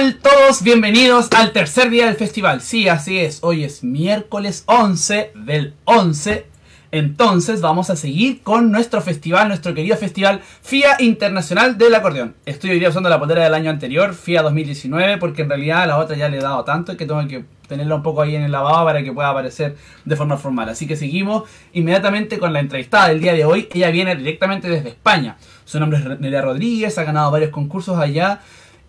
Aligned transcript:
tal 0.00 0.16
todos? 0.16 0.62
Bienvenidos 0.62 1.28
al 1.36 1.52
tercer 1.52 1.90
día 1.90 2.06
del 2.06 2.14
festival. 2.14 2.62
Sí, 2.62 2.88
así 2.88 3.18
es. 3.18 3.40
Hoy 3.42 3.64
es 3.64 3.84
miércoles 3.84 4.62
11 4.64 5.32
del 5.34 5.74
11. 5.84 6.46
Entonces 6.90 7.60
vamos 7.60 7.90
a 7.90 7.96
seguir 7.96 8.42
con 8.42 8.72
nuestro 8.72 9.02
festival, 9.02 9.48
nuestro 9.48 9.74
querido 9.74 9.98
festival 9.98 10.40
FIA 10.62 10.96
Internacional 11.00 11.76
del 11.76 11.94
Acordeón. 11.94 12.34
Estoy 12.46 12.70
hoy 12.70 12.78
día 12.78 12.88
usando 12.88 13.10
la 13.10 13.18
polera 13.20 13.44
del 13.44 13.52
año 13.52 13.68
anterior, 13.68 14.14
FIA 14.14 14.40
2019, 14.40 15.18
porque 15.18 15.42
en 15.42 15.50
realidad 15.50 15.82
a 15.82 15.86
la 15.86 15.98
otra 15.98 16.16
ya 16.16 16.30
le 16.30 16.38
he 16.38 16.40
dado 16.40 16.64
tanto 16.64 16.96
que 16.96 17.04
tengo 17.04 17.28
que 17.28 17.44
tenerla 17.68 17.96
un 17.96 18.02
poco 18.02 18.22
ahí 18.22 18.34
en 18.34 18.42
el 18.42 18.52
lavado 18.52 18.86
para 18.86 19.02
que 19.02 19.12
pueda 19.12 19.28
aparecer 19.28 19.76
de 20.06 20.16
forma 20.16 20.38
formal. 20.38 20.70
Así 20.70 20.86
que 20.86 20.96
seguimos 20.96 21.44
inmediatamente 21.74 22.38
con 22.38 22.54
la 22.54 22.60
entrevistada 22.60 23.08
del 23.08 23.20
día 23.20 23.34
de 23.34 23.44
hoy. 23.44 23.68
Ella 23.74 23.90
viene 23.90 24.16
directamente 24.16 24.66
desde 24.66 24.88
España. 24.88 25.36
Su 25.66 25.78
nombre 25.78 25.98
es 25.98 26.20
Nerea 26.20 26.40
Rodríguez, 26.40 26.96
ha 26.96 27.04
ganado 27.04 27.30
varios 27.30 27.50
concursos 27.50 27.98
allá 27.98 28.40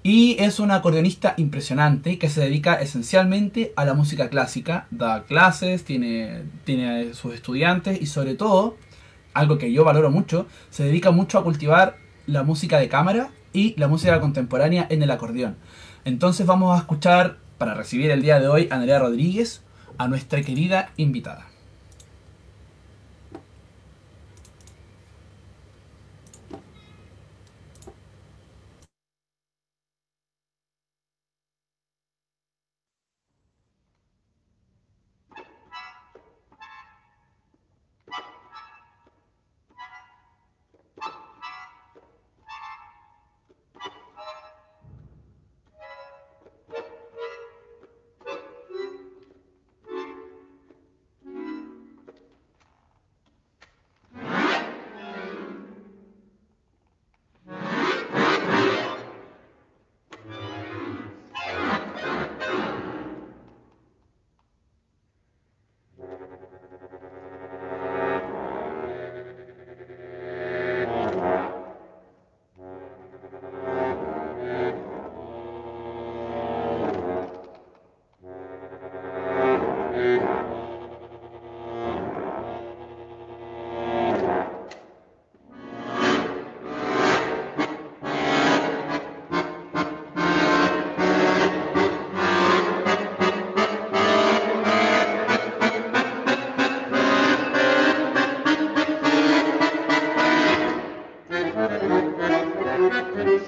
y 0.04 0.36
es 0.40 0.60
una 0.60 0.76
acordeonista 0.76 1.36
impresionante 1.38 2.18
que 2.18 2.30
se 2.30 2.42
dedica 2.42 2.76
esencialmente 2.76 3.72
a 3.76 3.86
la 3.86 3.94
música 3.94 4.30
clásica, 4.30 4.88
da 4.90 5.24
clases, 5.24 5.84
tiene, 5.84 6.44
tiene 6.64 7.14
sus 7.14 7.34
estudiantes 7.36 8.02
y 8.02 8.08
sobre 8.08 8.36
todo, 8.36 8.78
algo 9.34 9.58
que 9.58 9.72
yo 9.72 9.84
valoro 9.84 10.10
mucho, 10.10 10.48
se 10.72 10.84
dedica 10.84 11.12
mucho 11.12 11.38
a 11.38 11.44
cultivar 11.44 11.98
la 12.26 12.44
música 12.44 12.80
de 12.80 12.90
cámara 12.90 13.30
y 13.54 13.76
la 13.78 13.88
música 13.88 14.20
contemporánea 14.20 14.88
en 14.90 15.04
el 15.04 15.12
acordeón. 15.12 15.58
Entonces 16.04 16.48
vamos 16.48 16.76
a 16.76 16.80
escuchar, 16.80 17.38
para 17.60 17.76
recibir 17.76 18.10
el 18.10 18.24
día 18.24 18.40
de 18.40 18.48
hoy, 18.48 18.68
a 18.72 18.78
Nerea 18.78 19.00
Rodríguez, 19.00 19.62
a 20.00 20.08
nuestra 20.08 20.42
querida 20.42 20.94
invitada. 20.98 21.51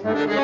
Thank 0.04 0.32
you. 0.32 0.43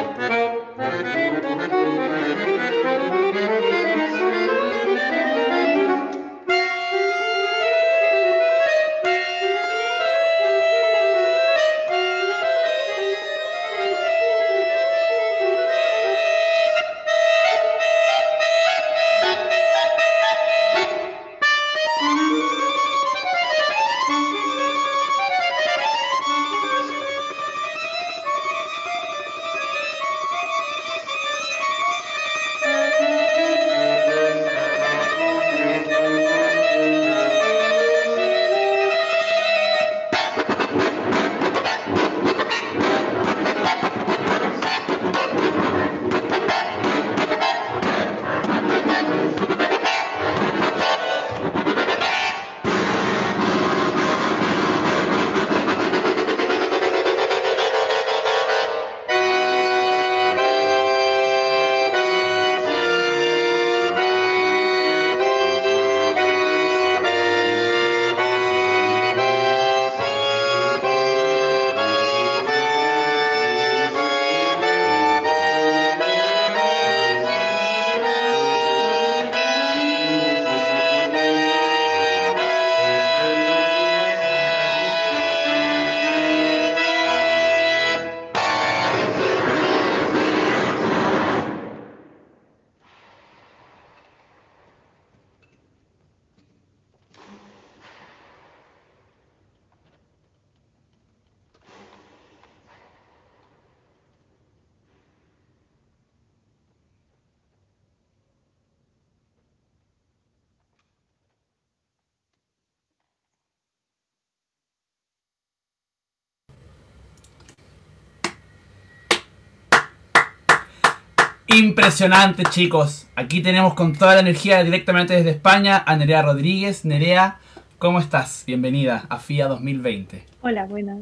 Impresionante, 121.60 122.44
chicos. 122.44 123.10
Aquí 123.18 123.42
tenemos 123.42 123.74
con 123.74 123.92
toda 123.92 124.14
la 124.14 124.22
energía 124.22 124.64
directamente 124.64 125.14
desde 125.14 125.32
España 125.32 125.84
a 125.86 125.98
Nerea 125.98 126.22
Rodríguez. 126.22 126.86
Nerea, 126.86 127.40
¿cómo 127.80 128.00
estás? 128.00 128.46
Bienvenida 128.48 129.06
a 129.10 129.20
FIA 129.20 129.50
2020. 129.50 130.26
Hola, 130.40 130.66
buenas. 130.68 131.02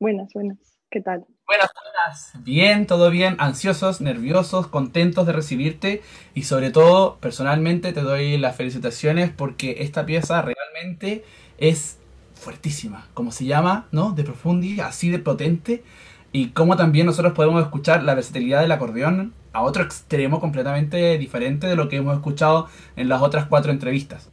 Buenas, 0.00 0.32
buenas. 0.32 0.56
¿Qué 0.90 1.02
tal? 1.02 1.26
Buenas, 1.46 1.68
buenas. 1.74 2.32
Bien, 2.46 2.86
todo 2.86 3.10
bien. 3.10 3.36
Ansiosos, 3.38 4.00
nerviosos, 4.00 4.68
contentos 4.68 5.26
de 5.26 5.34
recibirte. 5.34 6.00
Y 6.32 6.44
sobre 6.44 6.70
todo, 6.70 7.18
personalmente, 7.18 7.92
te 7.92 8.00
doy 8.00 8.38
las 8.38 8.56
felicitaciones 8.56 9.32
porque 9.36 9.76
esta 9.80 10.06
pieza 10.06 10.40
realmente 10.40 11.26
es 11.58 11.98
fuertísima. 12.32 13.08
Como 13.12 13.32
se 13.32 13.44
llama, 13.44 13.86
¿no? 13.92 14.12
De 14.12 14.24
profundi, 14.24 14.80
así 14.80 15.10
de 15.10 15.18
potente. 15.18 15.84
Y 16.32 16.52
cómo 16.52 16.74
también 16.78 17.04
nosotros 17.04 17.34
podemos 17.34 17.62
escuchar 17.62 18.02
la 18.02 18.14
versatilidad 18.14 18.62
del 18.62 18.72
acordeón 18.72 19.34
a 19.54 19.62
otro 19.62 19.82
extremo 19.82 20.40
completamente 20.40 21.16
diferente 21.16 21.66
de 21.66 21.76
lo 21.76 21.88
que 21.88 21.96
hemos 21.96 22.14
escuchado 22.14 22.68
en 22.96 23.08
las 23.08 23.22
otras 23.22 23.46
cuatro 23.46 23.72
entrevistas. 23.72 24.30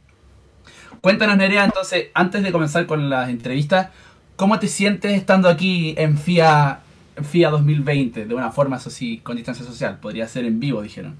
Cuéntanos, 1.00 1.38
Nerea, 1.38 1.64
entonces, 1.64 2.08
antes 2.12 2.42
de 2.42 2.52
comenzar 2.52 2.84
con 2.86 3.08
las 3.08 3.30
entrevistas, 3.30 3.88
¿cómo 4.36 4.58
te 4.58 4.68
sientes 4.68 5.12
estando 5.12 5.48
aquí 5.48 5.94
en 5.96 6.18
FIA 6.18 6.80
FIA 7.20 7.50
2020 7.50 8.26
de 8.26 8.34
una 8.34 8.50
forma, 8.50 8.76
eso 8.76 8.90
sí, 8.90 9.18
con 9.18 9.36
distancia 9.36 9.64
social. 9.64 9.98
Podría 10.00 10.26
ser 10.26 10.44
en 10.44 10.60
vivo, 10.60 10.82
dijeron. 10.82 11.16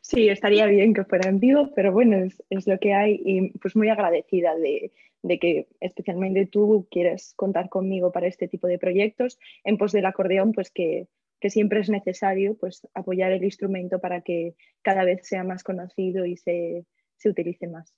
Sí, 0.00 0.28
estaría 0.28 0.66
bien 0.66 0.94
que 0.94 1.04
fuera 1.04 1.28
en 1.28 1.40
vivo, 1.40 1.70
pero 1.74 1.92
bueno, 1.92 2.16
es, 2.50 2.66
lo 2.66 2.78
que 2.78 2.94
hay 2.94 3.20
y 3.24 3.50
pues 3.58 3.74
muy 3.74 3.88
agradecida 3.88 4.54
de, 4.56 4.90
que 5.38 5.66
especialmente 5.80 6.46
tú 6.46 6.86
quieres 6.90 7.32
contar 7.34 7.68
conmigo 7.68 8.12
para 8.12 8.26
este 8.26 8.46
tipo 8.46 8.66
de 8.66 8.78
proyectos. 8.78 9.38
En 9.64 9.78
pos 9.78 9.92
del 9.92 10.06
acordeón, 10.06 10.52
pues 10.52 10.70
que, 10.70 11.06
siempre 11.50 11.80
es 11.80 11.88
necesario 11.88 12.56
pues 12.58 12.86
apoyar 12.94 13.32
el 13.32 13.44
instrumento 13.44 13.98
para 13.98 14.20
que 14.20 14.54
cada 14.82 15.04
vez 15.04 15.26
sea 15.26 15.44
más 15.44 15.62
conocido 15.62 16.24
y 16.26 16.36
se, 16.36 16.84
utilice 17.24 17.68
más. 17.68 17.94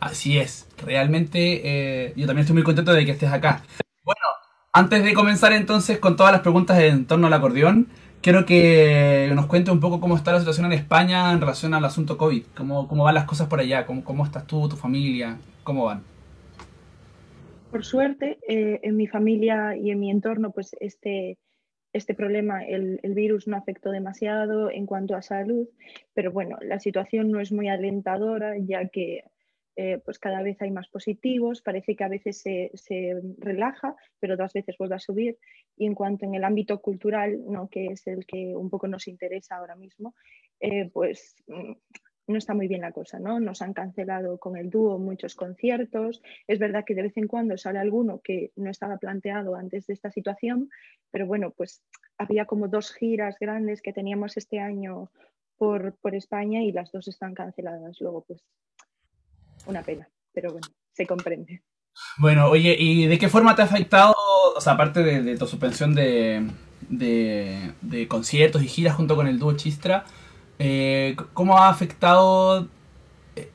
Así 0.00 0.38
es, 0.38 0.68
realmente 0.84 1.60
eh, 1.64 2.12
yo 2.16 2.26
también 2.26 2.40
estoy 2.40 2.54
muy 2.54 2.62
contento 2.62 2.92
de 2.92 3.04
que 3.04 3.12
estés 3.12 3.30
acá. 3.30 3.62
Bueno, 4.04 4.20
antes 4.72 5.02
de 5.04 5.14
comenzar 5.14 5.52
entonces 5.52 5.98
con 5.98 6.16
todas 6.16 6.32
las 6.32 6.42
preguntas 6.42 6.78
en 6.80 7.06
torno 7.06 7.26
al 7.26 7.32
acordeón, 7.32 7.88
quiero 8.22 8.44
que 8.44 9.30
nos 9.34 9.46
cuente 9.46 9.70
un 9.70 9.80
poco 9.80 10.00
cómo 10.00 10.16
está 10.16 10.32
la 10.32 10.40
situación 10.40 10.66
en 10.66 10.72
España 10.72 11.32
en 11.32 11.40
relación 11.40 11.74
al 11.74 11.84
asunto 11.84 12.16
COVID. 12.16 12.44
Cómo, 12.56 12.88
cómo 12.88 13.04
van 13.04 13.14
las 13.14 13.24
cosas 13.24 13.48
por 13.48 13.60
allá, 13.60 13.86
cómo, 13.86 14.04
cómo 14.04 14.24
estás 14.24 14.46
tú, 14.46 14.68
tu 14.68 14.76
familia, 14.76 15.38
cómo 15.64 15.84
van. 15.86 16.02
Por 17.70 17.84
suerte, 17.84 18.38
eh, 18.48 18.80
en 18.82 18.96
mi 18.96 19.06
familia 19.06 19.76
y 19.76 19.90
en 19.90 20.00
mi 20.00 20.10
entorno, 20.10 20.50
pues 20.50 20.74
este, 20.80 21.38
este 21.92 22.14
problema, 22.14 22.64
el, 22.64 23.00
el, 23.02 23.14
virus 23.14 23.48
no 23.48 23.56
afectó 23.56 23.90
demasiado 23.90 24.70
en 24.70 24.86
cuanto 24.86 25.14
a 25.16 25.22
salud, 25.22 25.68
pero 26.14 26.30
bueno, 26.30 26.56
la 26.62 26.78
situación 26.78 27.30
no 27.30 27.40
es 27.40 27.50
muy 27.52 27.68
alentadora, 27.68 28.56
ya 28.58 28.88
que 28.88 29.24
eh, 29.82 29.98
pues 30.04 30.18
cada 30.18 30.42
vez 30.42 30.60
hay 30.60 30.70
más 30.70 30.88
positivos, 30.88 31.62
parece 31.62 31.96
que 31.96 32.04
a 32.04 32.08
veces 32.08 32.42
se, 32.42 33.20
relaja, 33.38 33.96
pero 34.18 34.34
otras 34.34 34.52
veces 34.52 34.76
vuelve 34.78 34.96
a 34.96 34.98
subir. 34.98 35.38
Y 35.74 35.86
en 35.86 35.94
cuanto 35.94 36.26
en 36.26 36.34
el 36.34 36.44
ámbito 36.44 36.82
cultural, 36.82 37.40
¿no? 37.46 37.68
que 37.68 37.86
es 37.86 38.06
el 38.06 38.26
que 38.26 38.54
un 38.54 38.68
poco 38.68 38.88
nos 38.88 39.08
interesa 39.08 39.56
ahora 39.56 39.76
mismo, 39.76 40.14
eh, 40.60 40.90
pues 40.92 41.34
mm, 41.46 41.72
no 42.30 42.38
está 42.38 42.54
muy 42.54 42.68
bien 42.68 42.80
la 42.80 42.92
cosa, 42.92 43.18
¿no? 43.18 43.40
Nos 43.40 43.62
han 43.62 43.72
cancelado 43.72 44.38
con 44.38 44.56
el 44.56 44.70
dúo 44.70 44.98
muchos 44.98 45.34
conciertos. 45.34 46.22
Es 46.46 46.58
verdad 46.58 46.84
que 46.86 46.94
de 46.94 47.02
vez 47.02 47.16
en 47.16 47.26
cuando 47.26 47.56
sale 47.58 47.78
alguno 47.78 48.20
que 48.22 48.52
no 48.56 48.70
estaba 48.70 48.98
planteado 48.98 49.54
antes 49.54 49.86
de 49.86 49.94
esta 49.94 50.10
situación, 50.10 50.70
pero 51.10 51.26
bueno, 51.26 51.50
pues 51.50 51.82
había 52.18 52.46
como 52.46 52.68
dos 52.68 52.92
giras 52.92 53.36
grandes 53.38 53.82
que 53.82 53.92
teníamos 53.92 54.36
este 54.36 54.60
año 54.60 55.10
por, 55.56 55.94
por 55.96 56.14
España 56.14 56.62
y 56.62 56.72
las 56.72 56.90
dos 56.92 57.08
están 57.08 57.34
canceladas. 57.34 58.00
Luego, 58.00 58.24
pues 58.26 58.42
una 59.66 59.82
pena, 59.82 60.08
pero 60.32 60.52
bueno, 60.52 60.68
se 60.92 61.06
comprende. 61.06 61.62
Bueno, 62.18 62.48
oye, 62.48 62.76
¿y 62.78 63.06
de 63.06 63.18
qué 63.18 63.28
forma 63.28 63.54
te 63.54 63.62
ha 63.62 63.66
afectado, 63.66 64.14
o 64.56 64.60
sea, 64.60 64.74
aparte 64.74 65.02
de, 65.02 65.36
tu 65.36 65.46
suspensión 65.46 65.94
de, 65.94 66.50
de, 66.88 68.08
conciertos 68.08 68.62
y 68.62 68.68
giras 68.68 68.96
junto 68.96 69.16
con 69.16 69.26
el 69.26 69.38
dúo 69.38 69.56
Chistra, 69.56 70.04
eh, 70.60 71.16
cómo 71.32 71.56
ha 71.56 71.70
afectado 71.70 72.68
eh, 73.34 73.50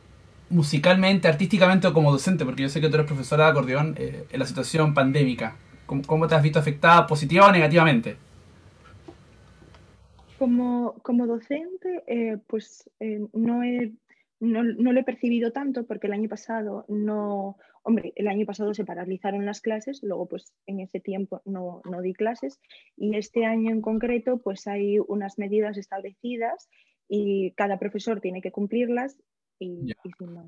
musicalmente, 0.49 1.27
artísticamente 1.27 1.87
o 1.87 1.93
como 1.93 2.11
docente? 2.11 2.45
Porque 2.45 2.63
yo 2.63 2.69
sé 2.69 2.81
que 2.81 2.89
tú 2.89 2.95
eres 2.95 3.05
profesora 3.05 3.45
de 3.45 3.51
acordeón 3.51 3.95
eh, 3.97 4.25
en 4.29 4.39
la 4.39 4.45
situación 4.45 4.93
pandémica. 4.93 5.55
¿Cómo, 5.85 6.27
te 6.27 6.33
has 6.33 6.41
visto 6.41 6.57
afectada 6.57 7.05
positiva 7.05 7.45
o 7.45 7.51
negativamente? 7.51 8.17
Como, 10.39 10.95
como 11.03 11.27
docente, 11.27 12.41
pues 12.47 12.89
no 13.33 13.63
he 13.63 13.93
no, 14.39 14.63
lo 14.63 14.99
he 14.99 15.03
percibido 15.03 15.51
tanto 15.51 15.85
porque 15.85 16.07
el 16.07 16.13
año 16.13 16.29
pasado 16.29 16.85
no, 16.87 17.57
hombre, 17.83 18.13
el 18.15 18.27
año 18.27 18.45
pasado 18.45 18.73
se 18.73 18.85
paralizaron 18.85 19.45
las 19.45 19.61
clases, 19.61 20.01
luego 20.03 20.27
pues 20.27 20.53
en 20.67 20.79
ese 20.79 20.99
tiempo 20.99 21.41
no, 21.45 21.81
di 22.01 22.13
clases 22.13 22.59
y 22.97 23.15
este 23.15 23.45
año 23.45 23.71
en 23.71 23.81
concreto 23.81 24.37
pues 24.37 24.67
hay 24.67 24.99
unas 24.99 25.37
medidas 25.37 25.77
establecidas 25.77 26.69
y 27.07 27.51
cada 27.51 27.77
profesor 27.77 28.19
tiene 28.21 28.41
que 28.41 28.51
cumplirlas 28.51 29.17
y, 29.59 29.93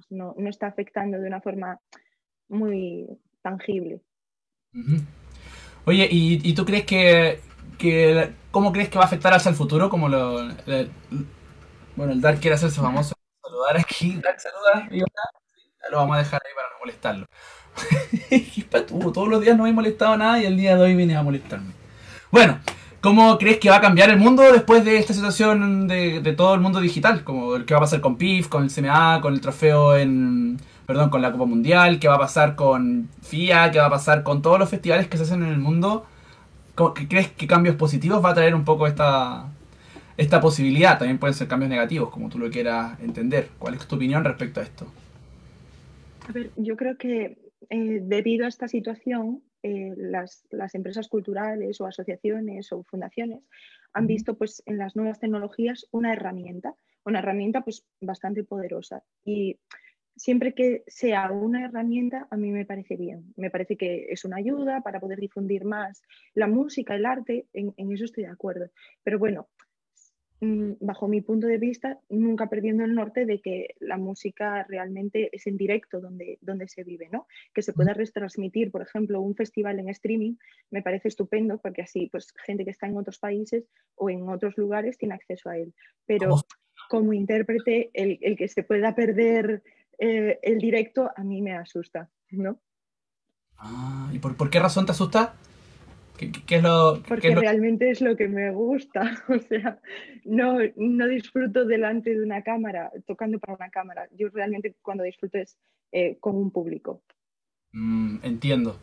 no, 0.10 0.36
está 0.48 0.68
afectando 0.68 1.20
de 1.20 1.28
una 1.28 1.42
forma 1.42 1.80
muy 2.50 3.08
tangible. 3.42 4.02
Oye, 5.86 6.08
¿y, 6.12 6.54
tú 6.54 6.66
crees 6.66 6.86
que, 6.86 7.40
cómo 8.52 8.72
crees 8.72 8.90
que 8.90 8.98
va 8.98 9.06
a 9.06 9.08
afectar 9.08 9.34
hacia 9.34 9.50
el 9.50 9.56
futuro? 9.56 9.90
Como 9.90 10.10
lo, 10.10 10.50
bueno, 11.96 12.14
el 12.14 12.22
Dark 12.22 12.40
quiere 12.40 12.56
hacerse 12.56 12.82
famoso 12.82 13.16
saludar 13.42 13.78
aquí. 13.78 14.20
Dark 14.22 14.40
saluda, 14.40 14.90
lo 15.90 15.98
vamos 15.98 16.18
a 16.18 16.20
dejar 16.20 16.42
ahí 16.46 16.52
para 16.56 16.70
no 16.70 16.80
molestarlo. 16.80 17.28
todos 19.14 19.28
los 19.28 19.42
días 19.42 19.56
no 19.56 19.64
me 19.64 19.70
he 19.70 19.74
molestado 19.74 20.18
nada 20.18 20.42
y 20.42 20.46
el 20.46 20.58
día 20.58 20.76
de 20.76 20.84
hoy 20.84 20.96
viene 20.96 21.16
a 21.16 21.24
molestarme. 21.24 21.74
Bueno, 22.32 22.60
¿cómo 23.02 23.38
crees 23.38 23.58
que 23.60 23.70
va 23.70 23.78
a 23.78 23.82
cambiar 23.82 24.10
el 24.10 24.18
mundo 24.18 24.44
después 24.52 24.84
de 24.86 24.98
esta 24.98 25.14
situación 25.14 25.88
de, 25.88 26.34
todo 26.36 26.54
el 26.56 26.62
mundo 26.62 26.80
digital? 26.80 27.24
Como 27.24 27.56
el 27.56 27.66
que 27.66 27.74
va 27.74 27.80
a 27.80 27.82
pasar 27.82 28.02
con 28.02 28.18
PIF, 28.18 28.48
con 28.48 28.64
el 28.64 28.72
CMA, 28.72 29.22
con 29.22 29.34
el 29.34 29.42
trofeo 29.42 29.96
en. 29.96 30.58
Perdón, 30.86 31.10
con 31.10 31.22
la 31.22 31.34
Copa 31.34 31.46
Mundial, 31.46 32.00
qué 32.00 32.08
va 32.08 32.16
a 32.16 32.20
pasar 32.20 32.56
con 32.56 33.10
FIA, 33.22 33.72
qué 33.72 33.80
va 33.80 33.88
a 33.88 33.90
pasar 33.90 34.24
con 34.24 34.42
todos 34.42 34.58
los 34.58 34.70
festivales 34.70 35.08
que 35.10 35.18
se 35.18 35.24
hacen 35.24 35.44
en 35.44 35.50
el 35.50 35.58
mundo. 35.58 36.06
¿Qué 36.96 37.08
crees 37.10 37.30
que 37.30 37.46
cambios 37.46 37.76
positivos 37.76 38.24
va 38.24 38.30
a 38.30 38.34
traer 38.34 38.56
un 38.56 38.64
poco 38.64 38.88
esta, 38.88 39.48
esta 40.18 40.42
posibilidad. 40.42 40.98
También 40.98 41.20
pueden 41.20 41.34
ser 41.34 41.48
cambios 41.48 41.70
negativos, 41.70 42.10
como 42.10 42.30
tú 42.30 42.40
lo 42.40 42.50
quieras 42.50 43.00
entender. 43.00 43.50
¿Cuál 43.60 43.76
es 43.76 43.88
tu 43.88 43.96
opinión 43.96 44.24
respecto 44.24 44.60
a 44.60 44.64
esto? 44.64 44.88
A 46.28 46.32
ver, 46.32 46.52
yo 46.58 46.76
creo 46.76 46.98
que 46.98 47.38
eh, 47.70 48.00
debido 48.02 48.46
a 48.46 48.50
esta 48.50 48.68
situación, 48.68 49.42
eh, 49.68 49.94
las, 49.98 50.46
empresas 50.74 51.08
culturales 51.08 51.82
o 51.82 51.86
asociaciones 51.86 52.72
o 52.72 52.84
fundaciones 52.84 53.44
han 53.94 54.08
visto 54.08 54.38
pues, 54.38 54.64
en 54.66 54.78
las 54.78 54.96
nuevas 54.96 55.20
tecnologías 55.20 55.88
una 55.92 56.14
herramienta, 56.14 56.76
una 57.06 57.20
herramienta 57.20 57.62
pues, 57.62 57.86
bastante 58.00 58.44
poderosa. 58.44 59.04
Y 59.26 59.60
siempre 60.16 60.54
que 60.54 60.84
sea 60.88 61.32
una 61.32 61.66
herramienta, 61.66 62.28
a 62.30 62.38
mí 62.38 62.52
me 62.52 62.66
parece 62.66 62.96
bien. 62.96 63.34
Me 63.36 63.50
parece 63.50 63.76
que 63.76 64.08
es 64.10 64.24
una 64.26 64.38
ayuda 64.38 64.82
para 64.82 65.00
poder 65.00 65.20
difundir 65.20 65.66
más 65.66 66.02
la 66.34 66.48
música, 66.48 66.96
el 66.96 67.06
arte, 67.06 67.48
en, 67.54 67.74
en 67.78 67.92
eso 67.92 68.06
estoy 68.06 68.24
de 68.24 68.32
acuerdo. 68.32 68.70
Pero 69.04 69.20
bueno, 69.20 69.48
bajo 70.40 71.08
mi 71.08 71.22
punto 71.22 71.48
de 71.48 71.58
vista, 71.58 72.00
nunca 72.10 72.48
perdiendo 72.48 72.84
el 72.84 72.94
norte 72.94 73.26
de 73.26 73.42
que 73.42 73.76
la 73.80 73.98
música 73.98 74.66
realmente 74.70 75.30
es 75.32 75.48
en 75.48 75.58
directo 75.58 76.00
donde, 76.00 76.38
donde 76.42 76.68
se 76.68 76.84
vive, 76.84 77.10
¿no? 77.12 77.28
Que 77.54 77.64
se 77.64 77.74
pueda 77.74 77.94
retransmitir, 77.94 78.72
por 78.72 78.84
ejemplo, 78.84 79.20
un 79.20 79.36
festival 79.36 79.80
en 79.80 79.90
streaming, 79.90 80.36
me 80.70 80.84
parece 80.84 81.08
estupendo 81.08 81.58
porque 81.58 81.82
así, 81.82 82.08
pues, 82.12 82.34
gente 82.46 82.66
que 82.66 82.72
está 82.72 82.88
en 82.88 82.98
otros 82.98 83.18
países 83.18 83.66
o 83.96 84.10
en 84.10 84.30
otros 84.30 84.58
lugares 84.58 84.98
tiene 84.98 85.16
acceso 85.16 85.50
a 85.50 85.58
él. 85.58 85.74
Pero 86.06 86.36
como 86.90 87.14
intérprete, 87.14 87.90
el, 87.94 88.38
que 88.38 88.48
se 88.48 88.64
pueda 88.64 88.94
perder 88.94 89.64
eh, 89.98 90.40
el 90.44 90.60
directo 90.60 91.10
a 91.16 91.24
mí 91.24 91.42
me 91.42 91.54
asusta, 91.54 92.10
¿no? 92.30 92.60
Ah, 93.58 94.12
¿y 94.14 94.20
por, 94.20 94.38
por 94.38 94.52
qué 94.52 94.60
razón 94.60 94.86
te 94.86 94.92
asusta? 94.92 95.36
¿Qué, 96.18 96.32
es 96.56 96.64
lo, 96.64 97.02
Porque 97.08 97.36
realmente 97.36 97.92
es 97.92 98.02
lo 98.02 98.16
que 98.16 98.28
me 98.28 98.52
gusta. 98.52 99.02
O 99.30 99.40
sea, 99.40 99.80
no, 100.26 100.58
no 100.76 101.08
disfruto 101.08 101.66
delante 101.66 102.16
de 102.16 102.24
una 102.24 102.42
cámara, 102.42 102.92
tocando 103.06 103.40
para 103.40 103.54
una 103.54 103.70
cámara. 103.70 104.08
Yo 104.18 104.30
realmente 104.30 104.76
cuando 104.82 105.04
disfruto 105.04 105.38
es 105.38 105.58
eh, 105.92 106.18
con 106.20 106.36
un 106.36 106.52
público. 106.52 107.02
Mm, 107.74 108.18
entiendo. 108.24 108.78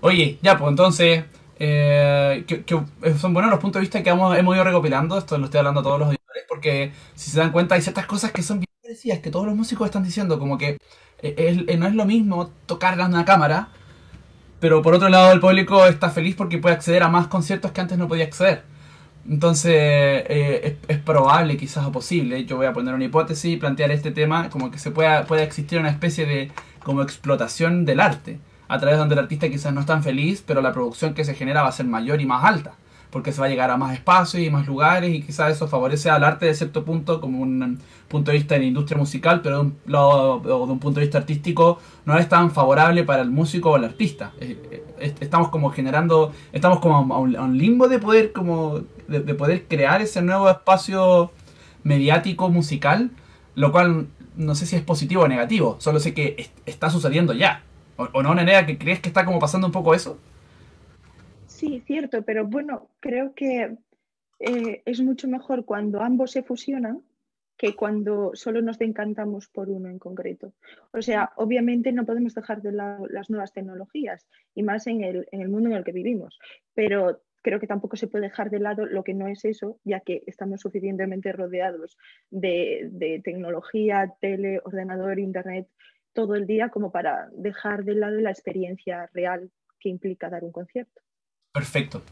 Oye, 0.00 0.38
ya, 0.42 0.58
pues 0.58 0.70
entonces, 0.70 1.24
eh, 1.58 2.44
que, 2.46 2.64
son 3.16 3.32
buenos 3.32 3.50
los 3.50 3.60
puntos 3.60 3.80
de 3.80 3.84
vista 3.84 4.02
que 4.02 4.10
hemos, 4.10 4.36
hemos, 4.36 4.54
ido 4.54 4.64
recopilando. 4.64 5.16
Esto 5.18 5.38
lo 5.38 5.44
estoy 5.44 5.58
hablando 5.58 5.80
a 5.80 5.82
todos 5.84 5.98
los 5.98 6.08
auditores, 6.08 6.44
porque 6.48 6.92
si 7.14 7.30
se 7.30 7.38
dan 7.38 7.52
cuenta, 7.52 7.76
hay 7.76 7.82
ciertas 7.82 8.06
cosas 8.06 8.32
que 8.32 8.42
son 8.42 8.58
bien 8.58 8.70
parecidas, 8.82 9.20
que 9.20 9.30
todos 9.30 9.46
los 9.46 9.54
músicos 9.54 9.86
están 9.86 10.02
diciendo, 10.02 10.38
como 10.38 10.58
que 10.58 10.78
eh, 11.22 11.76
no 11.78 11.86
es 11.86 11.94
lo 11.94 12.04
mismo 12.04 12.50
tocar 12.66 12.98
en 12.98 13.06
una 13.06 13.24
cámara 13.24 13.68
pero 14.60 14.82
por 14.82 14.94
otro 14.94 15.08
lado, 15.08 15.32
el 15.32 15.40
público 15.40 15.86
está 15.86 16.10
feliz 16.10 16.36
porque 16.36 16.58
puede 16.58 16.76
acceder 16.76 17.02
a 17.02 17.08
más 17.08 17.26
conciertos 17.26 17.72
que 17.72 17.80
antes 17.80 17.98
no 17.98 18.08
podía 18.08 18.24
acceder. 18.24 18.62
Entonces, 19.28 19.72
eh, 19.74 20.78
es, 20.88 20.98
probable, 20.98 21.56
quizás 21.56 21.86
o 21.86 21.92
posible, 21.92 22.44
yo 22.44 22.56
voy 22.56 22.66
a 22.66 22.72
poner 22.72 22.94
una 22.94 23.04
hipótesis 23.04 23.52
y 23.52 23.56
plantear 23.56 23.90
este 23.90 24.10
tema 24.10 24.48
como 24.50 24.70
que 24.70 24.78
se 24.78 24.90
pueda, 24.90 25.24
pueda 25.24 25.42
existir 25.42 25.78
una 25.78 25.90
especie 25.90 26.26
de 26.26 26.52
como 26.82 27.02
explotación 27.02 27.84
del 27.84 28.00
arte, 28.00 28.38
a 28.68 28.78
través 28.78 28.98
donde 28.98 29.14
el 29.14 29.20
artista 29.20 29.48
quizás 29.48 29.74
no 29.74 29.80
es 29.80 29.86
tan 29.86 30.02
feliz, 30.02 30.42
pero 30.46 30.62
la 30.62 30.72
producción 30.72 31.14
que 31.14 31.24
se 31.24 31.34
genera 31.34 31.62
va 31.62 31.68
a 31.68 31.72
ser 31.72 31.86
mayor 31.86 32.20
y 32.20 32.26
más 32.26 32.44
alta 32.44 32.74
porque 33.10 33.32
se 33.32 33.40
va 33.40 33.46
a 33.46 33.50
llegar 33.50 33.70
a 33.70 33.76
más 33.76 33.94
espacios 33.94 34.42
y 34.42 34.50
más 34.50 34.66
lugares 34.66 35.14
y 35.14 35.22
quizás 35.22 35.52
eso 35.52 35.68
favorece 35.68 36.10
al 36.10 36.24
arte 36.24 36.46
de 36.46 36.54
cierto 36.54 36.84
punto 36.84 37.20
como 37.20 37.40
un 37.40 37.78
punto 38.08 38.30
de 38.30 38.38
vista 38.38 38.54
de 38.54 38.60
la 38.60 38.66
industria 38.66 38.98
musical, 38.98 39.40
pero 39.42 39.56
de 39.56 39.62
un, 39.62 39.76
lado, 39.86 40.40
de 40.40 40.52
un 40.52 40.78
punto 40.78 41.00
de 41.00 41.06
vista 41.06 41.18
artístico 41.18 41.78
no 42.04 42.18
es 42.18 42.28
tan 42.28 42.50
favorable 42.50 43.04
para 43.04 43.22
el 43.22 43.30
músico 43.30 43.70
o 43.70 43.76
el 43.76 43.84
artista. 43.84 44.32
Estamos 44.98 45.48
como 45.48 45.70
generando, 45.70 46.32
estamos 46.52 46.80
como 46.80 47.14
a 47.14 47.18
un, 47.18 47.58
limbo 47.58 47.88
de 47.88 47.98
poder 47.98 48.32
como 48.32 48.80
de, 49.08 49.34
poder 49.34 49.66
crear 49.66 50.00
ese 50.02 50.22
nuevo 50.22 50.48
espacio 50.48 51.30
mediático 51.82 52.48
musical, 52.48 53.10
lo 53.54 53.72
cual 53.72 54.06
no 54.36 54.54
sé 54.54 54.66
si 54.66 54.76
es 54.76 54.82
positivo 54.82 55.22
o 55.22 55.28
negativo, 55.28 55.76
solo 55.78 56.00
sé 56.00 56.14
que 56.14 56.50
está 56.66 56.90
sucediendo 56.90 57.32
ya. 57.32 57.62
¿O, 57.96 58.22
no, 58.22 58.34
Nerea, 58.34 58.64
que 58.64 58.78
crees 58.78 59.00
que 59.00 59.08
está 59.08 59.26
como 59.26 59.38
pasando 59.38 59.66
un 59.66 59.72
poco 59.72 59.94
eso? 59.94 60.16
Sí, 61.60 61.82
cierto, 61.86 62.22
pero 62.22 62.46
bueno, 62.46 62.88
creo 63.00 63.34
que 63.34 63.76
eh, 64.38 64.82
es 64.86 65.02
mucho 65.02 65.28
mejor 65.28 65.66
cuando 65.66 66.00
ambos 66.00 66.30
se 66.30 66.42
fusionan 66.42 67.02
que 67.58 67.76
cuando 67.76 68.30
solo 68.32 68.62
nos 68.62 68.80
encantamos 68.80 69.46
por 69.48 69.68
uno 69.68 69.90
en 69.90 69.98
concreto. 69.98 70.54
O 70.94 71.02
sea, 71.02 71.32
obviamente 71.36 71.92
no 71.92 72.06
podemos 72.06 72.34
dejar 72.34 72.62
de 72.62 72.72
lado 72.72 73.06
las 73.08 73.28
nuevas 73.28 73.52
tecnologías 73.52 74.26
y 74.54 74.62
más 74.62 74.86
en 74.86 75.04
el, 75.04 75.28
en 75.32 75.42
el 75.42 75.50
mundo 75.50 75.68
en 75.68 75.76
el 75.76 75.84
que 75.84 75.92
vivimos, 75.92 76.38
pero 76.72 77.20
creo 77.42 77.60
que 77.60 77.66
tampoco 77.66 77.98
se 77.98 78.06
puede 78.06 78.28
dejar 78.28 78.48
de 78.48 78.60
lado 78.60 78.86
lo 78.86 79.04
que 79.04 79.12
no 79.12 79.26
es 79.26 79.44
eso, 79.44 79.78
ya 79.84 80.00
que 80.00 80.22
estamos 80.26 80.62
suficientemente 80.62 81.30
rodeados 81.30 81.98
de, 82.30 82.88
de, 82.90 83.20
tecnología, 83.22 84.14
tele, 84.18 84.62
ordenador, 84.64 85.18
internet, 85.18 85.68
todo 86.14 86.36
el 86.36 86.46
día 86.46 86.70
como 86.70 86.90
para 86.90 87.28
dejar 87.34 87.84
de 87.84 87.96
lado 87.96 88.18
la 88.18 88.30
experiencia 88.30 89.10
real 89.12 89.50
que 89.78 89.90
implica 89.90 90.30
dar 90.30 90.42
un 90.42 90.52
concierto. 90.52 91.02
Perfecto, 91.52 92.02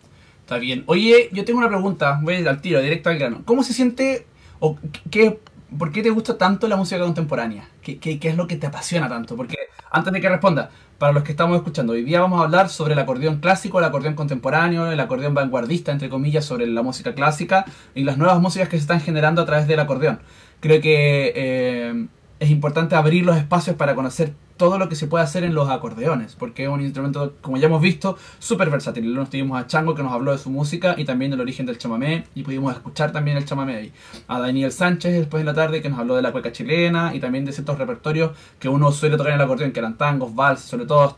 está 0.40 0.58
bien. 0.58 0.82
Oye, 0.86 1.28
yo 1.32 1.44
tengo 1.44 1.60
una 1.60 1.68
pregunta, 1.68 2.18
voy 2.22 2.44
al 2.44 2.60
tiro, 2.60 2.80
directo 2.80 3.08
al 3.08 3.18
grano. 3.18 3.42
¿Cómo 3.44 3.62
se 3.62 3.72
siente 3.72 4.26
¿O 4.58 4.76
qué, 5.12 5.38
¿Por 5.78 5.92
qué 5.92 6.02
te 6.02 6.10
gusta 6.10 6.36
tanto 6.38 6.66
la 6.66 6.76
música 6.76 7.00
contemporánea? 7.00 7.68
¿Qué, 7.80 8.00
¿Qué, 8.00 8.18
es 8.20 8.36
lo 8.36 8.48
que 8.48 8.56
te 8.56 8.66
apasiona 8.66 9.08
tanto? 9.08 9.36
Porque 9.36 9.56
antes 9.92 10.12
de 10.12 10.20
que 10.20 10.28
responda, 10.28 10.70
para 10.98 11.12
los 11.12 11.22
que 11.22 11.30
estamos 11.30 11.56
escuchando, 11.56 11.92
hoy 11.92 12.02
día 12.02 12.20
vamos 12.20 12.40
a 12.40 12.44
hablar 12.44 12.68
sobre 12.68 12.94
el 12.94 12.98
acordeón 12.98 13.38
clásico, 13.38 13.78
el 13.78 13.84
acordeón 13.84 14.14
contemporáneo, 14.14 14.90
el 14.90 14.98
acordeón 14.98 15.34
vanguardista, 15.34 15.92
entre 15.92 16.08
comillas, 16.08 16.44
sobre 16.44 16.66
la 16.66 16.82
música 16.82 17.14
clásica 17.14 17.64
y 17.94 18.02
las 18.02 18.18
nuevas 18.18 18.40
músicas 18.40 18.68
que 18.68 18.76
se 18.76 18.82
están 18.82 19.00
generando 19.00 19.42
a 19.42 19.46
través 19.46 19.68
del 19.68 19.78
acordeón. 19.78 20.18
Creo 20.60 20.80
que 20.80 21.32
eh, 21.36 22.08
es 22.40 22.50
importante 22.50 22.94
abrir 22.94 23.24
los 23.24 23.36
espacios 23.36 23.76
para 23.76 23.94
conocer 23.94 24.32
todo 24.56 24.78
lo 24.78 24.88
que 24.88 24.96
se 24.96 25.06
puede 25.06 25.24
hacer 25.24 25.44
en 25.44 25.54
los 25.54 25.68
acordeones, 25.70 26.34
porque 26.34 26.64
es 26.64 26.68
un 26.68 26.80
instrumento, 26.80 27.34
como 27.40 27.56
ya 27.56 27.66
hemos 27.66 27.80
visto, 27.80 28.18
súper 28.40 28.70
versátil. 28.70 29.14
Nos 29.14 29.30
tuvimos 29.30 29.60
a 29.60 29.66
Chango 29.66 29.94
que 29.94 30.02
nos 30.02 30.12
habló 30.12 30.32
de 30.32 30.38
su 30.38 30.50
música 30.50 30.96
y 30.98 31.04
también 31.04 31.30
del 31.30 31.40
origen 31.40 31.64
del 31.64 31.78
chamamé, 31.78 32.24
y 32.34 32.42
pudimos 32.42 32.74
escuchar 32.74 33.12
también 33.12 33.36
el 33.36 33.44
chamamé 33.44 33.76
ahí. 33.76 33.92
A 34.26 34.40
Daniel 34.40 34.72
Sánchez 34.72 35.12
después 35.12 35.42
de 35.42 35.44
la 35.44 35.54
tarde 35.54 35.80
que 35.80 35.88
nos 35.88 35.98
habló 35.98 36.16
de 36.16 36.22
la 36.22 36.32
cueca 36.32 36.50
chilena 36.50 37.14
y 37.14 37.20
también 37.20 37.44
de 37.44 37.52
ciertos 37.52 37.78
repertorios 37.78 38.32
que 38.58 38.68
uno 38.68 38.90
suele 38.90 39.16
tocar 39.16 39.32
en 39.32 39.38
el 39.38 39.44
acordeón, 39.44 39.70
que 39.70 39.78
eran 39.78 39.96
tangos, 39.96 40.34
vals, 40.34 40.60
sobre 40.60 40.86
todo 40.86 41.16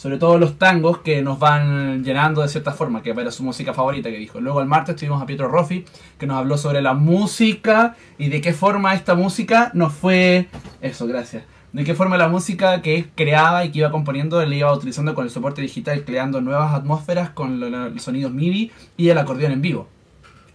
sobre 0.00 0.16
todo 0.16 0.38
los 0.38 0.56
tangos 0.56 1.00
que 1.00 1.20
nos 1.20 1.38
van 1.38 2.02
llenando 2.02 2.40
de 2.40 2.48
cierta 2.48 2.72
forma, 2.72 3.02
que 3.02 3.10
era 3.10 3.30
su 3.30 3.42
música 3.42 3.74
favorita 3.74 4.08
que 4.08 4.16
dijo. 4.16 4.40
Luego 4.40 4.62
el 4.62 4.66
martes 4.66 4.96
tuvimos 4.96 5.20
a 5.20 5.26
Pietro 5.26 5.46
Roffi, 5.48 5.84
que 6.16 6.26
nos 6.26 6.38
habló 6.38 6.56
sobre 6.56 6.80
la 6.80 6.94
música 6.94 7.96
y 8.16 8.30
de 8.30 8.40
qué 8.40 8.54
forma 8.54 8.94
esta 8.94 9.14
música 9.14 9.70
nos 9.74 9.92
fue... 9.92 10.48
Eso, 10.80 11.06
gracias. 11.06 11.44
De 11.74 11.84
qué 11.84 11.94
forma 11.94 12.16
la 12.16 12.28
música 12.28 12.80
que 12.80 13.10
creaba 13.14 13.66
y 13.66 13.72
que 13.72 13.80
iba 13.80 13.90
componiendo 13.90 14.42
le 14.42 14.56
iba 14.56 14.72
utilizando 14.72 15.14
con 15.14 15.26
el 15.26 15.30
soporte 15.30 15.60
digital, 15.60 16.02
creando 16.06 16.40
nuevas 16.40 16.72
atmósferas 16.72 17.28
con 17.28 17.60
los 17.60 18.02
sonidos 18.02 18.32
MIDI 18.32 18.72
y 18.96 19.10
el 19.10 19.18
acordeón 19.18 19.52
en 19.52 19.60
vivo. 19.60 19.86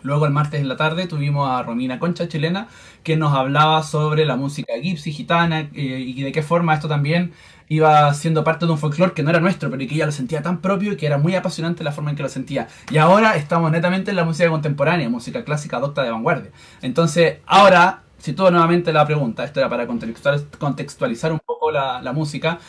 Luego 0.02 0.26
el 0.26 0.32
martes 0.32 0.60
en 0.60 0.70
la 0.70 0.76
tarde 0.76 1.06
tuvimos 1.06 1.50
a 1.50 1.62
Romina 1.62 2.00
Concha, 2.00 2.28
chilena, 2.28 2.68
que 3.04 3.16
nos 3.16 3.34
hablaba 3.34 3.84
sobre 3.84 4.26
la 4.26 4.38
música 4.38 4.74
gipsy, 4.82 5.12
gitana 5.12 5.62
eh, 5.62 5.70
y 5.74 6.22
de 6.22 6.32
qué 6.32 6.42
forma 6.42 6.74
esto 6.74 6.88
también 6.88 7.34
iba 7.68 8.14
siendo 8.14 8.44
parte 8.44 8.66
de 8.66 8.72
un 8.72 8.78
folclore 8.78 9.14
que 9.14 9.24
no 9.24 9.30
era 9.30 9.40
nuestro, 9.40 9.70
pero 9.70 9.80
que 9.88 9.96
ella 9.96 10.06
lo 10.06 10.12
sentía 10.12 10.42
tan 10.42 10.62
propio 10.62 10.94
y 10.94 10.98
que 10.98 11.06
era 11.06 11.18
muy 11.18 11.36
apasionante 11.36 11.84
la 11.84 11.92
forma 11.92 12.12
en 12.12 12.16
que 12.16 12.24
lo 12.24 12.30
sentía. 12.30 12.68
Y 12.92 12.98
ahora 12.98 13.36
estamos 13.36 13.72
netamente 13.72 14.12
en 14.12 14.18
la 14.18 14.24
música 14.24 14.50
contemporánea, 14.50 15.10
música 15.10 15.44
clásica 15.44 15.80
docta 15.80 16.04
de 16.04 16.12
vanguardia. 16.12 16.52
Entonces, 16.82 17.40
ahora, 17.46 18.04
si 18.18 18.34
tú 18.34 18.50
nuevamente 18.50 18.94
la 18.94 19.06
pregunta, 19.06 19.44
esto 19.44 19.60
era 19.60 19.70
para 19.70 19.88
contextualizar 19.88 21.32
un 21.32 21.40
poco 21.40 21.72
la, 21.72 22.14
música, 22.14 22.60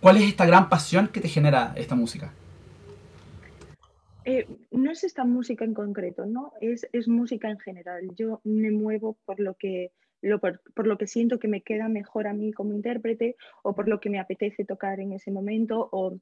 ¿cuál 0.00 0.16
es 0.16 0.24
esta 0.24 0.46
gran 0.46 0.68
pasión 0.68 1.08
que 1.08 1.20
te 1.20 1.28
genera 1.28 1.72
esta 1.76 1.94
música? 1.94 2.32
Eh, 4.24 4.48
no 4.72 4.90
es 4.90 5.04
esta 5.04 5.24
música 5.24 5.64
en 5.64 5.72
concreto, 5.72 6.26
¿no? 6.26 6.52
Es, 6.60 6.86
música 7.06 7.48
en 7.48 7.58
general. 7.60 8.10
Yo 8.16 8.40
me 8.44 8.70
muevo 8.72 9.16
por 9.24 9.38
lo 9.38 9.54
que 9.54 9.92
lo, 10.22 10.40
por, 10.40 10.86
lo 10.86 10.98
que 10.98 11.06
siento 11.06 11.38
que 11.38 11.48
me 11.48 11.62
queda 11.62 11.88
mejor 11.88 12.26
a 12.26 12.32
mí 12.32 12.52
como 12.52 12.72
intérprete 12.72 13.36
o 13.62 13.74
por 13.74 13.88
lo 13.88 14.00
que 14.00 14.10
me 14.10 14.18
apetece 14.18 14.64
tocar 14.64 15.00
en 15.00 15.12
ese 15.12 15.30
momento 15.30 15.88
o 15.92 16.18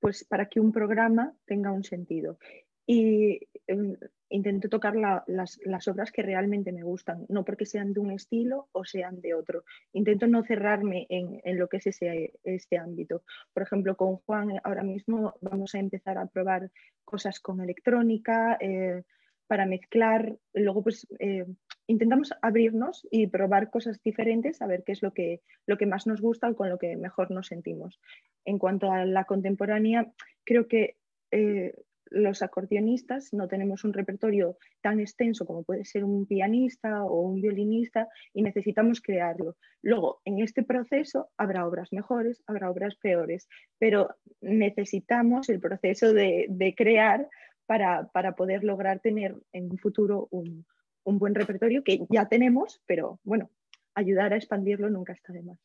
pues 0.00 0.24
para 0.24 0.46
que 0.46 0.60
un 0.60 0.72
programa 0.72 1.34
tenga 1.46 1.72
un 1.72 1.84
sentido. 1.84 2.38
Y 2.86 3.40
eh, 3.66 3.96
intento 4.28 4.68
tocar 4.68 4.96
la, 4.96 5.24
las, 5.26 5.88
obras 5.88 6.12
que 6.12 6.22
realmente 6.22 6.72
me 6.72 6.82
gustan, 6.82 7.24
no 7.28 7.44
porque 7.44 7.64
sean 7.64 7.92
de 7.92 8.00
un 8.00 8.10
estilo 8.10 8.68
o 8.72 8.84
sean 8.84 9.20
de 9.20 9.32
otro. 9.32 9.64
Intento 9.92 10.26
no 10.26 10.42
cerrarme 10.42 11.06
en, 11.08 11.40
en 11.44 11.58
lo 11.58 11.68
que 11.68 11.78
es 11.78 11.86
ese, 11.86 12.34
este 12.42 12.76
ámbito. 12.76 13.22
Por 13.52 13.62
ejemplo, 13.62 13.96
con 13.96 14.16
Juan 14.16 14.60
ahora 14.64 14.82
mismo 14.82 15.34
vamos 15.40 15.74
a 15.74 15.78
empezar 15.78 16.18
a 16.18 16.26
probar 16.26 16.70
cosas 17.04 17.40
con 17.40 17.60
electrónica 17.60 18.58
eh, 18.60 19.04
para 19.46 19.66
mezclar. 19.66 20.36
Luego, 20.52 20.82
pues 20.82 21.06
eh, 21.18 21.46
intentamos 21.86 22.32
abrirnos 22.42 23.06
y 23.10 23.26
probar 23.26 23.70
cosas 23.70 24.02
diferentes, 24.02 24.62
a 24.62 24.66
ver 24.66 24.84
qué 24.84 24.92
es 24.92 25.02
lo 25.02 25.12
que, 25.12 25.42
lo 25.66 25.76
que 25.76 25.86
más 25.86 26.06
nos 26.06 26.20
gusta 26.20 26.48
o 26.48 26.56
con 26.56 26.68
lo 26.68 26.78
que 26.78 26.96
mejor 26.96 27.30
nos 27.30 27.48
sentimos. 27.48 28.00
En 28.44 28.58
cuanto 28.58 28.90
a 28.90 29.04
la 29.04 29.24
contemporánea, 29.24 30.12
creo 30.44 30.68
que 30.68 30.96
eh, 31.30 31.74
los 32.10 32.42
acordeonistas 32.42 33.32
no 33.32 33.48
tenemos 33.48 33.84
un 33.84 33.92
repertorio 33.92 34.56
tan 34.82 35.00
extenso 35.00 35.46
como 35.46 35.64
puede 35.64 35.84
ser 35.84 36.04
un 36.04 36.26
pianista 36.26 37.04
o 37.04 37.22
un 37.22 37.40
violinista 37.40 38.08
y 38.32 38.42
necesitamos 38.42 39.00
crearlo. 39.00 39.56
Luego, 39.82 40.20
en 40.24 40.40
este 40.40 40.62
proceso 40.62 41.30
habrá 41.36 41.66
obras 41.66 41.92
mejores, 41.92 42.42
habrá 42.46 42.70
obras 42.70 42.94
peores, 42.96 43.48
pero 43.78 44.14
necesitamos 44.40 45.48
el 45.48 45.60
proceso 45.60 46.12
de, 46.12 46.46
de 46.48 46.74
crear 46.74 47.28
para, 47.66 48.08
para, 48.12 48.36
poder 48.36 48.62
lograr 48.62 49.00
tener 49.00 49.36
en 49.52 49.70
un 49.70 49.78
futuro 49.78 50.28
un, 50.30 50.66
un 51.04 51.18
buen 51.18 51.34
repertorio 51.34 51.84
que 51.84 52.00
ya 52.08 52.26
tenemos, 52.28 52.80
pero 52.86 53.20
bueno, 53.24 53.50
ayudar 53.94 54.32
a 54.32 54.36
expandirlo 54.36 54.90
nunca 54.90 55.12
está 55.12 55.32
de 55.32 55.42
más. 55.42 55.58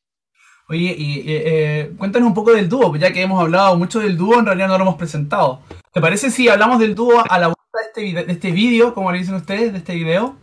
Oye, 0.67 0.95
y 0.95 1.23
eh, 1.25 1.91
cuéntanos 1.97 2.27
un 2.27 2.35
poco 2.35 2.53
del 2.53 2.69
dúo, 2.69 2.95
ya 2.95 3.11
que 3.11 3.23
hemos 3.23 3.41
hablado 3.41 3.75
mucho 3.75 3.99
del 3.99 4.15
dúo, 4.15 4.37
en 4.37 4.45
realidad 4.45 4.67
no 4.67 4.77
lo 4.77 4.83
hemos 4.83 4.97
presentado. 4.97 5.61
¿Te 5.91 5.99
parece 5.99 6.29
si 6.29 6.47
hablamos 6.47 6.79
del 6.79 6.93
dúo 6.93 7.23
a 7.27 7.39
la 7.39 7.47
vuelta 7.47 7.79
de 7.95 8.09
este, 8.09 8.31
este 8.31 8.51
vídeo, 8.51 8.93
como 8.93 9.11
le 9.11 9.17
dicen 9.17 9.33
ustedes, 9.33 9.71
de 9.71 9.79
este 9.79 9.95
video? 9.95 10.35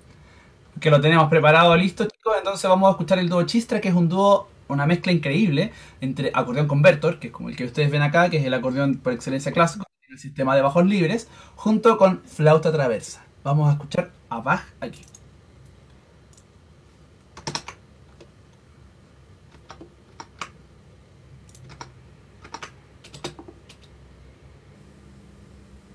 Que 0.81 0.91
lo 0.91 1.01
tenemos 1.01 1.29
preparado, 1.29 1.77
listo, 1.77 2.07
chicos. 2.07 2.35
Entonces 2.39 2.69
vamos 2.69 2.89
a 2.89 2.91
escuchar 2.91 3.21
el 3.21 3.29
dúo 3.29 3.45
Chistra, 3.45 3.81
que 3.81 3.89
es 3.89 3.95
un 3.95 4.09
dúo, 4.09 4.49
una 4.67 4.85
mezcla 4.85 5.13
increíble 5.13 5.71
entre 6.01 6.33
acordeón 6.35 6.67
convertor, 6.67 7.21
que 7.21 7.29
es 7.29 7.33
como 7.33 7.49
el 7.49 7.55
que 7.55 7.65
ustedes 7.65 7.89
ven 7.89 8.03
acá, 8.03 8.29
que 8.29 8.39
es 8.39 8.45
el 8.45 8.53
acordeón 8.53 8.97
por 8.97 9.13
excelencia 9.13 9.53
clásico, 9.53 9.87
el 10.09 10.19
sistema 10.19 10.57
de 10.57 10.63
bajos 10.63 10.85
libres, 10.85 11.29
junto 11.55 11.99
con 11.99 12.23
flauta 12.25 12.73
traversa. 12.73 13.25
Vamos 13.45 13.69
a 13.69 13.75
escuchar 13.75 14.11
a 14.31 14.41
verdade. 14.41 15.07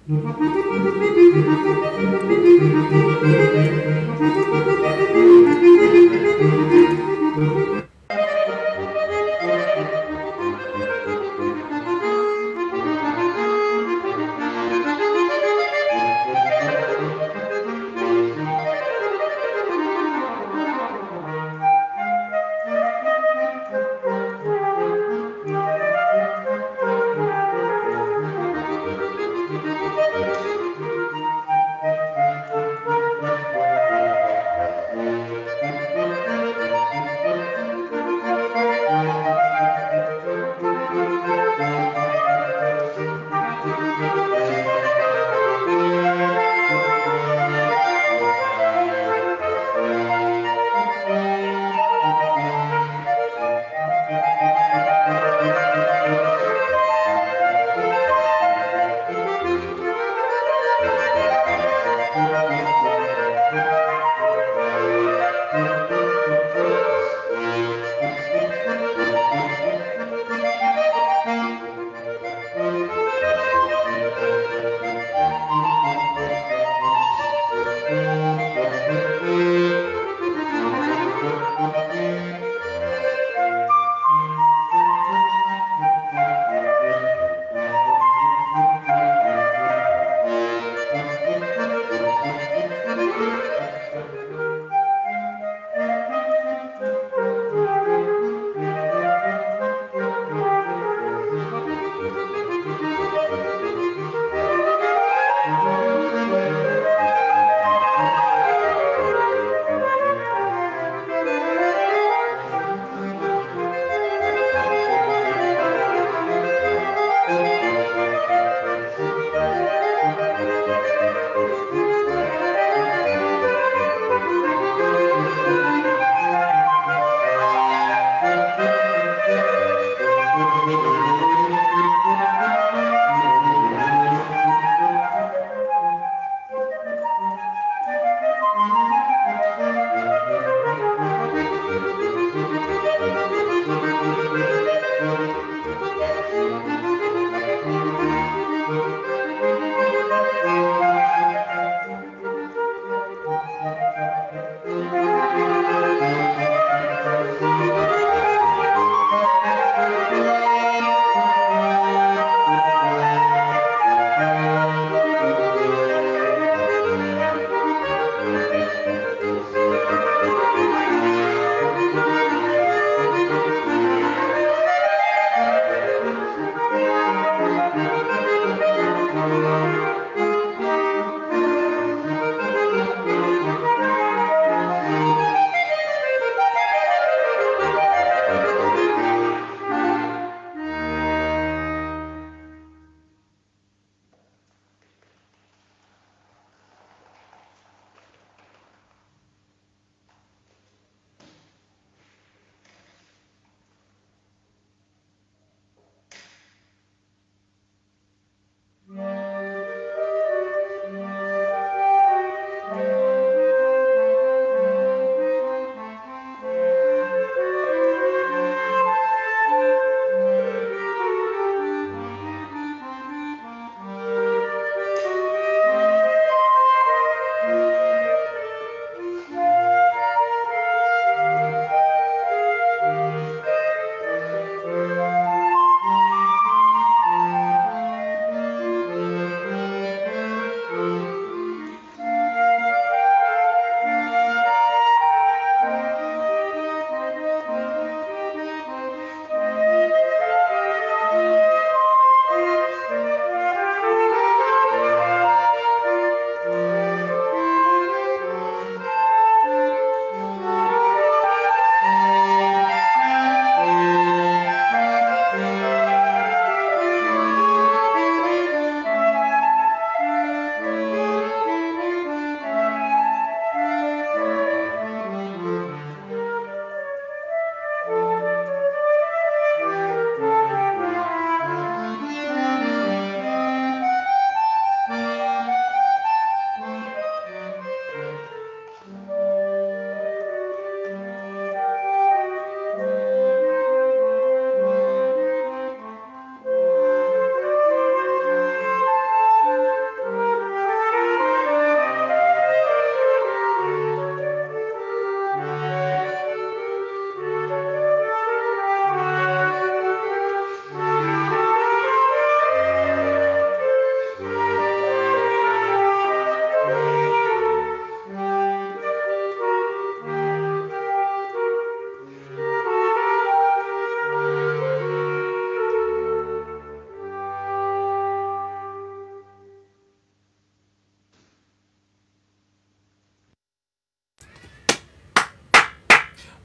Música 0.07 0.71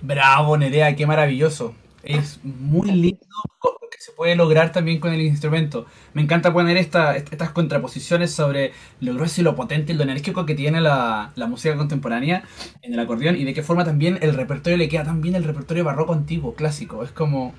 Bravo, 0.01 0.57
Nerea, 0.57 0.95
qué 0.95 1.07
maravilloso. 1.07 1.75
Es 2.03 2.39
muy 2.45 2.91
lindo 2.93 3.27
lo 3.65 3.89
que 3.91 3.99
se 3.99 4.13
puede 4.13 4.37
lograr 4.37 4.71
también 4.71 5.01
con 5.01 5.13
el 5.13 5.23
instrumento. 5.23 5.87
Me 6.15 6.23
encanta 6.23 6.53
poner 6.53 6.77
esta, 6.77 7.17
estas 7.17 7.51
contraposiciones 7.51 8.31
sobre 8.31 8.73
lo 9.01 9.15
grueso 9.15 9.41
y 9.41 9.45
lo 9.45 9.57
potente 9.57 9.93
y 9.93 9.97
lo 9.97 10.05
enérgico 10.05 10.47
que 10.47 10.55
tiene 10.55 10.81
la, 10.81 11.33
música 11.49 11.77
contemporánea 11.77 12.45
en 12.83 12.93
el 12.93 13.01
acordeón 13.01 13.37
y 13.37 13.45
de 13.45 13.55
qué 13.55 13.63
forma 13.63 13.85
también 13.85 14.19
el 14.21 14.35
repertorio 14.35 14.77
le 14.77 14.89
queda 14.89 15.05
tan 15.05 15.21
bien 15.21 15.35
el 15.35 15.45
repertorio 15.45 15.83
barroco 15.83 16.13
antiguo, 16.13 16.55
clásico. 16.55 17.03
Es 17.03 17.11
como, 17.11 17.55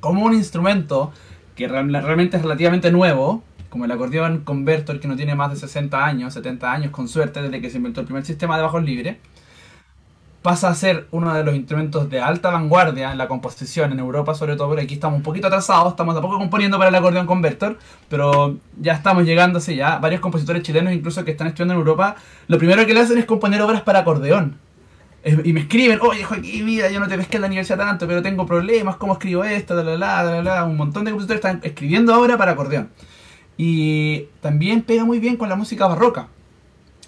como 0.00 0.24
un 0.24 0.34
instrumento 0.34 1.12
que 1.56 1.68
realmente 1.68 2.36
es 2.36 2.42
relativamente 2.42 2.90
nuevo, 2.90 3.42
como 3.68 3.84
el 3.84 3.90
acordeón 3.90 4.44
convertor 4.44 5.00
que 5.00 5.08
no 5.08 5.16
tiene 5.16 5.34
más 5.34 5.50
de 5.50 5.56
60 5.56 6.04
años, 6.04 6.32
70 6.34 6.72
años 6.72 6.90
con 6.92 7.08
suerte, 7.08 7.42
desde 7.42 7.60
que 7.60 7.70
se 7.70 7.76
inventó 7.76 8.00
el 8.00 8.06
primer 8.06 8.24
sistema 8.24 8.56
de 8.56 8.62
bajos 8.62 8.82
libres 8.84 9.16
pasa 10.44 10.68
a 10.68 10.74
ser 10.74 11.06
uno 11.10 11.32
de 11.32 11.42
los 11.42 11.54
instrumentos 11.54 12.10
de 12.10 12.20
alta 12.20 12.50
vanguardia 12.50 13.10
en 13.10 13.16
la 13.16 13.28
composición 13.28 13.92
en 13.92 13.98
Europa, 13.98 14.34
sobre 14.34 14.56
todo, 14.56 14.68
porque 14.68 14.82
aquí 14.82 14.92
estamos 14.92 15.16
un 15.16 15.22
poquito 15.22 15.46
atrasados, 15.46 15.92
estamos 15.92 16.14
de 16.14 16.20
poco 16.20 16.36
componiendo 16.36 16.76
para 16.76 16.90
el 16.90 16.94
acordeón 16.94 17.24
convertor, 17.24 17.78
pero 18.10 18.58
ya 18.78 18.92
estamos 18.92 19.24
llegando, 19.24 19.58
sí, 19.58 19.76
ya 19.76 19.96
varios 19.96 20.20
compositores 20.20 20.62
chilenos 20.62 20.92
incluso 20.92 21.24
que 21.24 21.30
están 21.30 21.46
estudiando 21.46 21.72
en 21.72 21.80
Europa, 21.80 22.16
lo 22.46 22.58
primero 22.58 22.84
que 22.84 22.92
le 22.92 23.00
hacen 23.00 23.16
es 23.16 23.24
componer 23.24 23.62
obras 23.62 23.80
para 23.80 24.00
acordeón. 24.00 24.58
Y 25.24 25.54
me 25.54 25.60
escriben, 25.60 25.98
oye 26.02 26.22
Joaquín, 26.24 26.66
mira, 26.66 26.90
yo 26.90 27.00
no 27.00 27.08
te 27.08 27.16
pesqué 27.16 27.36
en 27.36 27.40
la 27.40 27.46
universidad 27.46 27.78
tanto, 27.78 28.06
pero 28.06 28.20
tengo 28.20 28.44
problemas, 28.44 28.96
¿cómo 28.96 29.14
escribo 29.14 29.44
esto? 29.44 29.82
La, 29.82 30.42
la, 30.42 30.64
Un 30.64 30.76
montón 30.76 31.06
de 31.06 31.12
compositores 31.12 31.42
están 31.42 31.60
escribiendo 31.64 32.12
ahora 32.12 32.36
para 32.36 32.52
acordeón. 32.52 32.90
Y 33.56 34.26
también 34.42 34.82
pega 34.82 35.06
muy 35.06 35.20
bien 35.20 35.38
con 35.38 35.48
la 35.48 35.56
música 35.56 35.86
barroca. 35.86 36.28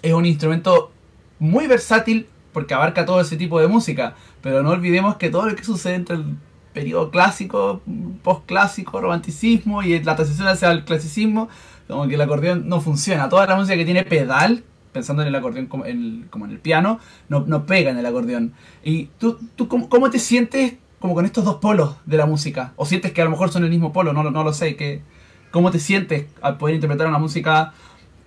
Es 0.01 0.13
un 0.13 0.25
instrumento 0.25 0.91
muy 1.37 1.67
versátil, 1.67 2.25
porque 2.53 2.73
abarca 2.73 3.05
todo 3.05 3.21
ese 3.21 3.37
tipo 3.37 3.59
de 3.59 3.67
música. 3.67 4.15
Pero 4.41 4.63
no 4.63 4.71
olvidemos 4.71 5.17
que 5.17 5.29
todo 5.29 5.49
lo 5.49 5.55
que 5.55 5.63
sucede 5.63 5.95
entre 5.95 6.15
el 6.15 6.37
periodo 6.73 7.09
clásico, 7.09 7.81
postclásico, 8.23 9.01
romanticismo 9.01 9.81
y 9.81 9.99
la 10.03 10.15
transición 10.15 10.47
hacia 10.47 10.71
el 10.71 10.85
clasicismo, 10.85 11.49
como 11.87 12.07
que 12.07 12.15
el 12.15 12.21
acordeón 12.21 12.69
no 12.69 12.81
funciona. 12.81 13.29
Toda 13.29 13.47
la 13.47 13.55
música 13.55 13.75
que 13.75 13.85
tiene 13.85 14.03
pedal, 14.03 14.63
pensando 14.93 15.23
en 15.23 15.29
el 15.29 15.35
acordeón 15.35 15.65
como 15.65 15.85
en 15.85 15.97
el, 15.97 16.25
como 16.29 16.45
en 16.45 16.51
el 16.51 16.59
piano, 16.59 16.99
no, 17.29 17.45
no, 17.47 17.65
pega 17.65 17.89
en 17.89 17.97
el 17.97 18.05
acordeón. 18.05 18.53
¿Y 18.83 19.05
tú, 19.17 19.39
tú 19.55 19.67
cómo, 19.67 19.89
cómo, 19.89 20.11
te 20.11 20.19
sientes 20.19 20.75
como 20.99 21.15
con 21.15 21.25
estos 21.25 21.45
dos 21.45 21.55
polos 21.55 21.95
de 22.05 22.17
la 22.17 22.27
música? 22.27 22.73
¿O 22.75 22.85
sientes 22.85 23.11
que 23.11 23.21
a 23.21 23.25
lo 23.25 23.31
mejor 23.31 23.49
son 23.49 23.63
el 23.63 23.71
mismo 23.71 23.91
polo? 23.91 24.13
No, 24.13 24.23
no 24.23 24.43
lo 24.43 24.53
sé. 24.53 24.75
Que, 24.75 25.01
¿Cómo 25.49 25.71
te 25.71 25.79
sientes 25.79 26.25
al 26.41 26.57
poder 26.57 26.75
interpretar 26.75 27.07
una 27.07 27.17
música 27.17 27.73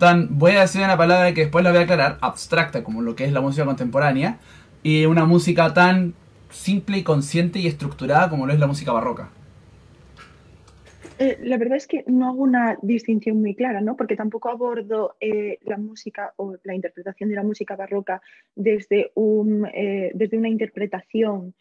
tan, 0.00 0.38
voy 0.38 0.52
a 0.52 0.62
decir 0.62 0.82
una 0.82 0.96
palabra 0.96 1.32
que 1.34 1.42
después 1.42 1.62
la 1.62 1.70
voy 1.70 1.78
a 1.78 1.82
aclarar, 1.82 2.18
abstracta 2.22 2.82
como 2.82 3.02
lo 3.02 3.14
que 3.14 3.24
es 3.24 3.32
la 3.32 3.40
música 3.40 3.64
contemporánea, 3.64 4.38
y 4.82 5.04
una 5.04 5.26
música 5.26 5.72
tan 5.74 6.14
simple 6.48 6.98
y 6.98 7.02
consciente 7.04 7.60
y 7.60 7.66
estructurada 7.68 8.28
como 8.28 8.46
lo 8.46 8.52
es 8.52 8.58
la 8.58 8.66
música 8.66 8.92
barroca. 8.92 9.30
Eh, 11.18 11.38
la 11.42 11.58
verdad 11.58 11.76
es 11.76 11.86
que 11.86 12.02
no 12.06 12.28
hago 12.28 12.42
una 12.42 12.78
distinción 12.80 13.42
muy 13.42 13.54
clara, 13.54 13.82
¿no? 13.82 13.94
porque 13.94 14.16
tampoco 14.16 14.48
abordo 14.48 15.16
eh, 15.20 15.58
la 15.64 15.76
música 15.76 16.32
o 16.36 16.56
la 16.64 16.74
interpretación 16.74 17.28
de 17.28 17.36
la 17.36 17.42
música 17.42 17.76
barroca 17.76 18.22
desde, 18.56 19.12
un, 19.14 19.66
eh, 19.66 20.12
desde 20.14 20.38
una 20.38 20.48
interpretación 20.48 21.54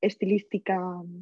estilística 0.00 0.76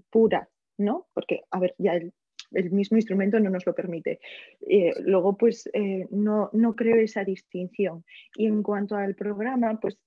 pura, 0.08 0.48
¿no? 0.78 1.06
porque, 1.12 1.42
a 1.50 1.60
ver, 1.60 1.74
ya 1.76 1.92
el 1.92 2.14
el 2.52 2.70
mismo 2.70 2.96
instrumento 2.96 3.38
no 3.40 3.50
nos 3.50 3.66
lo 3.66 3.74
permite. 3.74 4.20
Eh, 4.60 4.92
luego, 5.00 5.36
pues 5.36 5.68
eh, 5.72 6.06
no, 6.10 6.50
no 6.52 6.74
creo 6.74 6.96
esa 6.96 7.24
distinción. 7.24 8.04
Y 8.36 8.46
en 8.46 8.62
cuanto 8.62 8.96
al 8.96 9.14
programa, 9.14 9.78
pues 9.80 9.98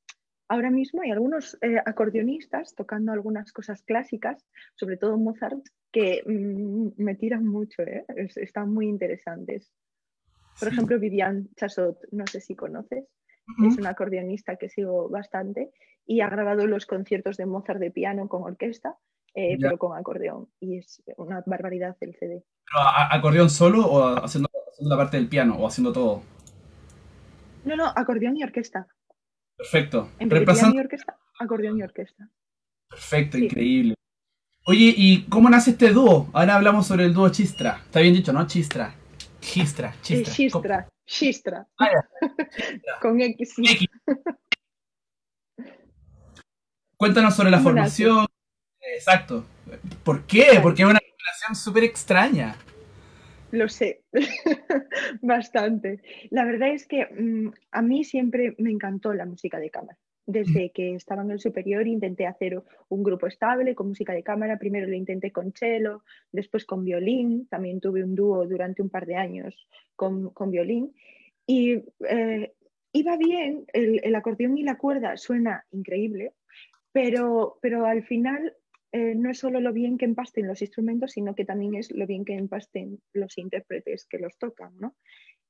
ahora 0.47 0.71
mismo 0.71 1.01
hay 1.01 1.11
algunos 1.11 1.57
eh, 1.61 1.77
acordeonistas 1.85 2.75
tocando 2.75 3.11
algunas 3.11 3.51
cosas 3.51 3.83
clásicas, 3.83 4.45
sobre 4.75 4.97
todo 4.97 5.17
Mozart, 5.17 5.63
que 5.91 6.23
mm, 6.25 7.01
me 7.01 7.15
tiran 7.15 7.45
mucho, 7.45 7.83
están 8.17 8.73
muy 8.73 8.87
interesantes. 8.87 9.71
Por 10.59 10.67
ejemplo, 10.67 10.99
Vivian 10.99 11.49
Chasot, 11.55 11.97
no 12.11 12.27
sé 12.27 12.41
si 12.41 12.55
conoces, 12.55 13.05
es 13.65 13.77
un 13.77 13.85
acordeonista 13.85 14.55
que 14.55 14.69
sigo 14.69 15.09
bastante 15.09 15.71
y 16.05 16.21
ha 16.21 16.29
grabado 16.29 16.67
los 16.67 16.85
conciertos 16.85 17.37
de 17.37 17.45
Mozart 17.45 17.79
de 17.79 17.91
piano 17.91 18.27
con 18.27 18.43
orquesta 18.43 18.97
eh, 19.33 19.57
pero 19.59 19.77
con 19.77 19.97
acordeón. 19.97 20.49
Y 20.59 20.77
es 20.77 21.01
una 21.17 21.43
barbaridad 21.45 21.95
el 22.01 22.15
CD. 22.15 22.43
¿Acordeón 22.73 23.49
solo 23.49 23.85
o 23.85 24.23
haciendo, 24.23 24.49
la 24.79 24.97
parte 24.97 25.17
del 25.17 25.27
piano 25.27 25.55
o 25.57 25.67
haciendo 25.67 25.91
todo? 25.91 26.23
No, 27.65 27.75
no, 27.75 27.87
acordeón 27.95 28.37
y 28.37 28.43
orquesta. 28.43 28.87
Perfecto. 29.57 30.09
En 30.19 30.29
piano 30.29 30.73
y 30.73 30.79
orquesta, 30.79 31.17
acordeón 31.39 31.77
y 31.77 31.83
orquesta. 31.83 32.29
Perfecto, 32.89 33.37
increíble. 33.37 33.95
Oye, 34.65 34.93
¿y 34.95 35.23
cómo 35.23 35.49
nace 35.49 35.71
este 35.71 35.91
dúo? 35.91 36.29
Ahora 36.33 36.55
hablamos 36.55 36.85
sobre 36.85 37.05
el 37.05 37.13
dúo 37.13 37.29
Chistra. 37.29 37.81
Está 37.85 37.99
bien 37.99 38.13
dicho, 38.13 38.31
¿no? 38.31 38.45
Chistra. 38.45 38.93
Chistra, 39.39 39.95
Chistra. 40.01 40.33
Chistra, 40.33 40.89
Chistra. 41.05 41.67
Ah, 41.79 41.89
Con 43.01 43.19
X. 43.19 43.55
Cuéntanos 46.95 47.35
sobre 47.35 47.49
la 47.49 47.59
formación, 47.59 48.27
Exacto. 49.01 49.43
¿Por 50.03 50.27
qué? 50.27 50.59
Porque 50.61 50.83
es 50.83 50.87
una 50.87 50.99
relación 50.99 51.55
súper 51.55 51.83
extraña. 51.83 52.55
Lo 53.49 53.67
sé, 53.67 54.03
bastante. 55.23 56.01
La 56.29 56.45
verdad 56.45 56.69
es 56.69 56.85
que 56.85 57.07
mm, 57.07 57.51
a 57.71 57.81
mí 57.81 58.03
siempre 58.03 58.53
me 58.59 58.69
encantó 58.69 59.13
la 59.13 59.25
música 59.25 59.59
de 59.59 59.71
cámara. 59.71 59.97
Desde 60.27 60.69
que 60.69 60.93
estaba 60.93 61.23
en 61.23 61.31
el 61.31 61.39
superior 61.39 61.87
intenté 61.87 62.27
hacer 62.27 62.61
un 62.89 63.03
grupo 63.03 63.25
estable 63.25 63.73
con 63.73 63.87
música 63.87 64.13
de 64.13 64.21
cámara. 64.21 64.59
Primero 64.59 64.87
lo 64.87 64.93
intenté 64.93 65.31
con 65.31 65.51
cello, 65.51 66.03
después 66.31 66.63
con 66.63 66.85
violín. 66.85 67.47
También 67.47 67.81
tuve 67.81 68.03
un 68.03 68.13
dúo 68.13 68.45
durante 68.45 68.83
un 68.83 68.89
par 68.89 69.07
de 69.07 69.15
años 69.15 69.67
con, 69.95 70.31
violín. 70.51 70.93
Y 71.47 71.83
eh, 72.07 72.53
iba 72.93 73.17
bien, 73.17 73.65
el, 73.73 73.99
el, 74.03 74.15
acordeón 74.15 74.59
y 74.59 74.63
la 74.63 74.77
cuerda 74.77 75.17
suena 75.17 75.65
increíble, 75.71 76.33
pero, 76.91 77.57
pero 77.61 77.85
al 77.85 78.03
final 78.03 78.53
eh, 78.93 79.15
no 79.15 79.29
es 79.29 79.39
solo 79.39 79.61
lo 79.61 79.71
bien 79.71 79.97
que 79.97 80.05
empasten 80.05 80.47
los 80.47 80.61
instrumentos, 80.61 81.11
sino 81.11 81.33
que 81.33 81.45
también 81.45 81.75
es 81.75 81.91
lo 81.91 82.05
bien 82.05 82.25
que 82.25 82.35
empasten 82.35 82.99
los 83.13 83.37
intérpretes 83.37 84.05
que 84.05 84.19
los 84.19 84.37
tocan, 84.37 84.73
¿no? 84.79 84.95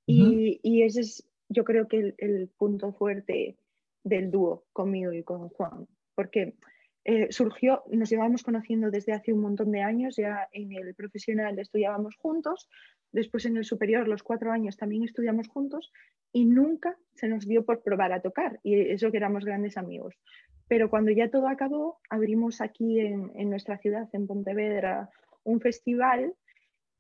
y, 0.05 0.83
ese 0.83 1.01
es, 1.01 1.29
yo 1.47 1.63
creo 1.63 1.87
que 1.87 2.13
el, 2.17 2.49
punto 2.57 2.91
fuerte 2.91 3.55
del 4.03 4.29
dúo 4.29 4.65
conmigo 4.73 5.13
y 5.13 5.23
con 5.23 5.49
Juan, 5.49 5.87
porque 6.15 6.55
eh, 7.03 7.27
surgió, 7.31 7.83
nos 7.91 8.09
llevamos 8.09 8.43
conociendo 8.43 8.91
desde 8.91 9.13
hace 9.13 9.33
un 9.33 9.41
montón 9.41 9.71
de 9.71 9.81
años, 9.81 10.15
ya 10.17 10.47
en 10.51 10.71
el 10.73 10.93
profesional 10.93 11.57
estudiábamos 11.57 12.15
juntos, 12.17 12.69
después 13.11 13.45
en 13.45 13.57
el 13.57 13.65
superior, 13.65 14.07
los 14.07 14.23
cuatro 14.23 14.51
años, 14.51 14.77
también 14.77 15.03
estudiamos 15.03 15.47
juntos 15.47 15.91
y 16.31 16.45
nunca 16.45 16.97
se 17.15 17.27
nos 17.27 17.47
dio 17.47 17.65
por 17.65 17.81
probar 17.81 18.11
a 18.11 18.21
tocar, 18.21 18.59
y 18.63 18.79
eso 18.79 19.11
que 19.11 19.17
éramos 19.17 19.45
grandes 19.45 19.77
amigos. 19.77 20.15
Pero 20.71 20.89
cuando 20.89 21.11
ya 21.11 21.29
todo 21.29 21.49
acabó, 21.49 21.99
abrimos 22.09 22.61
aquí 22.61 23.01
en, 23.01 23.49
nuestra 23.49 23.77
ciudad, 23.79 24.07
en 24.13 24.25
Pontevedra, 24.25 25.09
un 25.43 25.59
festival 25.59 26.33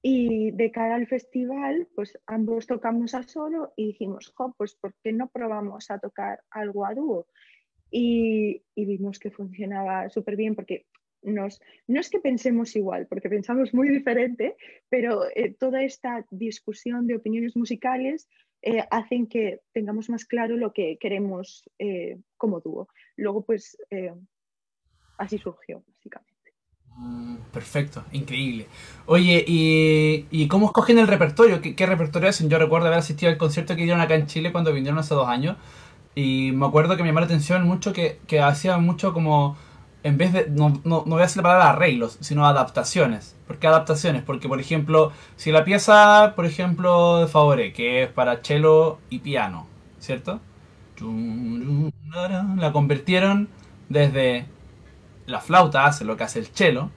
y 0.01 0.51
de 0.51 0.71
cara 0.71 0.95
al 0.95 1.07
festival, 1.07 1.87
pues 1.95 2.19
ambos 2.25 2.67
tocamos 2.67 3.13
a 3.13 3.23
solo 3.23 3.71
y 3.77 3.87
dijimos, 3.87 4.33
jo, 4.35 4.53
pues 4.57 4.75
¿por 4.75 4.93
qué 5.01 5.13
no 5.13 5.29
probamos 5.29 5.89
a 5.89 5.99
tocar 5.99 6.41
algo 6.49 6.85
a 6.85 6.93
dúo? 6.93 7.27
Y, 7.89 8.61
vimos 8.75 9.19
que 9.19 9.31
funcionaba 9.31 10.09
súper 10.09 10.35
bien 10.35 10.53
porque 10.53 10.85
no 11.21 11.47
es 11.47 12.09
que 12.09 12.19
pensemos 12.19 12.75
igual, 12.75 13.07
porque 13.07 13.29
pensamos 13.29 13.73
muy 13.73 13.87
diferente, 13.87 14.57
pero 14.89 15.27
eh, 15.33 15.55
toda 15.57 15.81
esta 15.81 16.25
discusión 16.29 17.07
de 17.07 17.15
opiniones 17.15 17.55
musicales 17.55 18.27
eh, 18.63 18.85
hacen 18.91 19.27
que 19.27 19.61
tengamos 19.73 20.09
más 20.09 20.25
claro 20.25 20.55
lo 20.55 20.71
que 20.71 20.97
queremos 20.99 21.69
eh, 21.79 22.19
como 22.37 22.59
dúo. 22.59 22.87
Luego, 23.15 23.43
pues, 23.43 23.77
eh, 23.89 24.13
así 25.17 25.37
surgió, 25.37 25.83
básicamente. 25.87 26.31
Mm, 26.97 27.37
perfecto, 27.51 28.05
increíble. 28.11 28.67
Oye, 29.07 29.43
¿y, 29.47 30.47
cómo 30.47 30.67
escogen 30.67 30.99
el 30.99 31.07
repertorio? 31.07 31.61
¿Qué, 31.61 31.85
repertorio 31.85 32.29
hacen? 32.29 32.49
Yo 32.49 32.59
recuerdo 32.59 32.87
haber 32.87 32.99
asistido 32.99 33.31
al 33.31 33.37
concierto 33.37 33.75
que 33.75 33.83
dieron 33.83 34.01
acá 34.01 34.15
en 34.15 34.27
Chile 34.27 34.51
cuando 34.51 34.73
vinieron 34.73 34.99
hace 34.99 35.15
dos 35.15 35.27
años. 35.27 35.57
Y 36.13 36.51
me 36.53 36.65
acuerdo 36.67 36.97
que 36.97 37.03
me 37.03 37.09
llamó 37.09 37.21
la 37.21 37.25
atención 37.25 37.65
mucho 37.65 37.93
que, 37.93 38.19
que 38.27 38.41
hacían 38.41 38.83
mucho 38.83 39.13
como 39.13 39.57
en 40.03 40.17
vez 40.17 40.33
de, 40.33 40.47
no, 40.49 40.69
no, 40.83 41.03
no, 41.05 41.11
voy 41.11 41.19
a 41.19 41.23
decir 41.23 41.37
la 41.37 41.43
palabra 41.43 41.69
arreglos, 41.71 42.17
sino 42.21 42.45
adaptaciones. 42.45 43.35
¿Por 43.47 43.57
qué 43.57 43.67
adaptaciones? 43.67 44.23
Porque, 44.23 44.47
por 44.47 44.59
ejemplo, 44.59 45.11
si 45.35 45.51
la 45.51 45.63
pieza, 45.63 46.33
por 46.35 46.45
ejemplo, 46.45 47.19
de 47.19 47.27
Favore, 47.27 47.73
que 47.73 48.03
es 48.03 48.09
para 48.09 48.41
cello 48.43 48.99
y 49.09 49.19
piano, 49.19 49.67
¿cierto? 49.99 50.39
La 52.57 52.71
convirtieron 52.71 53.49
desde 53.89 54.45
la 55.25 55.39
flauta 55.39 55.85
hace 55.85 56.05
lo 56.05 56.17
que 56.17 56.23
hace 56.23 56.39
el 56.39 56.47
cello 56.47 56.89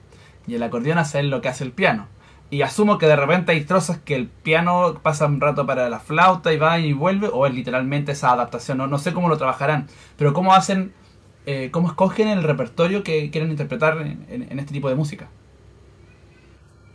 y 0.47 0.55
el 0.55 0.63
acordeón 0.63 0.97
hace 0.97 1.23
lo 1.23 1.41
que 1.41 1.49
hace 1.49 1.63
el 1.63 1.71
piano. 1.71 2.07
Y 2.51 2.61
asumo 2.61 2.97
que 2.97 3.07
de 3.07 3.15
repente 3.15 3.51
hay 3.51 3.63
trozos 3.65 3.97
que 3.97 4.15
el 4.15 4.27
piano 4.27 4.99
pasa 5.01 5.25
un 5.25 5.41
rato 5.41 5.65
para 5.65 5.89
la 5.89 5.99
flauta 5.99 6.53
y 6.53 6.57
va 6.57 6.79
y 6.79 6.93
vuelve, 6.93 7.29
o 7.31 7.45
es 7.47 7.53
literalmente 7.53 8.11
esa 8.11 8.31
adaptación. 8.31 8.77
No, 8.77 8.87
no 8.87 8.99
sé 8.99 9.13
cómo 9.13 9.29
lo 9.29 9.37
trabajarán, 9.37 9.87
pero 10.17 10.33
cómo 10.33 10.53
hacen 10.53 10.93
eh, 11.45 11.69
cómo 11.71 11.87
escogen 11.87 12.27
el 12.27 12.43
repertorio 12.43 13.03
que 13.03 13.29
quieren 13.31 13.51
interpretar 13.51 14.01
en, 14.01 14.59
este 14.59 14.73
tipo 14.73 14.89
de 14.89 14.95
música. 14.95 15.29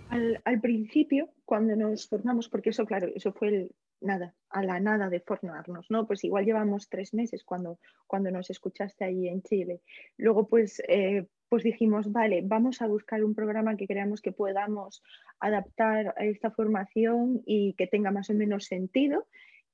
Al, 0.08 0.60
principio, 0.60 1.28
cuando 1.44 1.76
nos 1.76 2.08
formamos, 2.08 2.48
porque 2.48 2.70
eso, 2.70 2.84
claro, 2.84 3.08
eso 3.14 3.32
fue 3.32 3.48
el, 3.48 3.70
nada, 4.00 4.34
a 4.48 4.64
la 4.64 4.80
nada 4.80 5.08
de 5.08 5.20
formarnos, 5.20 5.88
¿no? 5.88 6.06
Pues 6.06 6.24
igual 6.24 6.44
llevamos 6.44 6.88
tres 6.88 7.14
meses 7.14 7.44
cuando, 7.44 7.78
cuando 8.08 8.30
nos 8.32 8.50
escuchaste 8.50 9.04
ahí 9.04 9.28
en 9.28 9.42
Chile. 9.42 9.82
Luego, 10.16 10.48
pues, 10.48 10.82
eh, 10.88 11.26
pues 11.48 11.62
dijimos, 11.62 12.10
vale, 12.10 12.42
vamos 12.44 12.82
a 12.82 12.88
buscar 12.88 13.22
un 13.22 13.34
programa 13.34 13.76
que 13.76 13.86
creamos 13.86 14.20
que 14.20 14.32
podamos 14.32 15.02
adaptar 15.38 16.14
a 16.16 16.24
esta 16.24 16.50
formación 16.50 17.42
y 17.46 17.74
que 17.74 17.86
tenga 17.86 18.10
más 18.10 18.30
o 18.30 18.34
menos 18.34 18.64
sentido 18.64 19.26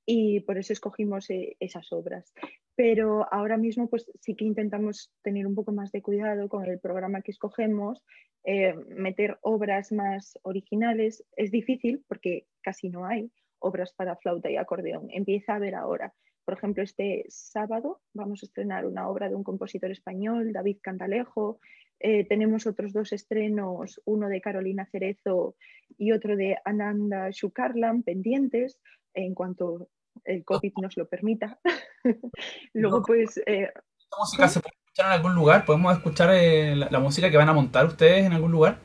y 0.09 0.39
por 0.39 0.57
eso 0.57 0.71
escogimos 0.71 1.29
eh, 1.29 1.57
esas 1.59 1.91
obras. 1.91 2.33
Pero 2.75 3.27
ahora 3.31 3.57
mismo 3.57 3.89
pues 3.89 4.09
sí 4.21 4.35
que 4.35 4.45
intentamos 4.45 5.11
tener 5.21 5.45
un 5.45 5.53
poco 5.53 5.73
más 5.73 5.91
de 5.91 6.01
cuidado 6.01 6.47
con 6.47 6.65
el 6.65 6.79
programa 6.79 7.21
que 7.21 7.31
escogemos, 7.31 8.01
eh, 8.45 8.73
meter 8.87 9.37
obras 9.41 9.91
más 9.91 10.39
originales. 10.43 11.25
Es 11.35 11.51
difícil 11.51 12.05
porque 12.07 12.47
casi 12.61 12.89
no 12.89 13.05
hay 13.05 13.29
obras 13.59 13.93
para 13.93 14.15
flauta 14.15 14.49
y 14.49 14.55
acordeón. 14.55 15.09
Empieza 15.11 15.51
a 15.51 15.55
haber 15.57 15.75
ahora. 15.75 16.13
Por 16.45 16.53
ejemplo, 16.53 16.83
este 16.83 17.25
sábado 17.27 17.99
vamos 18.13 18.41
a 18.41 18.45
estrenar 18.45 18.85
una 18.85 19.09
obra 19.09 19.27
de 19.27 19.35
un 19.35 19.43
compositor 19.43 19.91
español, 19.91 20.53
David 20.53 20.77
Cantalejo. 20.81 21.59
Eh, 21.99 22.23
tenemos 22.23 22.65
otros 22.65 22.93
dos 22.93 23.11
estrenos, 23.11 24.01
uno 24.05 24.29
de 24.29 24.39
Carolina 24.39 24.87
Cerezo 24.89 25.57
y 25.97 26.13
otro 26.13 26.37
de 26.37 26.55
Ananda 26.63 27.29
Shukarlan, 27.29 28.03
pendientes, 28.03 28.79
en 29.13 29.33
cuanto 29.33 29.89
el 30.25 30.43
COVID 30.43 30.73
nos 30.81 30.97
lo 30.97 31.07
permita. 31.07 31.59
Luego, 32.73 33.01
pues... 33.03 33.37
Eh, 33.45 33.71
música 34.17 34.47
se 34.47 34.59
puede 34.59 34.75
escuchar 34.75 35.07
en 35.07 35.11
algún 35.11 35.35
lugar? 35.35 35.65
¿Podemos 35.65 35.95
escuchar 35.95 36.29
eh, 36.33 36.75
la, 36.75 36.99
música 36.99 37.29
que 37.29 37.37
van 37.37 37.49
a 37.49 37.53
montar 37.53 37.85
ustedes 37.85 38.25
en 38.25 38.33
algún 38.33 38.51
lugar? 38.51 38.79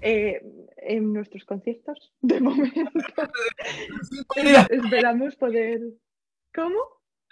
Eh, 0.00 0.40
en 0.76 1.12
nuestros 1.12 1.44
conciertos, 1.44 2.12
de 2.20 2.40
momento. 2.40 2.90
Esperamos 4.70 5.36
poder. 5.36 5.80
¿Cómo? 6.54 6.78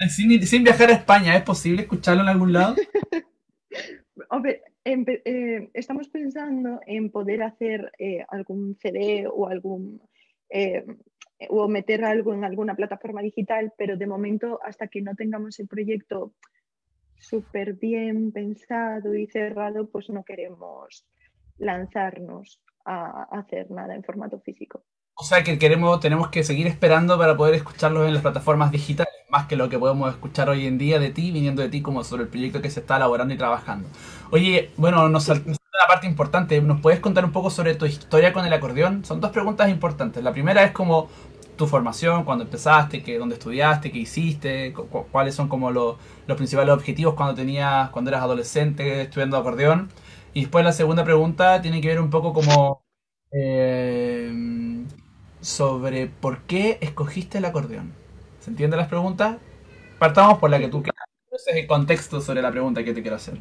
Sin, 0.09 0.65
viajar 0.65 0.91
a 0.91 0.95
España, 0.95 1.37
¿es 1.37 1.43
posible 1.43 1.83
escucharlo 1.83 2.23
en 2.23 2.29
algún 2.29 2.53
lado? 2.53 2.77
Eh, 4.89 5.69
estamos 5.75 6.09
pensando 6.09 6.81
en 6.87 7.11
poder 7.11 7.43
hacer 7.43 7.91
eh, 7.99 8.25
algún 8.29 8.77
CD 8.77 9.27
o 9.27 9.49
algún. 9.49 10.01
Eh, 10.49 10.87
o 11.51 11.69
meter 11.69 12.05
algo 12.05 12.33
en 12.35 12.45
alguna 12.45 12.75
plataforma 12.75 13.23
digital, 13.23 13.73
pero 13.77 13.97
de 13.97 14.07
momento, 14.07 14.61
hasta 14.65 14.89
que 14.89 15.03
no 15.03 15.15
tengamos 15.15 15.59
el 15.61 15.69
proyecto 15.69 16.33
súper 17.19 17.75
bien 17.75 18.33
pensado 18.33 19.15
y 19.15 19.27
cerrado, 19.27 19.89
pues 19.89 20.11
no 20.11 20.25
queremos 20.25 21.07
lanzarnos 21.59 22.61
a 22.85 23.25
hacer 23.31 23.71
nada 23.71 23.95
en 23.95 24.05
formato 24.05 24.39
físico. 24.41 24.85
O 25.19 25.25
sea 25.25 25.43
que 25.43 25.59
queremos, 25.59 25.99
tenemos 26.01 26.29
que 26.29 26.45
seguir 26.45 26.67
esperando 26.67 27.19
para 27.19 27.37
poder 27.37 27.55
escucharlos 27.55 28.07
en 28.07 28.13
las 28.13 28.23
plataformas 28.23 28.71
digitales, 28.71 29.15
más 29.31 29.47
que 29.47 29.57
lo 29.57 29.71
que 29.71 29.79
podemos 29.79 30.11
escuchar 30.11 30.51
hoy 30.51 30.67
en 30.67 30.77
día 30.77 30.99
de 30.99 31.11
ti, 31.11 31.33
viniendo 31.33 31.63
de 31.63 31.71
ti 31.71 31.81
como 31.81 32.05
sobre 32.05 32.25
el 32.25 32.29
proyecto 32.29 32.61
que 32.61 32.71
se 32.71 32.81
está 32.81 32.97
elaborando 32.97 33.33
y 33.33 33.39
trabajando. 33.39 33.89
Oye, 34.31 34.71
bueno, 34.77 35.09
nos 35.09 35.31
una 35.77 35.87
parte 35.87 36.07
importante. 36.07 36.61
¿Nos 36.61 36.81
puedes 36.81 37.01
contar 37.01 37.25
un 37.25 37.33
poco 37.33 37.51
sobre 37.51 37.75
tu 37.75 37.87
historia 37.87 38.33
con 38.33 38.45
el 38.47 38.53
acordeón? 38.53 39.05
Son 39.05 39.21
dos 39.21 39.31
preguntas 39.31 39.69
importantes. 39.69 40.23
La 40.23 40.33
primera 40.33 40.65
es 40.65 40.73
como 40.73 41.09
tu 41.57 41.67
formación, 41.67 42.25
cuando 42.25 42.45
empezaste, 42.45 43.03
que, 43.03 43.19
dónde 43.19 43.37
estudiaste, 43.37 43.91
qué 43.91 43.99
hiciste, 43.99 44.75
cuáles 45.11 45.35
son 45.35 45.49
como 45.49 45.71
los, 45.71 45.97
los 46.27 46.37
principales 46.37 46.75
objetivos 46.75 47.15
cuando 47.15 47.35
tenías, 47.35 47.91
cuando 47.91 48.11
eras 48.11 48.23
adolescente 48.23 49.03
estudiando 49.03 49.37
acordeón. 49.37 49.91
Y 50.35 50.43
después 50.43 50.65
la 50.65 50.73
segunda 50.73 51.05
pregunta 51.05 51.63
tiene 51.63 51.81
que 51.81 51.89
ver 51.89 52.01
un 52.01 52.11
poco 52.11 52.33
como 52.33 52.83
eh, 53.33 54.85
sobre 55.41 56.07
por 56.07 56.43
qué 56.43 56.79
escogiste 56.81 57.39
el 57.39 57.47
acordeón. 57.47 57.93
¿Se 58.41 58.51
entienden 58.51 58.79
las 58.79 58.89
preguntas? 58.89 59.39
Partamos 59.99 60.39
por 60.39 60.51
la 60.51 60.59
que 60.59 60.69
tú 60.69 60.83
quieras. 60.83 61.07
Ese 61.31 61.51
es 61.51 61.57
el 61.57 61.67
contexto 61.67 62.21
sobre 62.21 62.43
la 62.43 62.51
pregunta 62.51 62.85
que 62.85 62.93
te 62.93 63.03
quiero 63.03 63.17
hacer. 63.17 63.41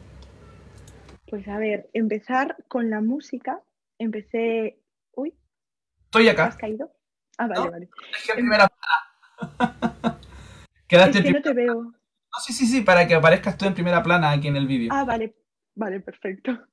Pues 1.28 1.48
a 1.48 1.58
ver, 1.58 1.90
empezar 1.94 2.56
con 2.68 2.90
la 2.90 3.02
música. 3.02 3.62
Empecé. 3.98 4.80
Uy. 5.14 5.34
Estoy 6.06 6.30
acá. 6.30 6.46
¿Has 6.46 6.58
caído? 6.58 6.92
Ah, 7.38 7.48
vale, 7.48 7.70
vale. 7.70 7.90
En 8.30 8.36
primera 8.36 8.68
plana. 8.68 10.20
Quedaste 10.88 11.20
es 11.20 11.24
que 11.26 11.32
no 11.32 11.42
te 11.42 11.54
veo. 11.54 11.82
No, 12.36 12.40
sí, 12.46 12.54
sí, 12.54 12.66
sí, 12.66 12.82
para 12.82 13.08
que 13.08 13.16
aparezcas 13.16 13.58
tú 13.58 13.66
en 13.66 13.74
primera 13.74 14.04
plana 14.04 14.32
aquí 14.32 14.48
en 14.48 14.56
el 14.56 14.68
vídeo. 14.68 14.90
Ah, 14.92 15.04
vale, 15.04 15.36
vale, 15.76 16.00
perfecto. 16.00 16.52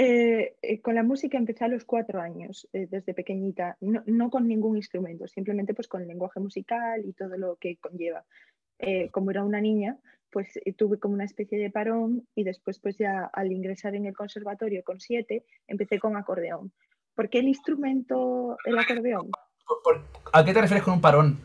Eh, 0.00 0.54
eh, 0.62 0.80
con 0.80 0.94
la 0.94 1.02
música 1.02 1.36
empecé 1.38 1.64
a 1.64 1.68
los 1.68 1.84
cuatro 1.84 2.20
años, 2.20 2.68
eh, 2.72 2.86
desde 2.88 3.14
pequeñita, 3.14 3.76
no, 3.80 4.30
con 4.30 4.46
ningún 4.46 4.76
instrumento, 4.76 5.26
simplemente 5.26 5.74
pues 5.74 5.88
con 5.88 6.02
el 6.02 6.06
lenguaje 6.06 6.38
musical 6.38 7.04
y 7.04 7.14
todo 7.14 7.36
lo 7.36 7.56
que 7.56 7.78
conlleva. 7.78 8.24
como 9.10 9.32
era 9.32 9.42
una 9.42 9.60
niña, 9.60 9.98
pues 10.30 10.58
tuve 10.76 10.98
como 10.98 11.14
una 11.14 11.24
especie 11.24 11.58
de 11.58 11.70
parón 11.70 12.26
y 12.34 12.44
después 12.44 12.78
pues 12.78 12.96
ya 12.98 13.30
al 13.32 13.52
ingresar 13.52 13.94
en 13.94 14.06
el 14.06 14.16
conservatorio 14.16 14.82
con 14.84 15.00
siete, 15.00 15.44
empecé 15.66 15.98
con 15.98 16.16
acordeón. 16.16 16.72
¿Por 17.14 17.28
qué 17.28 17.38
el 17.38 17.48
instrumento, 17.48 18.56
el 18.64 18.78
acordeón? 18.78 19.30
¿A 20.32 20.44
qué 20.44 20.52
te 20.52 20.60
refieres 20.60 20.84
con 20.84 20.94
un 20.94 21.00
parón? 21.00 21.38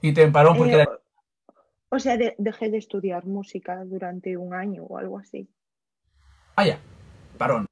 ¿Y 0.00 0.12
te 0.12 0.26
parón 0.28 0.56
porque... 0.56 0.84
O 1.90 1.98
sea, 1.98 2.16
dejé 2.16 2.70
de 2.70 2.78
estudiar 2.78 3.24
música 3.24 3.84
durante 3.84 4.36
un 4.36 4.54
año 4.54 4.82
o 4.84 4.98
algo 4.98 5.18
así. 5.18 5.48
Ah, 6.56 6.66
ya. 6.66 6.78
Parón. 7.38 7.66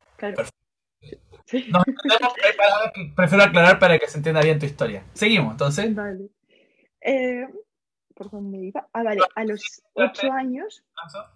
No, 1.69 1.83
prefiero 3.17 3.45
aclarar 3.45 3.79
para 3.79 3.99
que 3.99 4.07
se 4.07 4.19
entienda 4.19 4.41
bien 4.43 4.59
tu 4.59 4.67
historia. 4.67 5.05
Seguimos, 5.13 5.53
entonces. 5.53 5.95
Vale. 5.95 6.29
Eh, 7.01 7.47
¿Por 8.15 8.31
dónde 8.31 8.59
iba? 8.59 8.89
Ah, 8.93 9.03
vale. 9.03 9.21
A 9.35 9.45
los 9.45 9.83
ocho 9.95 10.33
años 10.33 10.85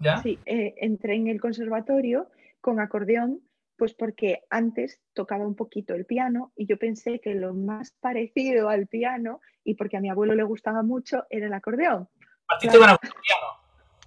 ¿Ya? 0.00 0.18
Sí, 0.18 0.38
eh, 0.46 0.74
entré 0.78 1.14
en 1.14 1.28
el 1.28 1.40
conservatorio 1.40 2.28
con 2.60 2.80
acordeón, 2.80 3.40
pues 3.76 3.94
porque 3.94 4.42
antes 4.50 5.00
tocaba 5.12 5.46
un 5.46 5.54
poquito 5.54 5.94
el 5.94 6.06
piano 6.06 6.52
y 6.56 6.66
yo 6.66 6.78
pensé 6.78 7.20
que 7.20 7.34
lo 7.34 7.54
más 7.54 7.92
parecido 8.00 8.68
al 8.68 8.86
piano, 8.86 9.40
y 9.64 9.74
porque 9.74 9.96
a 9.96 10.00
mi 10.00 10.08
abuelo 10.08 10.34
le 10.34 10.44
gustaba 10.44 10.82
mucho, 10.82 11.24
era 11.30 11.46
el 11.46 11.52
acordeón. 11.52 12.08
Partiste 12.46 12.78
con 12.78 12.88
acordeón 12.88 13.22
piano. 13.22 13.46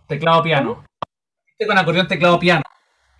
Teclado 0.08 0.44
piano. 0.44 0.76
Partiste 0.76 1.68
con 1.68 1.78
acordeón 1.78 2.08
teclado 2.08 2.40
piano. 2.40 2.64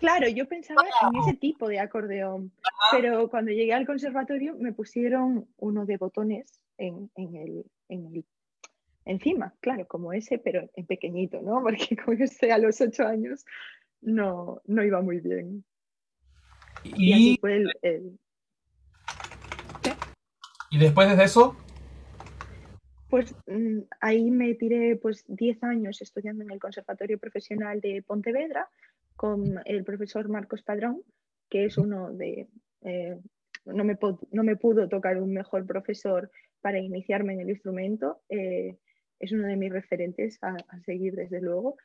Claro, 0.00 0.28
yo 0.28 0.48
pensaba 0.48 0.82
en 0.82 1.18
ese 1.20 1.34
tipo 1.34 1.68
de 1.68 1.78
acordeón, 1.78 2.52
pero 2.90 3.28
cuando 3.28 3.52
llegué 3.52 3.74
al 3.74 3.86
conservatorio 3.86 4.56
me 4.58 4.72
pusieron 4.72 5.46
uno 5.58 5.84
de 5.84 5.98
botones 5.98 6.58
en, 6.78 7.10
el, 7.16 8.24
encima, 9.04 9.54
claro, 9.60 9.86
como 9.86 10.12
ese, 10.12 10.38
pero 10.38 10.68
en 10.74 10.86
pequeñito, 10.86 11.40
¿no? 11.42 11.60
Porque 11.62 11.96
como 11.96 12.16
ese 12.22 12.52
a 12.52 12.58
los 12.58 12.80
ocho 12.80 13.06
años 13.06 13.44
no, 14.00 14.60
no 14.66 14.84
iba 14.84 15.00
muy 15.00 15.20
bien. 15.20 15.64
Y, 16.84 17.38
¿Y 20.70 20.78
después 20.78 21.16
de 21.16 21.24
eso? 21.24 21.56
Pues 23.10 23.34
mm, 23.48 23.80
ahí 24.00 24.30
me 24.30 24.54
tiré 24.54 24.96
pues 24.96 25.24
10 25.26 25.64
años 25.64 26.00
estudiando 26.00 26.44
en 26.44 26.52
el 26.52 26.60
Conservatorio 26.60 27.18
Profesional 27.18 27.80
de 27.80 28.02
Pontevedra 28.06 28.68
con 29.16 29.60
el 29.64 29.82
profesor 29.84 30.28
Marcos 30.28 30.62
Padrón, 30.62 31.02
que 31.50 31.64
es 31.64 31.76
uno 31.76 32.12
de... 32.12 32.46
Eh, 32.82 33.18
no, 33.66 33.84
me 33.84 33.98
no, 34.30 34.44
me 34.44 34.56
pudo 34.56 34.88
tocar 34.88 35.20
un 35.20 35.32
mejor 35.32 35.66
profesor 35.66 36.30
para 36.60 36.78
iniciarme 36.78 37.34
en 37.34 37.40
el 37.40 37.50
instrumento. 37.50 38.20
Eh, 38.28 38.76
es 39.20 39.32
uno 39.32 39.46
de 39.46 39.56
mis 39.56 39.72
referentes 39.72 40.38
a, 40.42 40.56
seguir, 40.84 41.14
desde 41.14 41.40
luego. 41.40 41.76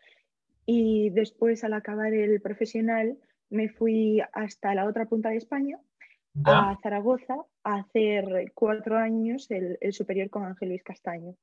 Y 0.66 1.12
después, 1.12 1.64
al 1.64 1.74
acabar 1.74 2.14
el 2.14 2.42
profesional, 2.42 3.18
me 3.50 3.70
fui 3.70 4.22
hasta 4.34 4.74
la 4.74 4.86
otra 4.86 5.06
punta 5.06 5.30
de 5.30 5.38
España, 5.38 5.80
a 6.44 6.78
Zaragoza, 6.82 7.36
a 7.64 7.76
hacer 7.76 8.52
cuatro 8.54 8.98
años 8.98 9.50
el, 9.52 9.78
el 9.80 9.94
superior 9.94 10.30
con 10.30 10.44
Ángel 10.44 10.70
Luis 10.70 10.84
Castaño 10.84 11.36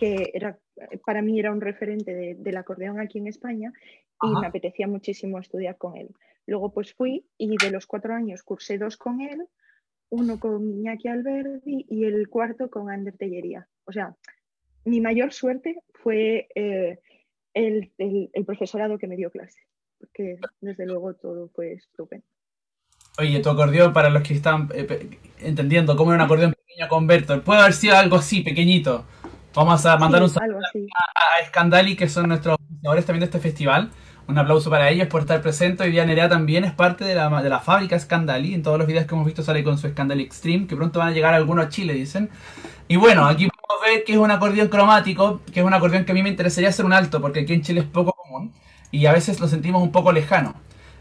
que 0.00 0.30
era, 0.32 0.58
para 1.04 1.20
mí 1.20 1.38
era 1.38 1.52
un 1.52 1.60
referente 1.60 2.34
del 2.34 2.56
acordeón 2.56 2.98
aquí 2.98 3.18
en 3.18 3.26
España 3.26 3.70
y 4.22 4.40
me 4.40 4.46
apetecía 4.46 4.88
muchísimo 4.88 5.38
estudiar 5.38 5.76
con 5.76 5.94
él. 5.94 6.08
Luego 6.46 6.72
pues 6.72 6.94
fui 6.94 7.26
y 7.36 7.54
de 7.62 7.70
los 7.70 7.86
cuatro 7.86 8.14
años 8.14 8.42
cursé 8.42 8.78
dos 8.78 8.96
con 8.96 9.20
él, 9.20 9.46
uno 10.08 10.40
con 10.40 10.66
Iñaki 10.66 11.08
Alberdi 11.08 11.84
y 11.86 12.04
el 12.04 12.30
cuarto 12.30 12.70
con 12.70 12.90
Ander 12.90 13.14
Tellería. 13.18 13.68
O 13.84 13.92
sea, 13.92 14.16
mi 14.84 15.00
mayor 15.00 15.32
suerte 15.32 15.76
fue 16.02 16.48
eh, 16.54 16.98
el, 17.54 17.90
profesorado 18.46 18.98
que 18.98 19.06
me 19.06 19.16
dio 19.16 19.30
clase, 19.30 19.60
porque 19.98 20.38
desde 20.60 20.86
luego 20.86 21.14
todo 21.14 21.48
fue 21.54 21.72
estupendo. 21.74 22.26
Oye, 23.18 23.40
tu 23.40 23.50
acordeón, 23.50 23.92
para 23.92 24.08
los 24.08 24.22
que 24.22 24.34
están 24.34 24.68
eh, 24.74 25.18
entendiendo 25.38 25.96
cómo 25.96 26.12
era 26.12 26.22
un 26.22 26.26
acordeón 26.26 26.54
pequeño 26.54 26.88
con 26.88 27.06
Bertolt, 27.06 27.44
puede 27.44 27.60
haber 27.60 27.72
sido 27.74 27.96
algo 27.96 28.16
así, 28.16 28.42
pequeñito. 28.42 29.04
Vamos 29.54 29.84
a 29.84 29.96
mandar 29.96 30.22
un 30.22 30.30
saludo 30.30 30.60
a, 30.60 31.46
Scandali, 31.46 31.96
que 31.96 32.08
son 32.08 32.28
nuestros 32.28 32.54
organizadores 32.54 33.04
también 33.04 33.20
de 33.20 33.24
este 33.26 33.40
festival. 33.40 33.90
Un 34.28 34.38
aplauso 34.38 34.70
para 34.70 34.88
ellos 34.90 35.08
por 35.08 35.22
estar 35.22 35.42
presentes. 35.42 35.84
Hoy 35.84 35.90
día 35.90 36.06
Nerea 36.06 36.28
también 36.28 36.62
es 36.62 36.72
parte 36.72 37.04
de 37.04 37.16
la, 37.16 37.42
de 37.42 37.48
la 37.48 37.58
fábrica 37.58 37.98
Scandali. 37.98 38.54
En 38.54 38.62
todos 38.62 38.78
los 38.78 38.86
videos 38.86 39.06
que 39.06 39.14
hemos 39.16 39.26
visto 39.26 39.42
sale 39.42 39.64
con 39.64 39.76
su 39.76 39.88
Scandali 39.88 40.22
Extreme, 40.22 40.68
que 40.68 40.76
pronto 40.76 41.00
van 41.00 41.08
a 41.08 41.10
llegar 41.10 41.34
algunos 41.34 41.66
a 41.66 41.68
Chile, 41.68 41.94
dicen. 41.94 42.30
Y 42.86 42.94
bueno, 42.94 43.26
aquí 43.26 43.48
podemos 43.70 43.96
ver 43.96 44.04
que 44.04 44.12
es 44.12 44.18
un 44.18 44.30
acordeón 44.30 44.68
cromático, 44.68 45.40
que 45.52 45.60
es 45.60 45.66
un 45.66 45.74
acordeón 45.74 46.04
que 46.04 46.12
a 46.12 46.14
mí 46.14 46.22
me 46.22 46.28
interesaría 46.28 46.70
hacer 46.70 46.84
un 46.84 46.92
alto, 46.92 47.20
porque 47.20 47.40
aquí 47.40 47.52
en 47.52 47.62
Chile 47.62 47.80
es 47.80 47.86
poco 47.86 48.12
común 48.12 48.52
y 48.90 49.06
a 49.06 49.12
veces 49.12 49.40
lo 49.40 49.48
sentimos 49.48 49.82
un 49.82 49.92
poco 49.92 50.12
lejano. 50.12 50.54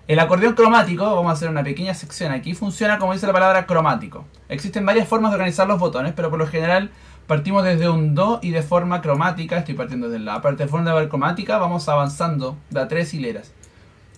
El 0.07 0.19
acordeón 0.19 0.53
cromático, 0.53 1.03
vamos 1.03 1.29
a 1.29 1.33
hacer 1.33 1.49
una 1.49 1.63
pequeña 1.63 1.93
sección 1.93 2.31
aquí, 2.31 2.53
funciona 2.53 2.97
como 2.97 3.13
dice 3.13 3.27
la 3.27 3.33
palabra 3.33 3.65
cromático. 3.65 4.25
Existen 4.49 4.85
varias 4.85 5.07
formas 5.07 5.31
de 5.31 5.35
organizar 5.35 5.67
los 5.67 5.79
botones, 5.79 6.13
pero 6.15 6.29
por 6.29 6.39
lo 6.39 6.47
general 6.47 6.91
partimos 7.27 7.63
desde 7.63 7.89
un 7.89 8.15
Do 8.15 8.39
y 8.41 8.51
de 8.51 8.63
forma 8.63 9.01
cromática, 9.01 9.57
estoy 9.57 9.75
partiendo 9.75 10.09
desde 10.09 10.23
la 10.23 10.41
parte 10.41 10.63
de 10.63 10.69
forma 10.69 10.93
cromática, 11.09 11.57
vamos 11.57 11.87
avanzando 11.89 12.57
de 12.69 12.81
a 12.81 12.87
tres 12.87 13.13
hileras. 13.13 13.53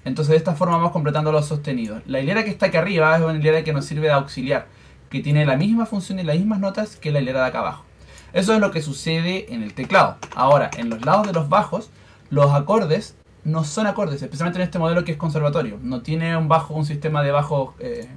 Entonces 0.03 0.31
de 0.31 0.37
esta 0.37 0.55
forma 0.55 0.77
vamos 0.77 0.91
completando 0.91 1.31
los 1.31 1.45
sostenidos. 1.45 2.01
La 2.05 2.19
hilera 2.19 2.43
que 2.43 2.49
está 2.49 2.67
aquí 2.67 2.77
arriba 2.77 3.15
es 3.15 3.21
una 3.21 3.37
hilera 3.37 3.63
que 3.63 3.73
nos 3.73 3.85
sirve 3.85 4.07
de 4.07 4.13
auxiliar, 4.13 4.67
que 5.09 5.19
tiene 5.19 5.45
la 5.45 5.57
misma 5.57 5.85
función 5.85 6.19
y 6.19 6.23
las 6.23 6.37
mismas 6.37 6.59
notas 6.59 6.95
que 6.95 7.11
la 7.11 7.19
hilera 7.19 7.41
de 7.41 7.47
acá 7.47 7.59
abajo. 7.59 7.90
Eso 8.33 8.53
es 8.53 8.59
lo 8.59 8.71
que 8.71 8.81
sucede 8.81 9.53
en 9.53 9.63
el 9.63 9.73
teclado. 9.73 10.17
Ahora, 10.35 10.71
en 10.77 10.89
los 10.89 11.05
lados 11.05 11.27
de 11.27 11.33
los 11.33 11.49
bajos, 11.49 11.89
los 12.29 12.51
acordes 12.51 13.15
no 13.43 13.63
son 13.63 13.87
acordes, 13.87 14.21
especialmente 14.21 14.59
en 14.59 14.63
este 14.63 14.79
modelo 14.79 15.03
que 15.03 15.13
es 15.13 15.17
conservatorio. 15.17 15.79
No 15.81 16.01
tiene 16.01 16.37
un 16.37 16.47
bajo, 16.47 16.73
un 16.73 16.85
sistema 16.85 17.23
de 17.23 17.31
bajo 17.31 17.75
eh, 17.79 18.07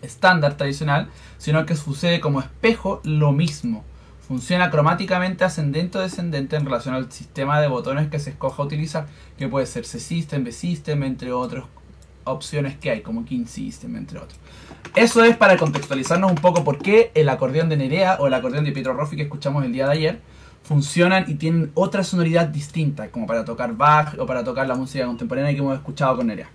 estándar 0.00 0.56
tradicional, 0.56 1.08
sino 1.38 1.66
que 1.66 1.76
sucede 1.76 2.20
como 2.20 2.40
espejo 2.40 3.00
lo 3.04 3.32
mismo. 3.32 3.84
Funciona 4.26 4.70
cromáticamente 4.70 5.44
ascendente 5.44 5.98
o 5.98 6.00
descendente 6.00 6.56
en 6.56 6.64
relación 6.64 6.94
al 6.94 7.10
sistema 7.10 7.60
de 7.60 7.68
botones 7.68 8.08
que 8.08 8.18
se 8.18 8.30
escoja 8.30 8.62
utilizar, 8.62 9.06
que 9.36 9.48
puede 9.48 9.66
ser 9.66 9.84
C-System, 9.84 10.44
B-System, 10.44 11.02
entre 11.02 11.32
otras 11.32 11.64
opciones 12.24 12.76
que 12.76 12.90
hay, 12.90 13.00
como 13.02 13.24
King 13.24 13.46
System, 13.46 13.96
entre 13.96 14.18
otros. 14.18 14.38
Eso 14.94 15.24
es 15.24 15.36
para 15.36 15.56
contextualizarnos 15.56 16.30
un 16.30 16.38
poco 16.38 16.64
por 16.64 16.78
qué 16.78 17.10
el 17.14 17.28
acordeón 17.28 17.68
de 17.68 17.76
Nerea 17.76 18.16
o 18.20 18.26
el 18.26 18.34
acordeón 18.34 18.64
de 18.64 18.72
Pietro 18.72 18.94
Roffi 18.94 19.16
que 19.16 19.22
escuchamos 19.22 19.64
el 19.64 19.72
día 19.72 19.86
de 19.86 19.92
ayer 19.92 20.20
funcionan 20.62 21.24
y 21.28 21.34
tienen 21.34 21.70
otra 21.74 22.04
sonoridad 22.04 22.46
distinta, 22.48 23.10
como 23.10 23.26
para 23.26 23.44
tocar 23.44 23.74
Bach 23.76 24.18
o 24.18 24.26
para 24.26 24.44
tocar 24.44 24.66
la 24.66 24.74
música 24.74 25.06
contemporánea 25.06 25.52
que 25.52 25.58
hemos 25.58 25.76
escuchado 25.76 26.16
con 26.16 26.26
Nerea. 26.26 26.48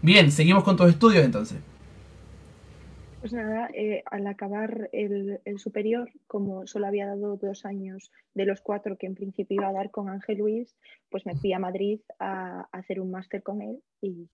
Bien, 0.00 0.30
seguimos 0.30 0.62
con 0.64 0.76
tus 0.76 0.90
estudios 0.90 1.24
entonces. 1.24 1.58
Pues 3.20 3.32
nada, 3.32 3.68
eh, 3.74 4.04
al 4.06 4.26
acabar 4.28 4.88
el, 4.92 5.40
superior, 5.56 6.08
como 6.28 6.68
solo 6.68 6.86
había 6.86 7.06
dado 7.06 7.36
dos 7.36 7.64
años 7.64 8.12
de 8.34 8.46
los 8.46 8.60
cuatro 8.60 8.96
que 8.96 9.06
en 9.06 9.16
principio 9.16 9.56
iba 9.56 9.68
a 9.68 9.72
dar 9.72 9.90
con 9.90 10.08
Ángel 10.08 10.38
Luis, 10.38 10.76
pues 11.10 11.26
me 11.26 11.34
fui 11.34 11.52
a 11.52 11.58
Madrid 11.58 12.00
a, 12.20 12.68
hacer 12.70 13.00
un 13.00 13.10
máster 13.10 13.42
con 13.42 13.60
él 13.60 13.82
y, 14.00 14.28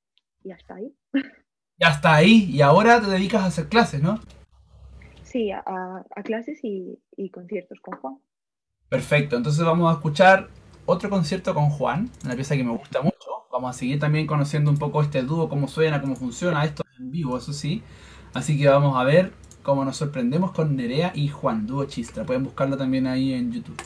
ya 0.44 0.54
está 0.54 0.76
ahí. 0.76 0.94
Ya 1.76 1.88
está 1.88 2.14
ahí, 2.14 2.48
y 2.52 2.60
ahora 2.60 3.00
te 3.00 3.08
dedicas 3.08 3.42
a 3.42 3.46
hacer 3.46 3.68
clases, 3.68 4.00
¿no? 4.00 4.20
Sí, 5.24 5.50
a, 5.50 6.04
clases 6.22 6.60
y 6.62 7.30
conciertos 7.30 7.80
con 7.80 7.98
Juan. 7.98 8.20
Perfecto, 8.88 9.36
entonces 9.36 9.64
vamos 9.64 9.90
a 9.90 9.94
escuchar 9.94 10.48
otro 10.86 11.10
concierto 11.10 11.52
con 11.52 11.70
Juan, 11.70 12.10
una 12.24 12.34
pieza 12.34 12.56
que 12.56 12.62
me 12.62 12.70
gusta 12.70 13.02
mucho. 13.02 13.16
Vamos 13.50 13.74
a 13.74 13.78
seguir 13.78 13.98
también 13.98 14.26
conociendo 14.26 14.70
un 14.70 14.76
poco 14.76 15.02
este 15.02 15.22
dúo, 15.22 15.48
cómo 15.48 15.66
suena, 15.66 16.00
cómo 16.00 16.14
funciona 16.14 16.64
esto 16.64 16.84
en 16.98 17.10
vivo, 17.10 17.36
eso 17.36 17.52
sí. 17.52 17.82
Así 18.34 18.58
que 18.58 18.68
vamos 18.68 18.96
a 18.96 19.04
ver 19.04 19.32
cómo 19.62 19.84
nos 19.84 19.96
sorprendemos 19.96 20.52
con 20.52 20.76
Nerea 20.76 21.12
y 21.14 21.28
Juan, 21.28 21.66
dúo 21.66 21.84
Chistra. 21.86 22.24
Pueden 22.24 22.44
buscarlo 22.44 22.76
también 22.76 23.06
ahí 23.06 23.32
en 23.32 23.52
YouTube. 23.52 23.80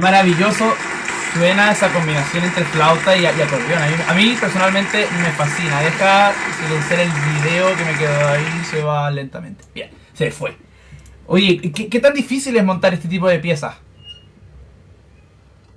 Maravilloso 0.00 0.74
suena 1.34 1.72
esa 1.72 1.92
combinación 1.92 2.44
entre 2.44 2.64
flauta 2.64 3.16
y, 3.16 3.26
acordeón. 3.26 3.82
A 4.08 4.14
mí, 4.14 4.34
personalmente 4.40 5.06
me 5.22 5.30
fascina. 5.32 5.80
Deja 5.80 6.32
silenciar 6.60 7.00
el 7.00 7.08
video 7.08 7.76
que 7.76 7.84
me 7.84 7.98
quedó 7.98 8.28
ahí, 8.28 8.64
se 8.64 8.82
va 8.82 9.10
lentamente. 9.10 9.64
Bien, 9.74 9.90
se 10.14 10.30
fue. 10.30 10.52
Oye, 11.26 11.60
¿qué, 11.72 12.00
tan 12.00 12.14
difícil 12.14 12.56
es 12.56 12.64
montar 12.64 12.94
este 12.94 13.08
tipo 13.08 13.28
de 13.28 13.38
piezas? 13.38 13.76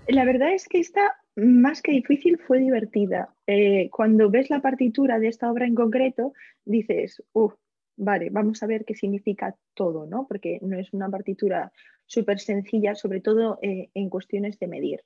La 0.08 0.24
verdad 0.24 0.54
es 0.54 0.68
que 0.68 0.80
esta, 0.80 1.16
más 1.36 1.82
que 1.82 1.92
difícil, 1.92 2.38
fue 2.38 2.60
divertida. 2.60 3.30
Eh, 3.48 3.90
cuando 3.92 4.30
ves 4.30 4.50
la 4.50 4.62
partitura 4.62 5.20
de 5.20 5.28
esta 5.28 5.52
obra 5.52 5.66
en 5.66 5.76
concreto, 5.76 6.34
dices, 6.64 7.24
uff, 7.34 7.54
vale, 7.98 8.30
vamos 8.30 8.64
a 8.64 8.68
ver 8.68 8.86
qué 8.86 8.96
significa 8.96 9.56
todo, 9.74 10.06
¿no? 10.06 10.26
Porque 10.28 10.60
no 10.62 10.78
es 10.78 10.94
una 10.94 11.10
partitura 11.10 11.72
súper 12.12 12.40
sencilla, 12.40 12.94
sobre 12.94 13.22
todo 13.22 13.58
eh, 13.62 13.90
en 13.94 14.10
cuestiones 14.10 14.60
de 14.60 14.68
medir. 14.68 15.00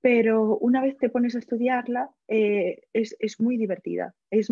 Pero 0.00 0.58
una 0.58 0.82
vez 0.82 0.98
te 0.98 1.08
pones 1.08 1.36
a 1.36 1.38
estudiarla, 1.38 2.10
eh, 2.26 2.80
es, 2.92 3.40
muy 3.40 3.56
divertida. 3.56 4.12
Es, 4.30 4.48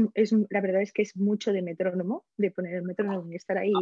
la 0.51 0.61
verdad 0.61 0.83
es 0.83 0.93
que 0.93 1.03
es 1.03 1.17
mucho 1.17 1.53
de 1.53 1.63
metrónomo, 1.63 2.25
de 2.37 2.53
poner 2.53 2.75
el 2.75 2.85
metrónomo 2.85 3.29
y 3.33 3.35
estar 3.35 3.59
ahí 3.59 3.73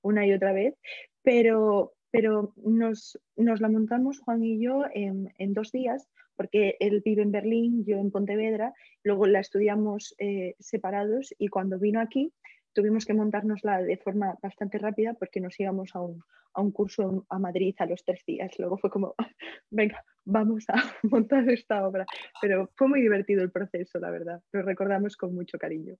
una 0.00 0.26
y 0.26 0.32
otra 0.32 0.52
vez, 0.54 0.74
pero, 1.22 1.92
pero 2.10 2.54
nos, 2.56 3.18
la 3.36 3.68
montamos 3.68 4.20
Juan 4.20 4.42
y 4.42 4.58
yo 4.58 4.84
en, 4.94 5.52
dos 5.52 5.70
días, 5.70 6.08
porque 6.36 6.76
él 6.80 7.02
vive 7.04 7.20
en 7.20 7.32
Berlín, 7.32 7.84
yo 7.84 7.98
en 7.98 8.10
Pontevedra, 8.10 8.72
luego 9.02 9.26
la 9.26 9.40
estudiamos 9.40 10.14
eh, 10.16 10.54
separados 10.58 11.34
y 11.38 11.48
cuando 11.48 11.78
vino 11.78 12.00
aquí 12.00 12.32
tuvimos 12.72 13.04
que 13.04 13.14
montárnosla 13.14 13.82
de 13.82 13.96
forma 13.96 14.36
bastante 14.42 14.78
rápida 14.78 15.14
porque 15.14 15.40
nos 15.40 15.58
íbamos 15.58 15.94
a 15.94 16.00
un, 16.00 16.22
a 16.54 16.60
un 16.60 16.70
curso 16.70 17.26
a 17.28 17.38
Madrid 17.38 17.74
a 17.78 17.86
los 17.86 18.04
tres 18.04 18.24
días. 18.26 18.52
Luego 18.58 18.78
fue 18.78 18.90
como, 18.90 19.14
venga, 19.70 20.04
vamos 20.24 20.64
a 20.68 20.74
montar 21.04 21.48
esta 21.50 21.86
obra. 21.86 22.06
Pero 22.40 22.70
fue 22.76 22.88
muy 22.88 23.00
divertido 23.00 23.42
el 23.42 23.50
proceso, 23.50 23.98
la 23.98 24.10
verdad. 24.10 24.40
Lo 24.52 24.62
recordamos 24.62 25.16
con 25.16 25.34
mucho 25.34 25.58
cariño. 25.58 25.94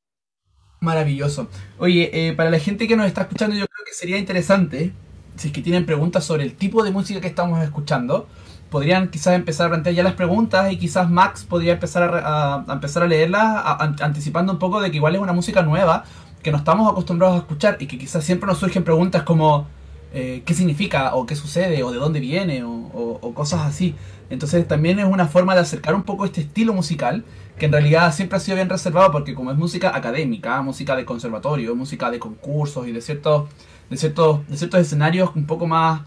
Maravilloso. 0.80 1.48
Oye, 1.78 2.10
eh, 2.12 2.34
para 2.34 2.50
la 2.50 2.60
gente 2.60 2.86
que 2.86 2.96
nos 2.96 3.06
está 3.06 3.22
escuchando, 3.22 3.56
yo 3.56 3.66
creo 3.66 3.84
que 3.84 3.92
sería 3.92 4.16
interesante, 4.16 4.92
si 5.36 5.48
es 5.48 5.52
que 5.52 5.60
tienen 5.60 5.86
preguntas 5.86 6.24
sobre 6.24 6.44
el 6.44 6.54
tipo 6.54 6.84
de 6.84 6.92
música 6.92 7.20
que 7.20 7.26
estamos 7.26 7.60
escuchando, 7.64 8.28
podrían 8.70 9.08
quizás 9.08 9.34
empezar 9.34 9.66
a 9.66 9.70
plantear 9.70 9.94
ya 9.94 10.02
las 10.02 10.14
preguntas 10.14 10.72
y 10.72 10.78
quizás 10.78 11.10
Max 11.10 11.44
podría 11.44 11.72
empezar 11.72 12.10
a, 12.12 12.64
empezar 12.70 13.02
a 13.02 13.06
leerlas 13.06 13.64
anticipando 14.00 14.52
un 14.52 14.58
poco 14.58 14.80
de 14.80 14.90
que 14.90 14.98
igual 14.98 15.14
es 15.14 15.20
una 15.20 15.32
música 15.32 15.62
nueva 15.62 16.04
que 16.42 16.50
no 16.50 16.58
estamos 16.58 16.90
acostumbrados 16.90 17.36
a 17.36 17.38
escuchar 17.40 17.76
y 17.80 17.86
que 17.86 17.98
quizás 17.98 18.24
siempre 18.24 18.46
nos 18.46 18.58
surgen 18.58 18.84
preguntas 18.84 19.22
como 19.22 19.66
eh, 20.12 20.42
qué 20.46 20.54
significa 20.54 21.14
o 21.14 21.26
qué 21.26 21.36
sucede 21.36 21.82
o 21.82 21.92
de 21.92 21.98
dónde 21.98 22.20
viene 22.20 22.62
o, 22.64 23.32
cosas 23.34 23.60
así. 23.60 23.94
Entonces 24.30 24.66
también 24.66 24.98
es 24.98 25.04
una 25.04 25.28
forma 25.28 25.54
de 25.54 25.60
acercar 25.60 25.94
un 25.94 26.02
poco 26.02 26.24
este 26.24 26.40
estilo 26.40 26.72
musical 26.72 27.24
que 27.58 27.66
en 27.66 27.72
realidad 27.72 28.12
siempre 28.12 28.36
ha 28.36 28.40
sido 28.40 28.56
bien 28.56 28.68
reservado 28.68 29.12
porque 29.12 29.34
como 29.34 29.52
es 29.52 29.58
música 29.58 29.94
académica, 29.94 30.60
música 30.62 30.96
de 30.96 31.04
conservatorio, 31.04 31.74
música 31.76 32.10
de 32.10 32.18
concursos 32.18 32.88
y 32.88 32.92
de 32.92 33.00
ciertos, 33.00 33.48
de 33.90 33.96
ciertos, 33.96 34.46
de 34.48 34.56
ciertos 34.56 34.80
escenarios 34.80 35.30
un 35.34 35.46
poco 35.46 35.66
más, 35.66 36.02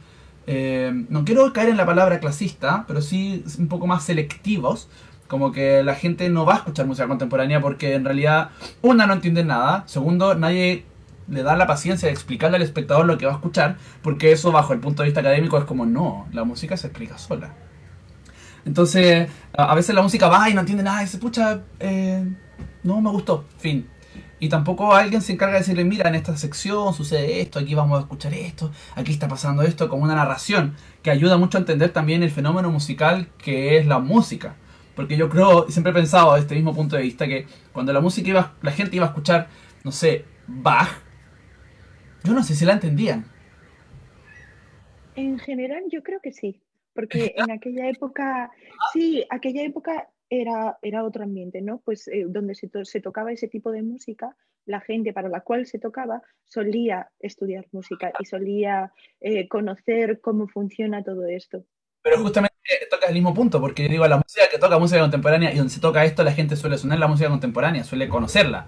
eh, 0.48 0.92
no 1.10 1.24
quiero 1.24 1.54
caer 1.54 1.70
en 1.70 1.78
la 1.78 1.86
palabra 1.86 2.20
clasista, 2.20 2.86
pero 2.88 3.02
sí 3.02 3.44
un 3.60 3.68
poco 3.68 3.88
más 3.88 4.04
selectivos, 4.04 4.90
como 5.32 5.54
que 5.54 5.82
la 5.82 5.96
gente 5.96 6.30
no 6.30 6.44
va 6.44 6.56
a 6.56 6.58
escuchar 6.58 6.86
música 6.88 7.08
contemporánea 7.08 7.62
porque 7.62 7.94
en 7.94 8.04
realidad, 8.04 8.50
una, 8.82 9.08
no 9.08 9.14
entiende 9.14 9.46
nada, 9.46 9.86
segundo, 9.86 10.36
nadie 10.36 10.84
le 11.30 11.42
da 11.42 11.56
la 11.56 11.68
paciencia 11.68 12.08
de 12.08 12.12
explicarle 12.12 12.58
al 12.58 12.64
espectador 12.64 13.06
lo 13.06 13.18
que 13.18 13.26
va 13.26 13.32
a 13.32 13.36
escuchar, 13.36 13.78
porque 14.02 14.34
eso 14.34 14.52
bajo 14.52 14.74
el 14.74 14.82
punto 14.82 15.04
de 15.04 15.08
vista 15.08 15.22
académico 15.22 15.58
es 15.58 15.64
como, 15.64 15.86
no, 15.86 16.28
la 16.34 16.44
música 16.44 16.76
se 16.76 16.88
explica 16.88 17.18
sola. 17.18 17.54
Entonces, 18.66 19.30
a 19.54 19.74
veces 19.74 19.96
la 19.96 20.02
música 20.02 20.28
va 20.28 20.50
y 20.50 20.54
no 20.54 20.60
entiende 20.60 20.84
nada 20.84 21.02
y 21.02 21.08
se 21.08 21.18
pucha, 21.18 21.62
eh, 21.80 22.28
no 22.84 23.00
me 23.00 23.10
gustó, 23.10 23.46
fin. 23.58 23.88
Y 24.42 24.50
tampoco 24.50 24.94
alguien 24.94 25.22
se 25.22 25.32
encarga 25.32 25.54
de 25.54 25.60
decirle, 25.60 25.86
mira, 25.86 26.10
en 26.10 26.16
esta 26.16 26.36
sección 26.36 26.94
sucede 26.94 27.40
esto, 27.40 27.58
aquí 27.58 27.74
vamos 27.74 28.00
a 28.00 28.02
escuchar 28.02 28.34
esto, 28.34 28.70
aquí 28.96 29.14
está 29.14 29.30
pasando 29.30 29.62
esto, 29.62 29.88
como 29.88 30.04
una 30.04 30.16
narración, 30.16 30.76
que 31.02 31.10
ayuda 31.10 31.38
mucho 31.38 31.58
a 31.58 31.62
entender 31.62 31.92
también 31.92 32.22
el 32.22 32.32
fenómeno 32.32 32.70
musical 32.70 33.30
que 33.38 33.78
es 33.78 33.88
la 33.88 34.00
música. 34.00 34.56
Porque 34.96 35.18
yo 35.18 35.30
creo, 35.30 35.70
siempre 35.70 35.92
he 35.92 35.96
pensado 35.96 36.34
desde 36.34 36.46
este 36.46 36.56
mismo 36.56 36.76
punto 36.76 36.96
de 36.96 37.04
vista, 37.04 37.28
que 37.28 37.46
cuando 37.72 37.94
la 37.94 38.02
música 38.02 38.30
iba, 38.30 38.56
la 38.62 38.72
gente 38.72 38.96
iba 38.96 39.06
a 39.06 39.10
escuchar, 39.10 39.48
no 39.84 39.92
sé, 39.92 40.26
Bach, 40.48 40.90
yo 42.24 42.34
no 42.34 42.44
sé 42.44 42.56
si 42.56 42.66
la 42.66 42.74
entendían. 42.74 43.26
En 45.16 45.40
general, 45.40 45.84
yo 45.90 46.04
creo 46.04 46.20
que 46.22 46.32
sí, 46.32 46.62
porque 46.94 47.34
en 47.38 47.52
aquella 47.52 47.90
época, 47.90 48.52
sí, 48.94 49.26
aquella 49.30 49.64
época 49.64 50.10
era, 50.30 50.78
era 50.82 51.04
otro 51.04 51.24
ambiente, 51.24 51.62
¿no? 51.62 51.80
Pues 51.80 52.08
eh, 52.08 52.26
donde 52.28 52.56
se, 52.56 52.70
se, 52.84 53.02
tocaba 53.02 53.32
ese 53.32 53.48
tipo 53.48 53.72
de 53.72 53.84
música, 53.84 54.36
la 54.66 54.80
gente 54.80 55.14
para 55.14 55.30
la 55.30 55.42
cual 55.42 55.66
se 55.66 55.80
tocaba 55.80 56.22
solía 56.46 57.10
estudiar 57.20 57.66
música 57.72 58.12
y 58.20 58.26
solía 58.26 58.94
eh, 59.20 59.48
conocer 59.48 60.22
cómo 60.22 60.48
funciona 60.48 61.04
todo 61.04 61.26
esto. 61.26 61.66
Pero 62.04 62.20
justamente 62.20 62.51
toca 62.90 63.08
el 63.08 63.14
mismo 63.14 63.34
punto, 63.34 63.60
porque 63.60 63.88
digo, 63.88 64.08
la 64.08 64.18
música 64.18 64.44
que 64.52 64.58
toca 64.58 64.78
música 64.80 65.02
contemporánea 65.02 65.54
y 65.54 65.58
donde 65.58 65.74
se 65.74 65.80
toca 65.80 66.04
esto, 66.06 66.24
la 66.24 66.34
gente 66.34 66.56
suele 66.56 66.78
sonar 66.78 67.00
la 67.00 67.08
música 67.08 67.30
contemporánea, 67.30 67.84
suele 67.84 68.08
conocerla. 68.08 68.66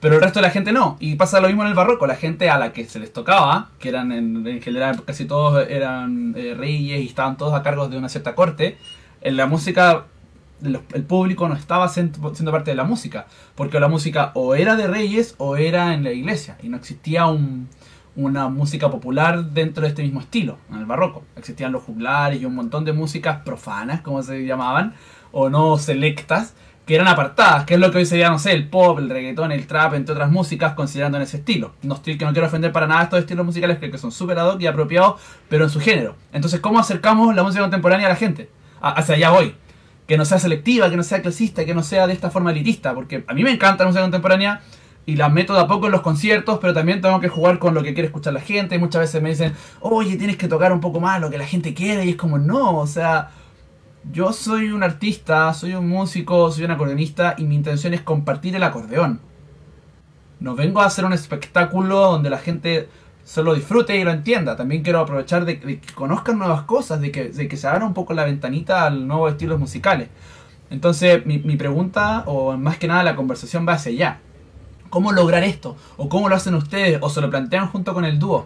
Pero 0.00 0.16
el 0.16 0.20
resto 0.20 0.40
de 0.40 0.46
la 0.46 0.50
gente 0.50 0.72
no. 0.72 0.96
Y 0.98 1.14
pasa 1.14 1.40
lo 1.40 1.46
mismo 1.46 1.62
en 1.62 1.68
el 1.68 1.74
barroco. 1.74 2.08
La 2.08 2.16
gente 2.16 2.50
a 2.50 2.58
la 2.58 2.72
que 2.72 2.86
se 2.86 2.98
les 2.98 3.12
tocaba, 3.12 3.70
que 3.78 3.88
eran 3.88 4.10
en, 4.10 4.60
general 4.60 5.04
casi 5.04 5.26
todos 5.26 5.68
eran 5.70 6.34
eh, 6.36 6.54
reyes 6.54 7.00
y 7.02 7.06
estaban 7.06 7.36
todos 7.36 7.54
a 7.54 7.62
cargo 7.62 7.88
de 7.88 7.98
una 7.98 8.08
cierta 8.08 8.34
corte, 8.34 8.78
en 9.20 9.36
la 9.36 9.46
música 9.46 10.06
el 10.64 11.04
público 11.04 11.48
no 11.48 11.54
estaba 11.54 11.88
siendo 11.88 12.52
parte 12.52 12.72
de 12.72 12.76
la 12.76 12.82
música. 12.82 13.26
Porque 13.54 13.78
la 13.78 13.86
música 13.86 14.32
o 14.34 14.56
era 14.56 14.74
de 14.74 14.88
reyes 14.88 15.36
o 15.38 15.56
era 15.56 15.94
en 15.94 16.02
la 16.02 16.10
iglesia. 16.10 16.58
Y 16.62 16.68
no 16.68 16.76
existía 16.76 17.26
un, 17.26 17.68
una 18.14 18.48
música 18.48 18.90
popular 18.90 19.44
dentro 19.46 19.82
de 19.82 19.88
este 19.88 20.02
mismo 20.02 20.20
estilo, 20.20 20.58
en 20.70 20.78
el 20.78 20.86
barroco. 20.86 21.24
Existían 21.36 21.72
los 21.72 21.82
juglares 21.82 22.40
y 22.40 22.44
un 22.44 22.54
montón 22.54 22.84
de 22.84 22.92
músicas 22.92 23.40
profanas, 23.40 24.00
como 24.02 24.22
se 24.22 24.44
llamaban, 24.44 24.94
o 25.32 25.48
no 25.48 25.78
selectas, 25.78 26.54
que 26.86 26.96
eran 26.96 27.06
apartadas, 27.06 27.64
que 27.64 27.74
es 27.74 27.80
lo 27.80 27.90
que 27.90 27.98
hoy 27.98 28.06
sería, 28.06 28.28
no 28.28 28.38
sé, 28.38 28.52
el 28.52 28.68
pop, 28.68 28.98
el 28.98 29.08
reggaetón, 29.08 29.52
el 29.52 29.66
trap, 29.66 29.94
entre 29.94 30.12
otras 30.14 30.30
músicas, 30.30 30.74
considerando 30.74 31.16
en 31.16 31.22
ese 31.22 31.36
estilo. 31.38 31.72
No 31.82 31.94
estoy, 31.94 32.18
que 32.18 32.24
no 32.24 32.32
quiero 32.32 32.48
ofender 32.48 32.72
para 32.72 32.86
nada 32.86 33.04
estos 33.04 33.20
estilos 33.20 33.46
musicales 33.46 33.78
que, 33.78 33.96
son 33.98 34.10
súper 34.10 34.38
ad 34.38 34.48
hoc 34.48 34.60
y 34.60 34.66
apropiados, 34.66 35.20
pero 35.48 35.64
en 35.64 35.70
su 35.70 35.80
género. 35.80 36.16
Entonces, 36.32 36.60
¿cómo 36.60 36.80
acercamos 36.80 37.34
la 37.34 37.42
música 37.42 37.62
contemporánea 37.62 38.06
a 38.06 38.10
la 38.10 38.16
gente? 38.16 38.50
hacia 38.82 39.14
allá 39.14 39.30
voy. 39.30 39.54
Que 40.08 40.16
no 40.18 40.24
sea 40.24 40.40
selectiva, 40.40 40.90
que 40.90 40.96
no 40.96 41.04
sea 41.04 41.22
clasista, 41.22 41.64
que 41.64 41.72
no 41.72 41.84
sea 41.84 42.08
de 42.08 42.12
esta 42.12 42.30
forma 42.30 42.50
elitista, 42.50 42.92
porque 42.94 43.24
a 43.26 43.32
mí 43.32 43.44
me 43.44 43.52
encanta 43.52 43.84
la 43.84 43.88
música 43.88 44.02
contemporánea, 44.02 44.60
y 45.04 45.16
la 45.16 45.28
meto 45.28 45.54
de 45.54 45.60
a 45.60 45.66
poco 45.66 45.86
en 45.86 45.92
los 45.92 46.02
conciertos, 46.02 46.58
pero 46.60 46.72
también 46.74 47.00
tengo 47.00 47.18
que 47.20 47.28
jugar 47.28 47.58
con 47.58 47.74
lo 47.74 47.82
que 47.82 47.92
quiere 47.92 48.06
escuchar 48.06 48.32
la 48.32 48.40
gente. 48.40 48.78
Muchas 48.78 49.00
veces 49.00 49.22
me 49.22 49.30
dicen, 49.30 49.54
oye, 49.80 50.16
tienes 50.16 50.36
que 50.36 50.48
tocar 50.48 50.72
un 50.72 50.80
poco 50.80 51.00
más 51.00 51.20
lo 51.20 51.30
que 51.30 51.38
la 51.38 51.46
gente 51.46 51.74
quiere, 51.74 52.04
y 52.06 52.10
es 52.10 52.16
como, 52.16 52.38
no, 52.38 52.78
o 52.78 52.86
sea, 52.86 53.30
yo 54.12 54.32
soy 54.32 54.70
un 54.70 54.82
artista, 54.82 55.52
soy 55.54 55.74
un 55.74 55.88
músico, 55.88 56.50
soy 56.52 56.64
un 56.64 56.70
acordeonista, 56.70 57.34
y 57.36 57.44
mi 57.44 57.56
intención 57.56 57.94
es 57.94 58.02
compartir 58.02 58.54
el 58.54 58.62
acordeón. 58.62 59.20
No 60.38 60.54
vengo 60.54 60.80
a 60.80 60.86
hacer 60.86 61.04
un 61.04 61.12
espectáculo 61.12 62.00
donde 62.12 62.30
la 62.30 62.38
gente 62.38 62.88
solo 63.24 63.54
disfrute 63.54 63.96
y 63.96 64.04
lo 64.04 64.10
entienda. 64.10 64.56
También 64.56 64.82
quiero 64.82 65.00
aprovechar 65.00 65.44
de, 65.44 65.60
que 65.60 65.80
conozcan 65.94 66.38
nuevas 66.38 66.62
cosas, 66.62 67.00
de 67.00 67.12
que, 67.12 67.28
de 67.28 67.48
que 67.48 67.56
se 67.56 67.68
abra 67.68 67.84
un 67.84 67.94
poco 67.94 68.12
la 68.12 68.24
ventanita 68.24 68.84
al 68.86 69.06
nuevo 69.06 69.28
estilos 69.28 69.60
musicales. 69.60 70.08
Entonces, 70.70 71.24
mi, 71.26 71.38
mi 71.38 71.56
pregunta, 71.56 72.24
o 72.26 72.56
más 72.56 72.78
que 72.78 72.88
nada 72.88 73.04
la 73.04 73.14
conversación 73.14 73.66
va 73.68 73.74
hacia 73.74 73.92
allá 73.92 74.20
¿Cómo 74.92 75.10
lograr 75.10 75.42
esto? 75.42 75.74
¿O 75.96 76.06
cómo 76.06 76.28
lo 76.28 76.34
hacen 76.34 76.54
ustedes? 76.54 76.98
¿O 77.00 77.08
se 77.08 77.22
lo 77.22 77.30
plantean 77.30 77.68
junto 77.68 77.94
con 77.94 78.04
el 78.04 78.18
dúo? 78.18 78.44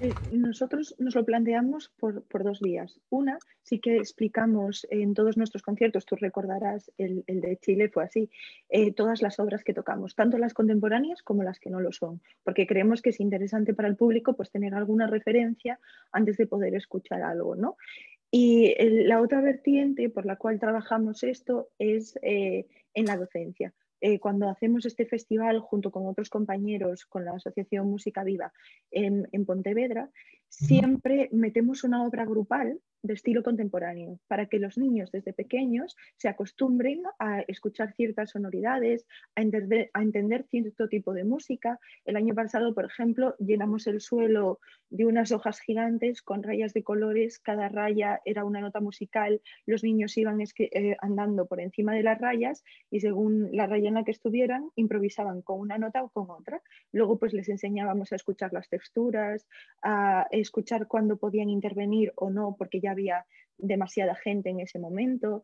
Eh, 0.00 0.14
nosotros 0.30 0.94
nos 1.00 1.16
lo 1.16 1.24
planteamos 1.24 1.92
por, 1.98 2.22
dos 2.44 2.60
vías. 2.60 3.00
Una, 3.10 3.40
sí 3.64 3.80
que 3.80 3.96
explicamos 3.96 4.86
en 4.88 5.14
todos 5.14 5.36
nuestros 5.36 5.64
conciertos, 5.64 6.06
tú 6.06 6.14
recordarás, 6.14 6.92
el, 6.98 7.24
de 7.26 7.56
Chile 7.56 7.88
fue 7.88 8.04
así, 8.04 8.30
eh, 8.68 8.92
todas 8.92 9.22
las 9.22 9.40
obras 9.40 9.64
que 9.64 9.74
tocamos, 9.74 10.14
tanto 10.14 10.38
las 10.38 10.54
contemporáneas 10.54 11.20
como 11.24 11.42
las 11.42 11.58
que 11.58 11.68
no 11.70 11.80
lo 11.80 11.90
son, 11.90 12.20
porque 12.44 12.68
creemos 12.68 13.02
que 13.02 13.10
es 13.10 13.18
interesante 13.18 13.74
para 13.74 13.88
el 13.88 13.96
público 13.96 14.34
pues, 14.34 14.52
tener 14.52 14.74
alguna 14.74 15.08
referencia 15.08 15.80
antes 16.12 16.36
de 16.36 16.46
poder 16.46 16.76
escuchar 16.76 17.22
algo. 17.22 17.56
¿no? 17.56 17.76
Y 18.30 18.72
la 18.78 19.20
otra 19.20 19.40
vertiente 19.40 20.08
por 20.10 20.26
la 20.26 20.36
cual 20.36 20.60
trabajamos 20.60 21.24
esto 21.24 21.70
es 21.80 22.16
eh, 22.22 22.68
en 22.94 23.06
la 23.06 23.16
docencia. 23.16 23.74
Eh, 24.00 24.18
cuando 24.18 24.48
hacemos 24.48 24.86
este 24.86 25.04
festival 25.04 25.60
junto 25.60 25.90
con 25.90 26.06
otros 26.06 26.30
compañeros, 26.30 27.04
con 27.04 27.24
la 27.24 27.32
Asociación 27.32 27.86
Música 27.88 28.24
Viva 28.24 28.52
en, 28.90 29.28
Pontevedra, 29.44 30.10
siempre 30.50 31.28
metemos 31.32 31.84
una 31.84 32.04
obra 32.04 32.26
grupal 32.26 32.80
de 33.02 33.14
estilo 33.14 33.42
contemporáneo, 33.42 34.18
para 34.28 34.46
que 34.46 34.58
los 34.58 34.76
niños 34.76 35.10
desde 35.10 35.32
pequeños 35.32 35.96
se 36.16 36.28
acostumbren 36.28 37.02
a 37.18 37.40
escuchar 37.40 37.94
ciertas 37.94 38.30
sonoridades, 38.30 39.06
a 39.34 39.42
entender, 39.42 39.90
a 39.94 40.02
entender 40.02 40.44
cierto 40.50 40.88
tipo 40.88 41.14
de 41.14 41.24
música. 41.24 41.78
El 42.04 42.16
año 42.16 42.34
pasado, 42.34 42.74
por 42.74 42.84
ejemplo, 42.84 43.36
llenamos 43.38 43.86
el 43.86 44.00
suelo 44.00 44.60
de 44.90 45.06
unas 45.06 45.32
hojas 45.32 45.60
gigantes 45.60 46.20
con 46.20 46.42
rayas 46.42 46.74
de 46.74 46.82
colores, 46.82 47.38
cada 47.38 47.68
raya 47.68 48.20
era 48.24 48.44
una 48.44 48.60
nota 48.60 48.80
musical, 48.80 49.40
los 49.64 49.82
niños 49.82 50.16
iban 50.18 50.40
eh, 50.40 50.96
andando 51.00 51.46
por 51.46 51.60
encima 51.60 51.94
de 51.94 52.02
las 52.02 52.20
rayas 52.20 52.64
y 52.90 53.00
según 53.00 53.48
la 53.52 53.66
raya 53.66 53.88
en 53.88 53.94
la 53.94 54.04
que 54.04 54.10
estuvieran, 54.10 54.70
improvisaban 54.74 55.42
con 55.42 55.60
una 55.60 55.78
nota 55.78 56.02
o 56.02 56.10
con 56.10 56.30
otra. 56.30 56.60
Luego 56.92 57.18
pues 57.18 57.32
les 57.32 57.48
enseñábamos 57.48 58.12
a 58.12 58.16
escuchar 58.16 58.52
las 58.52 58.68
texturas, 58.68 59.46
a 59.82 60.26
escuchar 60.40 60.86
cuándo 60.86 61.16
podían 61.16 61.50
intervenir 61.50 62.12
o 62.16 62.30
no, 62.30 62.56
porque 62.58 62.80
ya 62.80 62.92
había 62.92 63.26
demasiada 63.58 64.14
gente 64.14 64.50
en 64.50 64.60
ese 64.60 64.78
momento. 64.78 65.42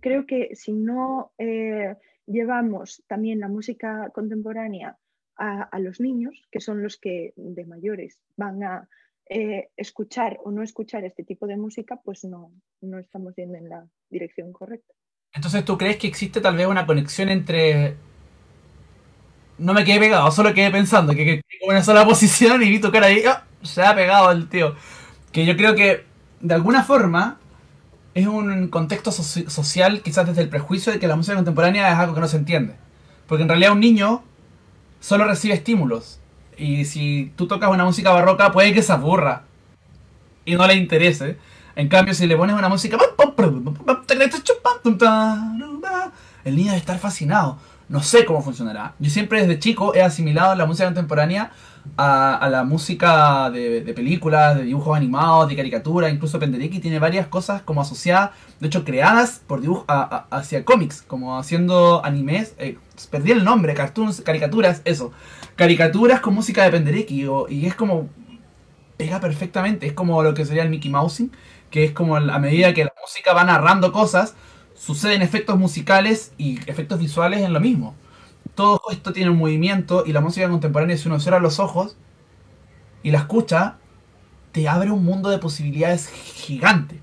Creo 0.00 0.26
que 0.26 0.54
si 0.54 0.72
no 0.72 1.32
eh, 1.38 1.96
llevamos 2.26 3.02
también 3.06 3.40
la 3.40 3.48
música 3.48 4.10
contemporánea 4.14 4.96
a, 5.36 5.78
los 5.80 5.98
niños, 6.00 6.46
que 6.52 6.60
son 6.60 6.82
los 6.82 6.98
que 6.98 7.32
de 7.36 7.64
mayores 7.64 8.20
van 8.36 8.62
a 8.62 8.88
eh, 9.28 9.70
escuchar 9.76 10.38
o 10.44 10.52
no 10.52 10.62
escuchar 10.62 11.04
este 11.04 11.24
tipo 11.24 11.48
de 11.48 11.56
música, 11.56 12.00
pues 12.04 12.22
no, 12.24 12.52
no 12.80 12.98
estamos 12.98 13.34
yendo 13.34 13.58
en 13.58 13.68
la 13.68 13.84
dirección 14.08 14.52
correcta. 14.52 14.94
Entonces, 15.34 15.64
¿tú 15.64 15.76
crees 15.76 15.96
que 15.96 16.06
existe 16.06 16.40
tal 16.40 16.56
vez 16.56 16.66
una 16.66 16.86
conexión 16.86 17.28
entre... 17.28 17.96
No 19.58 19.74
me 19.74 19.84
quedé 19.84 19.98
pegado, 19.98 20.30
solo 20.30 20.54
quedé 20.54 20.70
pensando 20.70 21.12
que, 21.14 21.24
que, 21.24 21.42
una 21.66 21.82
sola 21.82 22.04
posición 22.06 22.62
y 22.62 22.70
vi 22.70 22.80
tu 22.80 22.92
cara 22.92 23.06
ahí, 23.06 23.22
¡oh! 23.26 23.51
Se 23.62 23.82
ha 23.82 23.94
pegado 23.94 24.30
el 24.30 24.48
tío. 24.48 24.74
Que 25.32 25.46
yo 25.46 25.56
creo 25.56 25.74
que 25.74 26.06
de 26.40 26.54
alguna 26.54 26.82
forma, 26.82 27.38
es 28.14 28.26
un 28.26 28.68
contexto 28.68 29.10
social, 29.12 30.02
quizás 30.02 30.26
desde 30.26 30.42
el 30.42 30.48
prejuicio 30.48 30.92
de 30.92 30.98
que 30.98 31.06
la 31.06 31.16
música 31.16 31.36
contemporánea 31.36 31.90
es 31.90 31.98
algo 31.98 32.14
que 32.14 32.20
no 32.20 32.28
se 32.28 32.36
entiende. 32.36 32.74
Porque 33.26 33.42
en 33.42 33.48
realidad 33.48 33.72
un 33.72 33.80
niño 33.80 34.22
solo 35.00 35.24
recibe 35.24 35.54
estímulos. 35.54 36.18
Y 36.58 36.84
si 36.84 37.32
tú 37.36 37.46
tocas 37.46 37.70
una 37.70 37.84
música 37.84 38.10
barroca, 38.10 38.52
puede 38.52 38.74
que 38.74 38.82
se 38.82 38.92
aburra 38.92 39.44
y 40.44 40.54
no 40.56 40.66
le 40.66 40.74
interese. 40.74 41.38
En 41.74 41.88
cambio, 41.88 42.12
si 42.12 42.26
le 42.26 42.36
pones 42.36 42.54
una 42.54 42.68
música. 42.68 42.98
El 46.44 46.56
niño 46.56 46.66
debe 46.66 46.76
estar 46.76 46.98
fascinado. 46.98 47.58
No 47.88 48.02
sé 48.02 48.24
cómo 48.24 48.42
funcionará. 48.42 48.94
Yo 48.98 49.10
siempre 49.10 49.40
desde 49.40 49.58
chico 49.58 49.94
he 49.94 50.02
asimilado 50.02 50.54
la 50.54 50.66
música 50.66 50.86
contemporánea 50.86 51.52
a, 51.96 52.48
la 52.50 52.64
música 52.64 53.50
de, 53.50 53.92
películas, 53.94 54.56
de 54.56 54.64
dibujos 54.64 54.96
animados, 54.96 55.48
de 55.48 55.56
caricatura, 55.56 56.08
incluso 56.08 56.38
Penderecki 56.38 56.78
tiene 56.80 56.98
varias 56.98 57.26
cosas 57.26 57.62
como 57.62 57.80
asociadas, 57.80 58.30
de 58.60 58.68
hecho 58.68 58.84
creadas 58.84 59.42
por 59.46 59.60
dibujos 59.60 59.84
hacia 59.88 60.64
cómics, 60.64 61.02
como 61.02 61.38
haciendo 61.38 62.04
animes, 62.04 62.54
eh, 62.58 62.78
perdí 63.10 63.32
el 63.32 63.44
nombre, 63.44 63.74
cartoons, 63.74 64.22
caricaturas, 64.22 64.82
eso, 64.84 65.12
caricaturas 65.56 66.20
con 66.20 66.34
música 66.34 66.64
de 66.64 66.70
Penderecki, 66.70 67.26
y 67.48 67.66
es 67.66 67.74
como, 67.74 68.08
pega 68.96 69.20
perfectamente, 69.20 69.86
es 69.86 69.92
como 69.92 70.22
lo 70.22 70.34
que 70.34 70.46
sería 70.46 70.62
el 70.62 70.70
Mickey 70.70 70.90
Mousing, 70.90 71.30
que 71.70 71.84
es 71.84 71.92
como 71.92 72.16
a 72.16 72.38
medida 72.38 72.74
que 72.74 72.84
la 72.84 72.92
música 73.00 73.32
va 73.32 73.44
narrando 73.44 73.92
cosas, 73.92 74.34
suceden 74.74 75.22
efectos 75.22 75.58
musicales 75.58 76.32
y 76.38 76.58
efectos 76.66 76.98
visuales 76.98 77.40
en 77.42 77.52
lo 77.52 77.60
mismo 77.60 77.94
todo 78.54 78.82
esto 78.90 79.12
tiene 79.12 79.30
un 79.30 79.38
movimiento 79.38 80.04
y 80.06 80.12
la 80.12 80.20
música 80.20 80.48
contemporánea, 80.48 80.96
si 80.96 81.08
uno 81.08 81.20
cierra 81.20 81.40
los 81.40 81.58
ojos 81.58 81.96
y 83.02 83.10
la 83.10 83.18
escucha, 83.18 83.78
te 84.52 84.68
abre 84.68 84.90
un 84.90 85.04
mundo 85.04 85.30
de 85.30 85.38
posibilidades 85.38 86.08
gigante. 86.08 87.00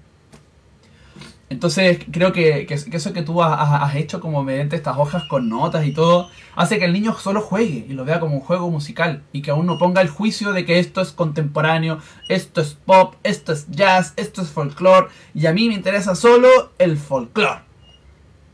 Entonces 1.50 2.06
creo 2.12 2.32
que, 2.32 2.68
eso 2.70 3.14
que 3.14 3.24
tú 3.24 3.42
has, 3.42 3.96
hecho 3.96 4.22
como 4.22 4.44
mediante 4.44 4.76
estas 4.76 4.98
hojas 4.98 5.24
con 5.24 5.50
notas 5.50 5.84
y 5.88 5.92
todo, 5.92 6.30
hace 6.56 6.78
que 6.78 6.86
el 6.86 6.94
niño 6.94 7.16
solo 7.18 7.42
juegue 7.42 7.88
y 7.90 7.94
lo 7.94 8.06
vea 8.06 8.20
como 8.20 8.36
un 8.36 8.42
juego 8.42 8.70
musical 8.70 9.24
y 9.34 9.42
que 9.42 9.50
aún 9.50 9.66
no 9.66 9.80
ponga 9.80 10.02
el 10.02 10.10
juicio 10.10 10.54
de 10.54 10.64
que 10.64 10.78
esto 10.78 11.02
es 11.02 11.12
contemporáneo, 11.12 11.98
esto 12.28 12.62
es 12.62 12.76
pop, 12.76 13.16
esto 13.24 13.52
es 13.52 13.68
jazz, 13.72 14.14
esto 14.16 14.44
es 14.44 14.50
folclore 14.50 15.08
y 15.34 15.48
a 15.48 15.54
mí 15.54 15.68
me 15.68 15.74
interesa 15.74 16.14
solo 16.14 16.72
el 16.78 16.98
folclore 16.98 17.69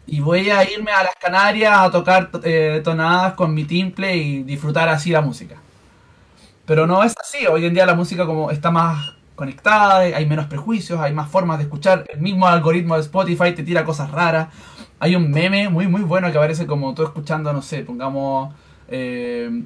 y 0.08 0.20
voy 0.20 0.50
a 0.50 0.70
irme 0.70 0.92
a 0.92 1.04
las 1.04 1.16
Canarias 1.16 1.78
a 1.78 1.92
tocar 1.92 2.30
eh, 2.44 2.82
tonadas 2.84 3.34
con 3.34 3.54
mi 3.54 3.66
timple 3.66 4.16
y 4.16 4.44
disfrutar 4.44 4.90
así 4.90 5.12
la 5.12 5.22
música. 5.22 5.56
Pero 6.66 6.88
no 6.88 7.04
es 7.04 7.14
así, 7.20 7.46
hoy 7.48 7.66
en 7.66 7.74
día 7.74 7.86
la 7.86 7.96
música 7.96 8.26
como 8.26 8.52
está 8.52 8.72
más 8.72 9.14
conectada, 9.36 10.00
hay 10.00 10.26
menos 10.26 10.48
prejuicios, 10.48 11.00
hay 11.00 11.14
más 11.14 11.30
formas 11.30 11.58
de 11.58 11.66
escuchar, 11.66 12.06
el 12.12 12.22
mismo 12.22 12.48
algoritmo 12.48 12.96
de 12.96 13.02
Spotify 13.02 13.54
te 13.54 13.64
tira 13.64 13.84
cosas 13.84 14.12
raras. 14.12 14.50
Hay 15.00 15.16
un 15.16 15.30
meme 15.30 15.70
muy 15.70 15.88
muy 15.88 16.02
bueno 16.02 16.32
que 16.32 16.38
aparece 16.38 16.66
como 16.66 16.94
tú 16.94 17.04
escuchando, 17.04 17.52
no 17.54 17.62
sé, 17.62 17.84
pongamos... 17.84 18.54
Eh, 18.88 19.64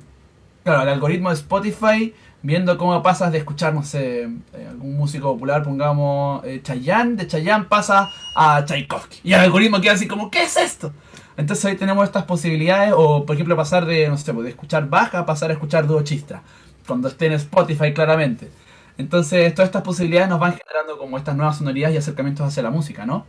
claro, 0.63 0.83
el 0.83 0.89
algoritmo 0.89 1.29
de 1.29 1.35
Spotify 1.35 2.13
viendo 2.41 2.77
cómo 2.77 3.01
pasas 3.03 3.31
de 3.31 3.39
escuchar, 3.39 3.73
no 3.73 3.83
sé, 3.83 4.23
eh, 4.23 4.67
algún 4.69 4.95
músico 4.95 5.33
popular, 5.33 5.63
pongamos 5.63 6.43
eh, 6.45 6.61
Chayanne, 6.63 7.15
de 7.15 7.27
Chayanne 7.27 7.65
pasa 7.65 8.09
a 8.35 8.63
Tchaikovsky. 8.65 9.19
Y 9.23 9.33
el 9.33 9.41
algoritmo 9.41 9.81
queda 9.81 9.93
así 9.93 10.07
como, 10.07 10.31
¿qué 10.31 10.43
es 10.43 10.57
esto? 10.57 10.93
Entonces 11.37 11.65
ahí 11.65 11.75
tenemos 11.77 12.05
estas 12.05 12.25
posibilidades, 12.25 12.93
o 12.95 13.25
por 13.25 13.35
ejemplo 13.35 13.55
pasar 13.55 13.85
de, 13.85 14.07
no 14.09 14.17
sé, 14.17 14.33
de 14.33 14.49
escuchar 14.49 14.89
baja 14.89 15.19
a 15.19 15.25
pasar 15.25 15.49
a 15.49 15.53
escuchar 15.53 15.87
dúo 15.87 16.01
chistra, 16.03 16.43
cuando 16.87 17.07
esté 17.07 17.27
en 17.27 17.33
Spotify 17.33 17.93
claramente. 17.93 18.49
Entonces 18.97 19.53
todas 19.53 19.69
estas 19.69 19.83
posibilidades 19.83 20.29
nos 20.29 20.39
van 20.39 20.57
generando 20.57 20.97
como 20.97 21.17
estas 21.17 21.35
nuevas 21.35 21.57
sonoridades 21.57 21.95
y 21.95 21.97
acercamientos 21.99 22.45
hacia 22.47 22.63
la 22.63 22.71
música, 22.71 23.05
¿no? 23.05 23.25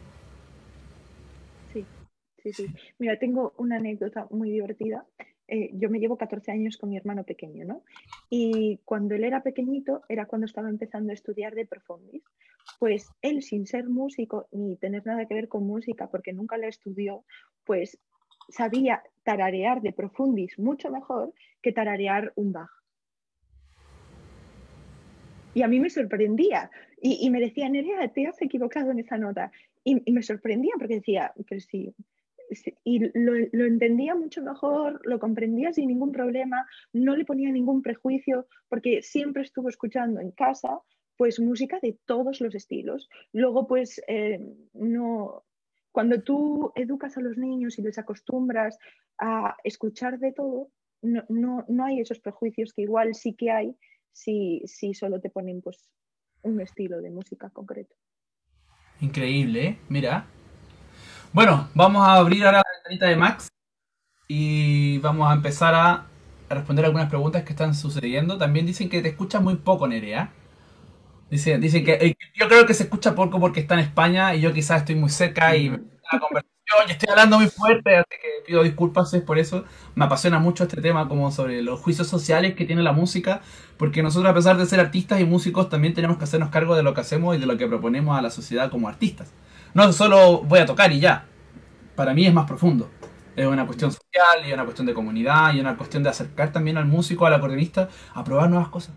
Sí, 1.72 1.86
sí, 2.42 2.52
sí. 2.52 2.74
Mira, 2.98 3.18
tengo 3.18 3.54
una 3.56 3.76
anécdota 3.76 4.26
muy 4.30 4.50
divertida. 4.50 5.04
Eh, 5.52 5.70
yo 5.72 5.90
me 5.90 5.98
llevo 5.98 6.16
14 6.16 6.52
años 6.52 6.76
con 6.76 6.90
mi 6.90 6.96
hermano 6.96 7.24
pequeño, 7.24 7.64
¿no? 7.64 7.82
Y 8.28 8.78
cuando 8.84 9.16
él 9.16 9.24
era 9.24 9.42
pequeñito, 9.42 10.02
era 10.08 10.26
cuando 10.26 10.46
estaba 10.46 10.68
empezando 10.68 11.10
a 11.10 11.14
estudiar 11.14 11.56
de 11.56 11.66
profundis. 11.66 12.22
Pues 12.78 13.10
él, 13.20 13.42
sin 13.42 13.66
ser 13.66 13.88
músico 13.88 14.46
ni 14.52 14.76
tener 14.76 15.04
nada 15.04 15.26
que 15.26 15.34
ver 15.34 15.48
con 15.48 15.66
música, 15.66 16.08
porque 16.08 16.32
nunca 16.32 16.56
la 16.56 16.68
estudió, 16.68 17.24
pues 17.64 17.98
sabía 18.48 19.02
tararear 19.24 19.82
de 19.82 19.92
profundis 19.92 20.56
mucho 20.56 20.88
mejor 20.88 21.34
que 21.60 21.72
tararear 21.72 22.32
un 22.36 22.52
Bach. 22.52 22.70
Y 25.52 25.62
a 25.62 25.68
mí 25.68 25.80
me 25.80 25.90
sorprendía. 25.90 26.70
Y, 27.02 27.28
me 27.30 27.40
decía, 27.40 27.68
Nerea, 27.68 28.06
te 28.12 28.28
has 28.28 28.40
equivocado 28.40 28.92
en 28.92 29.00
esa 29.00 29.18
nota. 29.18 29.50
Y, 29.82 30.00
y 30.04 30.12
me 30.12 30.22
sorprendía 30.22 30.74
porque 30.78 30.96
decía, 30.96 31.32
pero 31.48 31.60
sí, 31.60 31.92
y 32.84 32.98
lo, 33.14 33.32
lo, 33.52 33.64
entendía 33.64 34.14
mucho 34.14 34.42
mejor, 34.42 35.00
lo 35.04 35.18
comprendía 35.18 35.72
sin 35.72 35.88
ningún 35.88 36.12
problema, 36.12 36.66
no 36.92 37.16
le 37.16 37.24
ponía 37.24 37.50
ningún 37.50 37.82
prejuicio, 37.82 38.46
porque 38.68 39.02
siempre 39.02 39.42
estuvo 39.42 39.68
escuchando 39.68 40.20
en 40.20 40.30
casa 40.32 40.80
pues 41.16 41.38
música 41.38 41.78
de 41.82 41.98
todos 42.06 42.40
los 42.40 42.54
estilos. 42.54 43.08
Luego 43.32 43.66
pues 43.66 44.00
eh, 44.08 44.40
no, 44.72 45.44
cuando 45.92 46.22
tú 46.22 46.72
educas 46.74 47.16
a 47.16 47.20
los 47.20 47.36
niños 47.36 47.78
y 47.78 47.82
les 47.82 47.98
acostumbras 47.98 48.78
a 49.18 49.54
escuchar 49.64 50.18
de 50.18 50.32
todo, 50.32 50.70
no, 51.02 51.22
no, 51.28 51.64
no 51.68 51.84
hay 51.84 52.00
esos 52.00 52.20
prejuicios 52.20 52.72
que 52.72 52.82
igual 52.82 53.14
sí 53.14 53.34
que 53.34 53.50
hay 53.50 53.76
si, 54.12 54.62
si 54.64 54.94
solo 54.94 55.20
te 55.20 55.30
ponen 55.30 55.60
pues 55.60 55.90
un 56.42 56.60
estilo 56.60 57.00
de 57.00 57.10
música 57.10 57.50
concreto. 57.50 57.94
Increíble, 59.00 59.66
¿eh? 59.66 59.78
mira, 59.88 60.26
bueno, 61.32 61.68
vamos 61.74 62.06
a 62.06 62.14
abrir 62.14 62.44
ahora 62.44 62.58
la 62.58 62.64
ventanita 62.76 63.06
de 63.06 63.16
Max 63.16 63.48
y 64.28 64.98
vamos 64.98 65.30
a 65.30 65.34
empezar 65.34 65.74
a 65.74 66.06
responder 66.48 66.84
algunas 66.84 67.08
preguntas 67.08 67.44
que 67.44 67.50
están 67.50 67.74
sucediendo. 67.74 68.38
También 68.38 68.66
dicen 68.66 68.88
que 68.88 69.02
te 69.02 69.08
escuchas 69.08 69.42
muy 69.42 69.56
poco, 69.56 69.86
Nerea. 69.86 70.32
Dicen, 71.30 71.60
dicen 71.60 71.84
que 71.84 71.92
eh, 71.94 72.16
yo 72.34 72.48
creo 72.48 72.66
que 72.66 72.74
se 72.74 72.84
escucha 72.84 73.14
poco 73.14 73.38
porque 73.38 73.60
está 73.60 73.74
en 73.74 73.80
España 73.80 74.34
y 74.34 74.40
yo 74.40 74.52
quizás 74.52 74.80
estoy 74.80 74.96
muy 74.96 75.10
cerca 75.10 75.56
y 75.56 75.68
la 75.68 76.18
conversación 76.18 76.50
y 76.88 76.92
estoy 76.92 77.08
hablando 77.10 77.38
muy 77.38 77.48
fuerte, 77.48 77.96
así 77.96 78.08
que 78.10 78.44
pido 78.46 78.62
disculpas 78.62 79.14
por 79.26 79.38
eso. 79.38 79.64
Me 79.94 80.04
apasiona 80.04 80.38
mucho 80.38 80.64
este 80.64 80.80
tema 80.80 81.08
como 81.08 81.30
sobre 81.32 81.62
los 81.62 81.80
juicios 81.80 82.06
sociales 82.08 82.54
que 82.54 82.64
tiene 82.64 82.82
la 82.82 82.92
música, 82.92 83.42
porque 83.76 84.02
nosotros 84.02 84.30
a 84.30 84.34
pesar 84.34 84.56
de 84.56 84.66
ser 84.66 84.80
artistas 84.80 85.20
y 85.20 85.24
músicos 85.24 85.68
también 85.68 85.94
tenemos 85.94 86.18
que 86.18 86.24
hacernos 86.24 86.50
cargo 86.50 86.76
de 86.76 86.82
lo 86.82 86.94
que 86.94 87.00
hacemos 87.00 87.36
y 87.36 87.40
de 87.40 87.46
lo 87.46 87.56
que 87.56 87.66
proponemos 87.66 88.16
a 88.16 88.22
la 88.22 88.30
sociedad 88.30 88.70
como 88.70 88.88
artistas. 88.88 89.32
No 89.74 89.92
solo 89.92 90.42
voy 90.42 90.60
a 90.60 90.66
tocar 90.66 90.92
y 90.92 91.00
ya. 91.00 91.26
Para 91.94 92.14
mí 92.14 92.26
es 92.26 92.34
más 92.34 92.46
profundo. 92.46 92.90
Es 93.36 93.46
una 93.46 93.66
cuestión 93.66 93.92
social 93.92 94.46
y 94.46 94.52
una 94.52 94.64
cuestión 94.64 94.86
de 94.86 94.94
comunidad 94.94 95.54
y 95.54 95.60
una 95.60 95.76
cuestión 95.76 96.02
de 96.02 96.10
acercar 96.10 96.52
también 96.52 96.76
al 96.76 96.86
músico, 96.86 97.26
al 97.26 97.34
acordeonista, 97.34 97.88
a 98.12 98.24
probar 98.24 98.50
nuevas 98.50 98.68
cosas. 98.68 98.94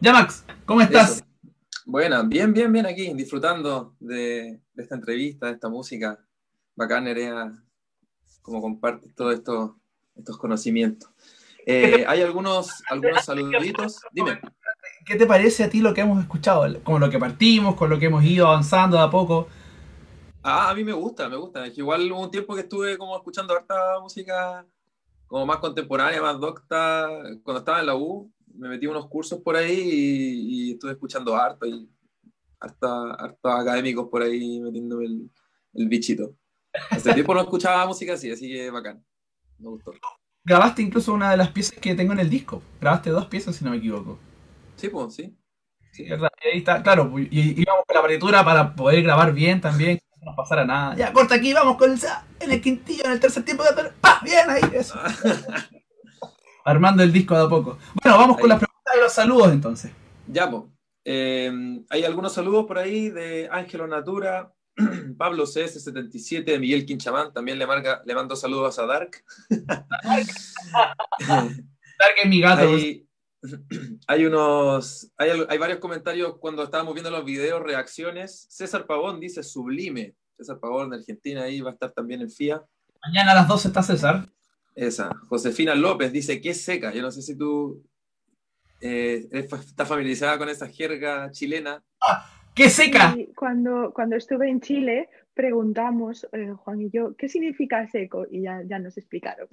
Ya, 0.00 0.12
Max, 0.12 0.44
¿cómo 0.64 0.80
estás? 0.80 1.24
Bueno, 1.84 2.26
bien, 2.28 2.52
bien, 2.52 2.72
bien 2.72 2.86
aquí, 2.86 3.12
disfrutando 3.14 3.96
de, 3.98 4.60
esta 4.76 4.94
entrevista, 4.94 5.46
de 5.46 5.52
esta 5.52 5.68
música. 5.68 6.18
Bacán, 6.76 7.04
Nerea, 7.04 7.52
como 8.42 8.60
compartes 8.60 9.14
todos 9.14 9.34
esto, 9.34 9.80
estos 10.14 10.38
conocimientos. 10.38 11.10
Eh, 11.66 12.04
hay 12.06 12.22
algunos, 12.22 12.82
algunos 12.88 13.24
saluditos. 13.24 14.00
Dime. 14.12 14.40
¿Qué 15.08 15.16
te 15.16 15.26
parece 15.26 15.64
a 15.64 15.70
ti 15.70 15.80
lo 15.80 15.94
que 15.94 16.02
hemos 16.02 16.20
escuchado? 16.20 16.66
Con 16.82 17.00
lo 17.00 17.08
que 17.08 17.18
partimos, 17.18 17.74
con 17.76 17.88
lo 17.88 17.98
que 17.98 18.06
hemos 18.06 18.22
ido 18.22 18.46
avanzando 18.46 18.98
de 18.98 19.02
a 19.02 19.10
poco. 19.10 19.48
Ah, 20.42 20.68
a 20.68 20.74
mí 20.74 20.84
me 20.84 20.92
gusta, 20.92 21.28
me 21.30 21.36
gusta. 21.36 21.66
Es 21.66 21.72
que 21.72 21.80
igual 21.80 22.12
hubo 22.12 22.20
un 22.20 22.30
tiempo 22.30 22.54
que 22.54 22.60
estuve 22.60 22.98
como 22.98 23.16
escuchando 23.16 23.54
harta 23.54 23.98
música 24.00 24.66
como 25.26 25.46
más 25.46 25.56
contemporánea, 25.58 26.20
más 26.20 26.38
docta. 26.38 27.08
Cuando 27.42 27.60
estaba 27.60 27.80
en 27.80 27.86
la 27.86 27.96
U, 27.96 28.30
me 28.54 28.68
metí 28.68 28.86
unos 28.86 29.08
cursos 29.08 29.40
por 29.40 29.56
ahí 29.56 29.80
y, 29.80 30.72
estuve 30.72 30.92
escuchando 30.92 31.34
harto 31.34 31.66
y 31.66 31.88
harta, 32.60 33.14
harto 33.14 33.48
académicos 33.48 34.08
por 34.10 34.22
ahí 34.22 34.60
metiéndome 34.60 35.06
el, 35.06 35.30
el 35.74 35.88
bichito. 35.88 36.34
Hace 36.90 37.14
tiempo 37.14 37.34
no 37.34 37.40
escuchaba 37.40 37.86
música 37.86 38.12
así, 38.12 38.30
así 38.30 38.48
que 38.48 38.70
bacán. 38.70 39.02
Me 39.58 39.70
gustó. 39.70 39.92
Grabaste 40.44 40.82
incluso 40.82 41.14
una 41.14 41.30
de 41.30 41.38
las 41.38 41.50
piezas 41.50 41.78
que 41.78 41.94
tengo 41.94 42.12
en 42.12 42.20
el 42.20 42.30
disco. 42.30 42.62
Grabaste 42.80 43.10
dos 43.10 43.26
piezas, 43.26 43.56
si 43.56 43.64
no 43.64 43.70
me 43.70 43.78
equivoco. 43.78 44.18
Sí, 44.78 44.88
pues, 44.88 45.14
sí. 45.14 45.36
Sí, 45.92 46.08
verdad. 46.08 46.30
Y 46.44 46.48
ahí 46.48 46.58
está, 46.58 46.82
claro. 46.82 47.12
Y 47.18 47.60
íbamos 47.60 47.84
con 47.86 47.94
la 47.94 48.02
partitura 48.02 48.44
para 48.44 48.74
poder 48.74 49.02
grabar 49.02 49.32
bien 49.32 49.60
también, 49.60 49.98
que 49.98 50.24
no 50.24 50.34
pasara 50.36 50.64
nada. 50.64 50.94
Ya, 50.94 51.12
corta 51.12 51.34
aquí, 51.34 51.52
vamos 51.52 51.76
con 51.76 51.92
el 51.92 51.98
en 52.40 52.52
el 52.52 52.60
quintillo, 52.60 53.04
en 53.06 53.12
el 53.12 53.20
tercer 53.20 53.44
tiempo. 53.44 53.64
¡Pah! 54.00 54.20
Bien 54.22 54.48
ahí, 54.48 54.62
eso. 54.72 54.98
Armando 56.64 57.02
el 57.02 57.12
disco 57.12 57.34
de 57.34 57.44
a 57.44 57.48
poco. 57.48 57.78
Bueno, 58.02 58.18
vamos 58.18 58.38
con 58.38 58.48
las 58.48 58.58
preguntas 58.58 58.94
y 58.96 59.00
los 59.00 59.12
saludos 59.12 59.52
entonces. 59.52 59.90
Ya, 60.28 60.48
pues. 60.50 60.64
hay 61.04 62.04
algunos 62.04 62.32
saludos 62.32 62.66
por 62.66 62.78
ahí 62.78 63.10
de 63.10 63.48
Ángelo 63.50 63.86
Natura, 63.88 64.52
Pablo 65.18 65.44
CS77, 65.44 66.44
de 66.44 66.58
Miguel 66.58 66.86
Quinchamán, 66.86 67.32
también 67.32 67.58
le, 67.58 67.66
marca, 67.66 68.02
le 68.04 68.14
mando 68.14 68.36
saludos 68.36 68.78
a 68.78 68.86
Dark. 68.86 69.24
Dark 71.28 72.14
es 72.22 72.28
mi 72.28 72.40
gato. 72.40 72.68
Hay, 74.08 74.24
unos, 74.24 75.12
hay, 75.16 75.30
hay, 75.48 75.58
varios 75.58 75.78
comentarios 75.78 76.38
cuando 76.38 76.64
estábamos 76.64 76.94
viendo 76.94 77.10
los 77.10 77.24
videos, 77.24 77.62
reacciones. 77.62 78.46
César 78.48 78.86
Pavón 78.86 79.20
dice 79.20 79.42
sublime. 79.42 80.14
César 80.36 80.58
Pavón 80.58 80.90
de 80.90 80.96
Argentina 80.96 81.42
ahí 81.42 81.60
va 81.60 81.70
a 81.70 81.72
estar 81.74 81.92
también 81.92 82.20
en 82.20 82.30
FIA. 82.30 82.64
Mañana 83.02 83.32
a 83.32 83.34
las 83.36 83.48
12 83.48 83.68
está 83.68 83.82
César. 83.82 84.28
Esa. 84.74 85.10
Josefina 85.28 85.74
López 85.74 86.12
dice 86.12 86.40
que 86.40 86.54
seca. 86.54 86.92
Yo 86.92 87.02
no 87.02 87.10
sé 87.10 87.22
si 87.22 87.36
tú 87.36 87.82
eh, 88.80 89.28
estás 89.32 89.88
familiarizada 89.88 90.38
con 90.38 90.48
esa 90.48 90.68
jerga 90.68 91.30
chilena. 91.30 91.82
¡Ah! 92.00 92.24
¡Qué 92.54 92.70
seca! 92.70 93.16
cuando, 93.36 93.92
cuando 93.94 94.16
estuve 94.16 94.48
en 94.48 94.60
Chile 94.60 95.08
preguntamos, 95.38 96.26
eh, 96.32 96.52
Juan 96.64 96.82
y 96.82 96.90
yo, 96.90 97.14
¿qué 97.16 97.28
significa 97.28 97.86
seco? 97.86 98.26
Y 98.28 98.42
ya, 98.42 98.62
ya 98.66 98.80
nos 98.80 98.98
explicaron. 98.98 99.46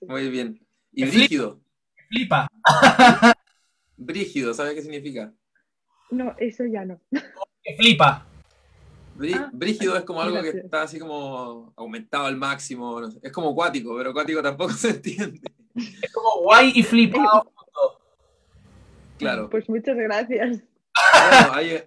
Muy 0.00 0.30
bien. 0.30 0.64
¿Y 0.92 1.04
brígido? 1.04 1.60
Flipa. 2.12 2.46
Brígido, 3.96 4.52
¿sabes 4.52 4.74
qué 4.74 4.82
significa? 4.82 5.32
No, 6.10 6.34
eso 6.38 6.64
ya 6.66 6.84
no. 6.84 7.00
Que 7.62 7.76
flipa. 7.76 8.26
Ah, 9.34 9.50
brígido 9.52 9.96
es 9.96 10.02
como 10.04 10.20
algo 10.20 10.42
que 10.42 10.48
está 10.48 10.82
así 10.82 10.98
como 10.98 11.72
aumentado 11.76 12.26
al 12.26 12.36
máximo. 12.36 13.00
Es 13.22 13.32
como 13.32 13.50
acuático, 13.50 13.96
pero 13.96 14.10
acuático 14.10 14.42
tampoco 14.42 14.72
se 14.74 14.90
entiende. 14.90 15.40
Es 15.74 16.12
como 16.12 16.42
guay 16.42 16.72
y 16.74 16.82
flipado. 16.82 17.50
Claro. 19.16 19.48
Pues 19.48 19.68
muchas 19.68 19.96
gracias 19.96 20.62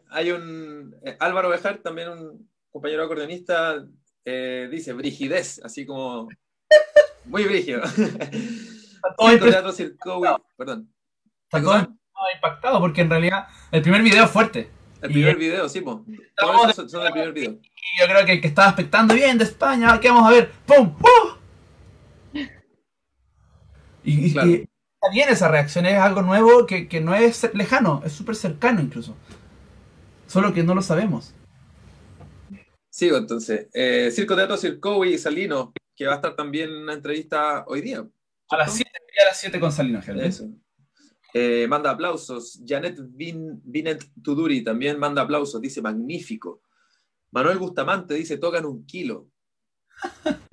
hay, 0.10 0.32
un. 0.32 0.96
Eh, 1.04 1.16
Álvaro 1.20 1.50
Bejar, 1.50 1.78
también 1.80 2.10
un 2.10 2.50
compañero 2.72 3.04
acordeonista, 3.04 3.86
eh, 4.24 4.68
dice 4.72 4.94
brigidez, 4.94 5.62
así 5.64 5.86
como. 5.86 6.30
Muy 7.26 7.44
brígido. 7.46 7.82
teatro 9.40 10.42
perdón. 10.58 10.90
Está 11.46 11.62
todo 11.62 11.96
impactado 12.34 12.80
porque 12.80 13.02
en 13.02 13.10
realidad 13.10 13.48
el 13.72 13.82
primer 13.82 14.02
video 14.02 14.26
es 14.26 14.32
fuerte. 14.32 14.70
El 15.02 15.12
primer 15.12 15.36
video, 15.38 15.70
sí, 15.70 15.82
pues. 15.82 15.98
Son, 16.74 16.90
son 16.90 17.06
el 17.06 17.12
primer 17.12 17.34
video. 17.34 17.52
Y 17.52 18.02
yo 18.02 18.08
creo 18.08 18.26
que 18.26 18.32
el 18.34 18.42
que 18.42 18.48
estaba 18.48 18.70
expectando 18.70 19.14
bien 19.14 19.38
de 19.38 19.44
España, 19.44 20.00
¿qué 20.00 20.10
vamos 20.10 20.28
a 20.28 20.32
ver? 20.32 20.52
¡Pum! 20.66 20.96
Y, 24.04 24.34
bien 25.12 25.30
esa 25.30 25.48
reacción, 25.48 25.86
es 25.86 25.98
algo 25.98 26.22
nuevo 26.22 26.66
que, 26.66 27.02
no 27.02 27.16
es 27.16 27.50
lejano, 27.54 28.02
es 28.06 28.14
súper 28.14 28.36
cercano 28.36 28.82
incluso. 28.82 29.16
Solo 30.28 30.54
que 30.54 30.64
no 30.64 30.76
lo 30.76 30.82
sabemos. 30.82 31.34
Sigo 32.90 33.18
entonces. 33.18 33.68
Eh, 33.74 34.10
Circo 34.12 34.36
Teatro 34.36 34.58
Circo 34.58 35.04
y 35.06 35.18
Salino, 35.18 35.74
que 35.96 36.06
va 36.06 36.14
a 36.14 36.16
estar 36.16 36.36
también 36.36 36.70
en 36.70 36.84
una 36.84 36.94
entrevista 36.94 37.66
hoy 37.68 37.82
día. 37.82 38.06
A 38.50 38.58
las 38.58 38.74
7 38.74 38.92
a 39.22 39.26
las 39.26 39.40
7 39.40 39.60
con 39.60 39.72
Salino, 39.72 40.00
Eso. 40.00 40.50
Eh, 41.34 41.68
manda 41.68 41.92
aplausos. 41.92 42.62
Janet 42.66 42.98
Binet 43.02 44.06
Tuduri 44.24 44.64
también 44.64 45.00
manda 45.00 45.22
aplausos. 45.22 45.60
Dice 45.62 45.82
magnífico. 45.82 46.62
Manuel 47.32 47.58
Bustamante 47.58 48.14
dice 48.14 48.38
tocan 48.38 48.66
un 48.66 48.86
kilo. 48.86 49.30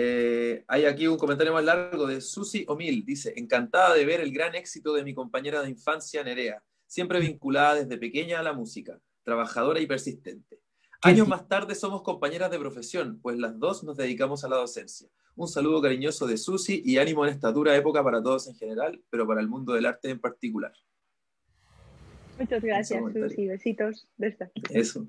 Eh, 0.00 0.64
hay 0.68 0.84
aquí 0.84 1.08
un 1.08 1.18
comentario 1.18 1.52
más 1.52 1.64
largo 1.64 2.06
de 2.06 2.20
Susi 2.20 2.64
Omil. 2.68 3.04
Dice, 3.04 3.32
encantada 3.34 3.94
de 3.94 4.04
ver 4.04 4.20
el 4.20 4.32
gran 4.32 4.54
éxito 4.54 4.92
de 4.92 5.02
mi 5.02 5.12
compañera 5.12 5.60
de 5.60 5.70
infancia 5.70 6.22
Nerea, 6.22 6.62
siempre 6.86 7.18
vinculada 7.18 7.74
desde 7.74 7.98
pequeña 7.98 8.38
a 8.38 8.44
la 8.44 8.52
música, 8.52 9.00
trabajadora 9.24 9.80
y 9.80 9.88
persistente. 9.88 10.60
Años 11.02 11.26
más 11.26 11.48
tarde 11.48 11.74
somos 11.74 12.02
compañeras 12.02 12.48
de 12.52 12.60
profesión, 12.60 13.18
pues 13.20 13.38
las 13.38 13.58
dos 13.58 13.82
nos 13.82 13.96
dedicamos 13.96 14.44
a 14.44 14.48
la 14.48 14.58
docencia. 14.58 15.08
Un 15.38 15.46
saludo 15.46 15.80
cariñoso 15.80 16.26
de 16.26 16.36
Susi 16.36 16.82
y 16.84 16.98
ánimo 16.98 17.24
en 17.24 17.32
esta 17.32 17.52
dura 17.52 17.76
época 17.76 18.02
para 18.02 18.20
todos 18.20 18.48
en 18.48 18.56
general, 18.56 19.00
pero 19.08 19.24
para 19.24 19.40
el 19.40 19.46
mundo 19.46 19.72
del 19.72 19.86
arte 19.86 20.10
en 20.10 20.18
particular. 20.18 20.72
Muchas 22.36 22.60
gracias, 22.60 23.00
Susi. 23.12 23.46
Besitos. 23.46 24.08
Eso. 24.70 25.06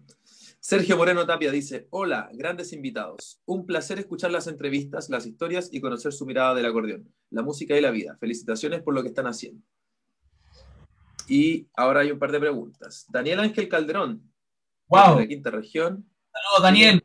Sergio 0.59 0.97
Moreno 0.97 1.25
Tapia 1.25 1.51
dice, 1.51 1.87
hola, 1.89 2.29
grandes 2.31 2.73
invitados. 2.73 3.41
Un 3.45 3.65
placer 3.65 3.97
escuchar 3.97 4.29
las 4.29 4.45
entrevistas, 4.45 5.09
las 5.09 5.25
historias 5.25 5.69
y 5.71 5.81
conocer 5.81 6.13
su 6.13 6.27
mirada 6.27 6.53
del 6.53 6.67
acordeón, 6.67 7.11
la 7.31 7.41
música 7.41 7.75
y 7.75 7.81
la 7.81 7.89
vida. 7.89 8.15
Felicitaciones 8.19 8.83
por 8.83 8.93
lo 8.93 9.01
que 9.01 9.07
están 9.07 9.25
haciendo. 9.25 9.65
Y 11.27 11.65
ahora 11.75 12.01
hay 12.01 12.11
un 12.11 12.19
par 12.19 12.31
de 12.31 12.39
preguntas. 12.39 13.07
Daniel 13.09 13.39
Ángel 13.39 13.67
Calderón, 13.67 14.31
wow. 14.89 15.15
de 15.15 15.21
la 15.21 15.27
quinta 15.27 15.49
región. 15.49 16.07
Saludos, 16.31 16.61
Daniel. 16.61 16.98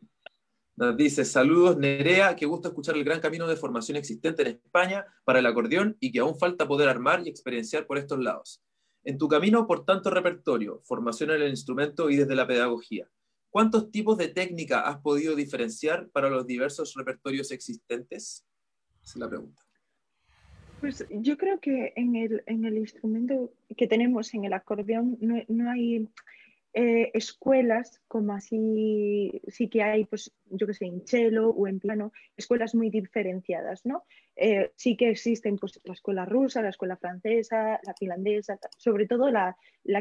Nos 0.77 0.97
dice, 0.97 1.23
saludos 1.23 1.77
Nerea, 1.77 2.35
qué 2.35 2.45
gusto 2.45 2.67
escuchar 2.67 2.95
el 2.95 3.03
gran 3.03 3.21
camino 3.21 3.47
de 3.47 3.55
formación 3.55 3.97
existente 3.97 4.41
en 4.41 4.47
España 4.49 5.05
para 5.23 5.39
el 5.39 5.45
acordeón 5.45 5.95
y 5.99 6.11
que 6.11 6.19
aún 6.19 6.37
falta 6.37 6.67
poder 6.67 6.89
armar 6.89 7.25
y 7.25 7.29
experienciar 7.29 7.87
por 7.87 7.97
estos 7.97 8.19
lados. 8.19 8.61
En 9.03 9.17
tu 9.17 9.27
camino 9.27 9.67
por 9.67 9.85
tanto 9.85 10.09
repertorio, 10.09 10.81
formación 10.83 11.31
en 11.31 11.43
el 11.43 11.49
instrumento 11.49 12.09
y 12.09 12.17
desde 12.17 12.35
la 12.35 12.47
pedagogía, 12.47 13.09
¿Cuántos 13.55 13.89
tipos 13.89 14.17
de 14.17 14.27
técnica 14.27 14.81
has 14.81 14.97
podido 14.97 15.33
diferenciar 15.33 16.09
para 16.09 16.29
los 16.29 16.45
diversos 16.45 16.93
repertorios 16.93 17.51
existentes? 17.51 18.45
Esa 19.01 19.11
es 19.13 19.15
la 19.15 19.29
pregunta. 19.29 19.63
Pues 20.81 21.05
yo 21.09 21.37
creo 21.37 21.61
que 21.61 21.93
en 21.95 22.17
el, 22.17 22.43
en 22.47 22.65
el 22.65 22.77
instrumento 22.77 23.53
que 23.77 23.87
tenemos, 23.87 24.33
en 24.33 24.43
el 24.43 24.51
acordeón, 24.51 25.17
no, 25.21 25.41
no 25.47 25.71
hay 25.71 26.09
eh, 26.75 27.09
escuelas 27.13 28.01
como 28.09 28.33
así 28.33 29.41
sí 29.47 29.69
que 29.69 29.81
hay, 29.81 30.03
pues 30.03 30.33
yo 30.49 30.67
que 30.67 30.73
sé, 30.73 30.85
en 30.85 31.07
cello 31.07 31.49
o 31.49 31.67
en 31.67 31.79
piano, 31.79 32.11
escuelas 32.35 32.75
muy 32.75 32.89
diferenciadas, 32.89 33.85
¿no? 33.85 34.03
Eh, 34.37 34.71
sí 34.75 34.97
que 34.97 35.09
existen 35.09 35.57
pues, 35.57 35.79
la 35.83 35.93
escuela 35.93 36.25
rusa, 36.25 36.61
la 36.61 36.69
escuela 36.69 36.97
francesa, 36.97 37.79
la 37.83 37.93
finlandesa, 37.93 38.59
sobre 38.77 39.07
todo 39.07 39.31
la, 39.31 39.55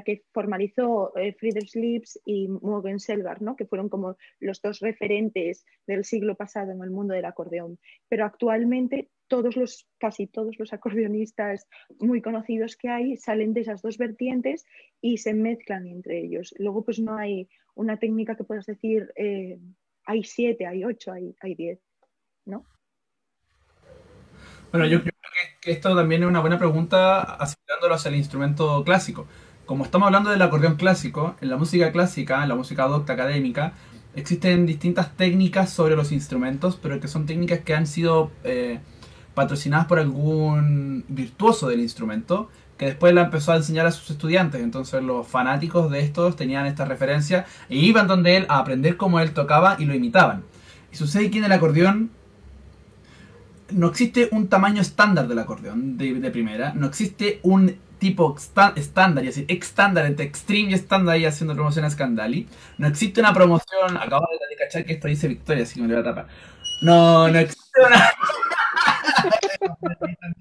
que 0.05 0.25
formalizó 0.33 1.17
eh, 1.17 1.35
Friedrich 1.35 1.75
Lips 1.77 2.21
y 2.25 2.49
Morgan 2.49 2.99
Selvar, 2.99 3.43
¿no? 3.43 3.55
que 3.55 3.67
fueron 3.67 3.89
como 3.89 4.17
los 4.41 4.61
dos 4.61 4.81
referentes 4.81 5.65
del 5.87 6.05
siglo 6.05 6.35
pasado 6.37 6.73
en 6.73 6.83
el 6.83 6.91
mundo 6.91 7.15
del 7.15 7.27
acordeón. 7.27 7.79
Pero 8.09 8.25
actualmente 8.25 9.11
todos 9.29 9.57
los, 9.57 9.89
casi 9.99 10.27
todos 10.27 10.59
los 10.59 10.73
acordeonistas 10.73 11.69
muy 12.01 12.21
conocidos 12.21 12.77
que 12.77 12.89
hay 12.89 13.17
salen 13.17 13.55
de 13.55 13.61
esas 13.61 13.83
dos 13.83 13.99
vertientes 13.99 14.67
y 15.01 15.19
se 15.19 15.33
mezclan 15.33 15.87
entre 15.87 16.21
ellos. 16.21 16.55
Luego 16.59 16.85
pues 16.85 16.99
no 16.99 17.17
hay 17.17 17.49
una 17.75 17.99
técnica 17.99 18.37
que 18.37 18.45
puedas 18.45 18.67
decir 18.67 19.13
eh, 19.17 19.59
hay 20.07 20.25
siete, 20.25 20.67
hay 20.67 20.85
ocho, 20.85 21.13
hay, 21.13 21.35
hay 21.41 21.55
diez, 21.55 21.81
¿no? 22.45 22.65
Bueno, 24.75 24.89
yo 24.89 25.03
creo 25.03 25.15
que 25.61 25.71
esto 25.71 25.95
también 25.95 26.25
es 26.25 26.29
una 26.29 26.41
buena 26.41 26.59
pregunta 26.59 27.21
asimilándolo 27.21 27.95
hacia 27.95 28.09
el 28.09 28.17
instrumento 28.17 28.83
clásico. 28.83 29.25
Como 29.67 29.85
estamos 29.85 30.07
hablando 30.07 30.31
del 30.31 30.43
acordeón 30.43 30.75
clásico, 30.75 31.37
en 31.41 31.49
la 31.49 31.57
música 31.57 31.93
clásica, 31.93 32.43
en 32.43 32.49
la 32.49 32.57
música 32.57 32.89
docta 32.89 33.13
académica, 33.13 33.75
existen 34.17 34.67
distintas 34.67 35.17
técnicas 35.17 35.71
sobre 35.71 35.95
los 35.95 36.11
instrumentos, 36.11 36.77
pero 36.83 36.99
que 36.99 37.07
son 37.07 37.25
técnicas 37.25 37.61
que 37.61 37.73
han 37.73 37.87
sido 37.87 38.33
eh, 38.43 38.81
patrocinadas 39.35 39.87
por 39.87 40.01
algún 40.01 41.05
virtuoso 41.07 41.69
del 41.69 41.79
instrumento, 41.79 42.51
que 42.77 42.87
después 42.87 43.15
la 43.15 43.23
empezó 43.23 43.53
a 43.53 43.57
enseñar 43.59 43.87
a 43.87 43.93
sus 43.93 44.11
estudiantes. 44.11 44.61
Entonces 44.61 45.05
los 45.05 45.25
fanáticos 45.25 45.89
de 45.89 46.01
estos 46.01 46.35
tenían 46.35 46.67
esta 46.67 46.85
referencia 46.85 47.47
e 47.69 47.77
iban 47.77 48.09
donde 48.09 48.39
él 48.39 48.47
a 48.49 48.59
aprender 48.59 48.97
cómo 48.97 49.21
él 49.21 49.35
tocaba 49.35 49.77
y 49.79 49.85
lo 49.85 49.95
imitaban. 49.95 50.43
Y 50.91 50.97
sucede 50.97 51.31
que 51.31 51.39
en 51.39 51.45
el 51.45 51.53
acordeón 51.53 52.11
no 53.71 53.89
existe 53.89 54.29
un 54.33 54.49
tamaño 54.49 54.81
estándar 54.83 55.29
del 55.29 55.39
acordeón 55.39 55.97
de, 55.97 56.31
primera, 56.31 56.73
no 56.75 56.87
existe 56.87 57.41
un 57.43 57.77
tipo 57.99 58.37
estándar, 58.77 59.25
y 59.25 59.29
así, 59.29 59.47
estándar, 59.49 60.07
entre 60.07 60.27
extreme 60.27 60.71
y 60.71 60.75
estándar, 60.75 61.19
y 61.19 61.25
haciendo 61.25 61.55
promoción 61.55 61.85
a 61.85 61.91
Scandali. 61.91 62.49
No 62.77 62.87
existe 62.87 63.21
una 63.21 63.33
promoción, 63.33 63.97
acabo 63.97 64.27
de 64.51 64.57
cachar 64.57 64.85
que 64.85 64.95
esto 64.95 65.09
dice 65.09 65.29
Victoria, 65.29 65.63
así 65.63 65.77
que 65.77 65.83
me 65.83 65.89
lo 65.89 65.95
voy 65.95 66.03
a 66.03 66.05
tapar. 66.05 66.27
No, 66.83 67.29
no 67.29 67.39
existe 67.39 67.81
una. 67.87 68.13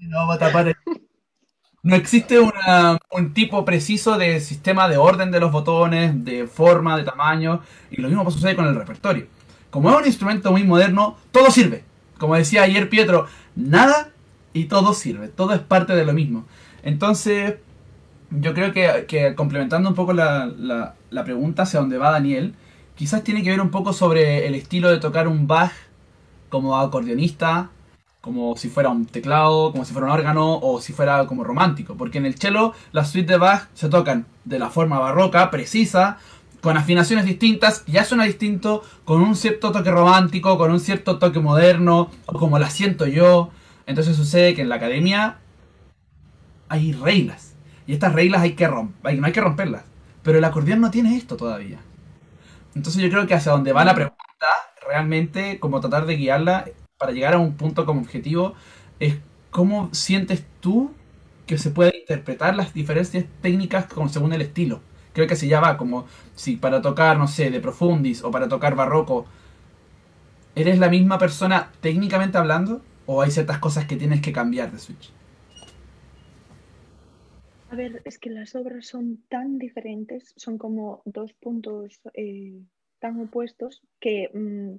no, 0.00 0.30
a 0.30 0.38
tapar. 0.38 0.76
No 1.82 1.96
existe 1.96 2.38
un 2.40 3.34
tipo 3.34 3.64
preciso 3.64 4.18
de 4.18 4.40
sistema 4.40 4.88
de 4.88 4.96
orden 4.96 5.30
de 5.30 5.40
los 5.40 5.52
botones, 5.52 6.24
de 6.24 6.46
forma, 6.46 6.96
de 6.96 7.04
tamaño, 7.04 7.62
y 7.90 8.00
lo 8.00 8.08
mismo 8.08 8.30
sucede 8.30 8.56
con 8.56 8.66
el 8.66 8.74
repertorio. 8.74 9.26
Como 9.70 9.90
es 9.90 9.96
un 9.96 10.06
instrumento 10.06 10.52
muy 10.52 10.64
moderno, 10.64 11.16
todo 11.32 11.50
sirve. 11.50 11.84
Como 12.18 12.36
decía 12.36 12.62
ayer 12.62 12.88
Pietro, 12.88 13.26
nada 13.56 14.10
y 14.52 14.64
todo 14.64 14.94
sirve, 14.94 15.28
todo 15.28 15.52
es 15.52 15.60
parte 15.60 15.94
de 15.94 16.04
lo 16.04 16.12
mismo. 16.12 16.44
Entonces, 16.82 17.56
yo 18.30 18.54
creo 18.54 18.72
que, 18.72 19.34
complementando 19.36 19.88
un 19.88 19.94
poco 19.94 20.12
la, 20.12 20.50
la, 21.10 21.24
pregunta 21.24 21.62
hacia 21.62 21.80
donde 21.80 21.98
va 21.98 22.10
Daniel, 22.10 22.54
quizás 22.94 23.22
tiene 23.22 23.42
que 23.42 23.50
ver 23.50 23.60
un 23.60 23.70
poco 23.70 23.92
sobre 23.92 24.46
el 24.46 24.54
estilo 24.54 24.90
de 24.90 24.98
tocar 24.98 25.28
un 25.28 25.46
Bach 25.46 25.72
como 26.48 26.78
acordeonista, 26.78 27.70
como 28.20 28.56
si 28.56 28.68
fuera 28.68 28.88
un 28.88 29.06
teclado, 29.06 29.72
como 29.72 29.84
si 29.84 29.92
fuera 29.92 30.06
un 30.06 30.12
órgano 30.12 30.58
o 30.58 30.80
si 30.80 30.92
fuera 30.92 31.26
como 31.26 31.44
romántico. 31.44 31.96
Porque 31.96 32.18
en 32.18 32.26
el 32.26 32.36
cello 32.36 32.72
las 32.92 33.10
suites 33.10 33.28
de 33.28 33.38
Bach 33.38 33.68
se 33.74 33.88
tocan 33.88 34.26
de 34.44 34.58
la 34.58 34.70
forma 34.70 34.98
barroca, 34.98 35.50
precisa, 35.50 36.18
con 36.64 36.78
afinaciones 36.78 37.26
distintas, 37.26 37.84
ya 37.84 38.06
suena 38.06 38.24
distinto, 38.24 38.82
con 39.04 39.20
un 39.20 39.36
cierto 39.36 39.70
toque 39.70 39.90
romántico, 39.90 40.56
con 40.56 40.70
un 40.70 40.80
cierto 40.80 41.18
toque 41.18 41.38
moderno, 41.38 42.10
como 42.24 42.58
la 42.58 42.70
siento 42.70 43.06
yo. 43.06 43.50
Entonces 43.84 44.16
sucede 44.16 44.54
que 44.54 44.62
en 44.62 44.70
la 44.70 44.76
academia 44.76 45.36
hay 46.70 46.94
reglas. 46.94 47.54
Y 47.86 47.92
estas 47.92 48.14
reglas 48.14 48.40
hay 48.40 48.54
que 48.54 48.66
romper, 48.66 49.20
no 49.20 49.26
hay 49.26 49.32
que 49.34 49.42
romperlas. 49.42 49.84
Pero 50.22 50.38
el 50.38 50.44
acordeón 50.44 50.80
no 50.80 50.90
tiene 50.90 51.18
esto 51.18 51.36
todavía. 51.36 51.80
Entonces 52.74 53.02
yo 53.02 53.10
creo 53.10 53.26
que 53.26 53.34
hacia 53.34 53.52
donde 53.52 53.74
va 53.74 53.84
la 53.84 53.94
pregunta, 53.94 54.46
realmente, 54.88 55.60
como 55.60 55.82
tratar 55.82 56.06
de 56.06 56.16
guiarla 56.16 56.64
para 56.96 57.12
llegar 57.12 57.34
a 57.34 57.40
un 57.40 57.58
punto 57.58 57.84
como 57.84 58.00
objetivo, 58.00 58.54
es 59.00 59.18
cómo 59.50 59.90
sientes 59.92 60.46
tú 60.60 60.94
que 61.46 61.58
se 61.58 61.68
puede 61.68 61.94
interpretar 61.94 62.56
las 62.56 62.72
diferencias 62.72 63.26
técnicas 63.42 63.84
según 64.08 64.32
el 64.32 64.40
estilo 64.40 64.80
creo 65.14 65.26
que 65.26 65.36
si 65.36 65.48
ya 65.48 65.60
va 65.60 65.78
como 65.78 66.06
si 66.34 66.56
para 66.56 66.82
tocar, 66.82 67.16
no 67.16 67.26
sé, 67.26 67.50
de 67.50 67.60
profundis 67.60 68.22
o 68.22 68.30
para 68.30 68.48
tocar 68.48 68.74
barroco, 68.74 69.24
¿eres 70.54 70.78
la 70.78 70.90
misma 70.90 71.18
persona 71.18 71.72
técnicamente 71.80 72.36
hablando? 72.36 72.82
¿O 73.06 73.22
hay 73.22 73.30
ciertas 73.30 73.58
cosas 73.58 73.86
que 73.86 73.96
tienes 73.96 74.20
que 74.20 74.32
cambiar 74.32 74.72
de 74.72 74.78
Switch? 74.78 75.12
A 77.70 77.76
ver, 77.76 78.02
es 78.04 78.18
que 78.18 78.30
las 78.30 78.54
obras 78.54 78.86
son 78.86 79.24
tan 79.28 79.58
diferentes, 79.58 80.32
son 80.36 80.58
como 80.58 81.02
dos 81.04 81.32
puntos 81.32 82.00
eh, 82.14 82.62
tan 82.98 83.20
opuestos 83.20 83.82
que 84.00 84.30
mm, 84.32 84.76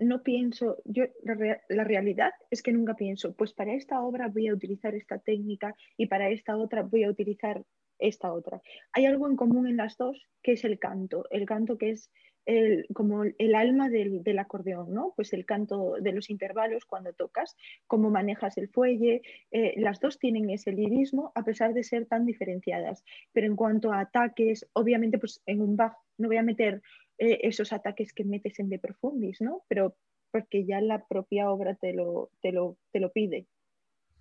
no, 0.00 0.22
pienso, 0.22 0.78
yo 0.84 1.04
la, 1.22 1.84
realidad 1.84 2.32
es 2.50 2.62
que 2.62 2.72
nunca 2.72 2.94
pienso, 2.94 3.34
pues 3.34 3.52
para 3.52 3.74
esta 3.74 4.00
obra 4.00 4.28
voy 4.28 4.48
a 4.48 4.54
utilizar 4.54 4.94
esta 4.94 5.18
técnica 5.18 5.74
y 5.96 6.06
para 6.06 6.30
esta 6.30 6.56
otra 6.56 6.82
voy 6.82 7.04
a 7.04 7.10
utilizar 7.10 7.62
esta 7.98 8.32
otra. 8.32 8.60
Hay 8.92 9.06
algo 9.06 9.28
en 9.28 9.36
común 9.36 9.66
en 9.66 9.76
las 9.76 9.96
dos, 9.96 10.26
que 10.42 10.52
es 10.52 10.64
el 10.64 10.78
canto, 10.78 11.24
el 11.30 11.46
canto 11.46 11.78
que 11.78 11.90
es 11.90 12.10
el, 12.46 12.86
como 12.94 13.24
el 13.24 13.54
alma 13.56 13.90
del, 13.90 14.38
acordeón, 14.38 14.94
¿no? 14.94 15.12
Pues 15.16 15.32
el 15.32 15.44
canto 15.44 15.96
de 16.00 16.12
los 16.12 16.30
intervalos 16.30 16.84
cuando 16.84 17.12
tocas, 17.12 17.56
cómo 17.88 18.08
manejas 18.08 18.56
el 18.56 18.68
fuelle, 18.68 19.22
eh, 19.50 19.74
las 19.76 20.00
dos 20.00 20.18
tienen 20.18 20.48
ese 20.50 20.72
lirismo 20.72 21.32
a 21.34 21.42
pesar 21.42 21.74
de 21.74 21.82
ser 21.82 22.06
tan 22.06 22.24
diferenciadas. 22.24 23.04
Pero 23.32 23.48
en 23.48 23.56
cuanto 23.56 23.92
a 23.92 24.00
ataques, 24.00 24.66
obviamente 24.72 25.18
pues 25.18 25.42
en 25.46 25.60
un 25.60 25.76
Bach 25.76 25.96
no 26.18 26.28
voy 26.28 26.36
a 26.36 26.42
meter 26.42 26.82
eh, 27.18 27.40
esos 27.42 27.72
ataques 27.72 28.12
que 28.12 28.24
metes 28.24 28.58
en 28.60 28.68
De 28.68 28.78
Profundis, 28.78 29.40
¿no? 29.40 29.64
Pero 29.68 29.96
porque 30.30 30.64
ya 30.64 30.80
la 30.80 31.04
propia 31.06 31.50
obra 31.50 31.74
te 31.74 31.92
lo, 31.92 32.30
te 32.42 32.52
lo, 32.52 32.76
te 32.92 33.00
lo 33.00 33.10
pide, 33.10 33.46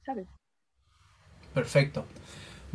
¿sabes? 0.04 0.28
Perfecto. 1.54 2.06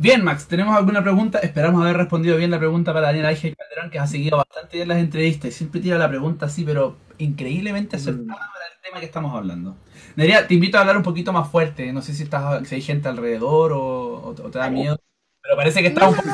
Bien, 0.01 0.23
Max, 0.23 0.47
¿tenemos 0.47 0.75
alguna 0.75 1.03
pregunta? 1.03 1.37
Esperamos 1.37 1.79
haber 1.83 1.95
respondido 1.95 2.35
bien 2.35 2.49
la 2.49 2.57
pregunta 2.57 2.91
para 2.91 3.05
Daniel 3.05 3.27
Aige 3.27 3.55
Calderón, 3.55 3.91
que 3.91 3.99
ha 3.99 4.07
seguido 4.07 4.37
bastante 4.37 4.77
bien 4.77 4.87
las 4.87 4.97
entrevistas 4.97 5.51
y 5.51 5.51
siempre 5.51 5.79
tira 5.79 5.99
la 5.99 6.09
pregunta 6.09 6.47
así, 6.47 6.63
pero 6.63 6.97
increíblemente 7.19 7.97
acertada 7.97 8.23
mm. 8.23 8.51
para 8.51 8.65
el 8.65 8.81
tema 8.81 8.99
que 8.99 9.05
estamos 9.05 9.35
hablando. 9.35 9.77
Nerea, 10.15 10.47
te 10.47 10.55
invito 10.55 10.79
a 10.79 10.81
hablar 10.81 10.97
un 10.97 11.03
poquito 11.03 11.31
más 11.31 11.51
fuerte. 11.51 11.93
No 11.93 12.01
sé 12.01 12.15
si, 12.15 12.23
estás, 12.23 12.67
si 12.67 12.73
hay 12.73 12.81
gente 12.81 13.09
alrededor 13.09 13.73
o, 13.75 14.33
te 14.51 14.57
da 14.57 14.71
miedo, 14.71 14.97
pero 15.39 15.55
parece 15.55 15.83
que 15.83 15.89
está 15.89 16.09
un 16.09 16.15
poco. 16.15 16.31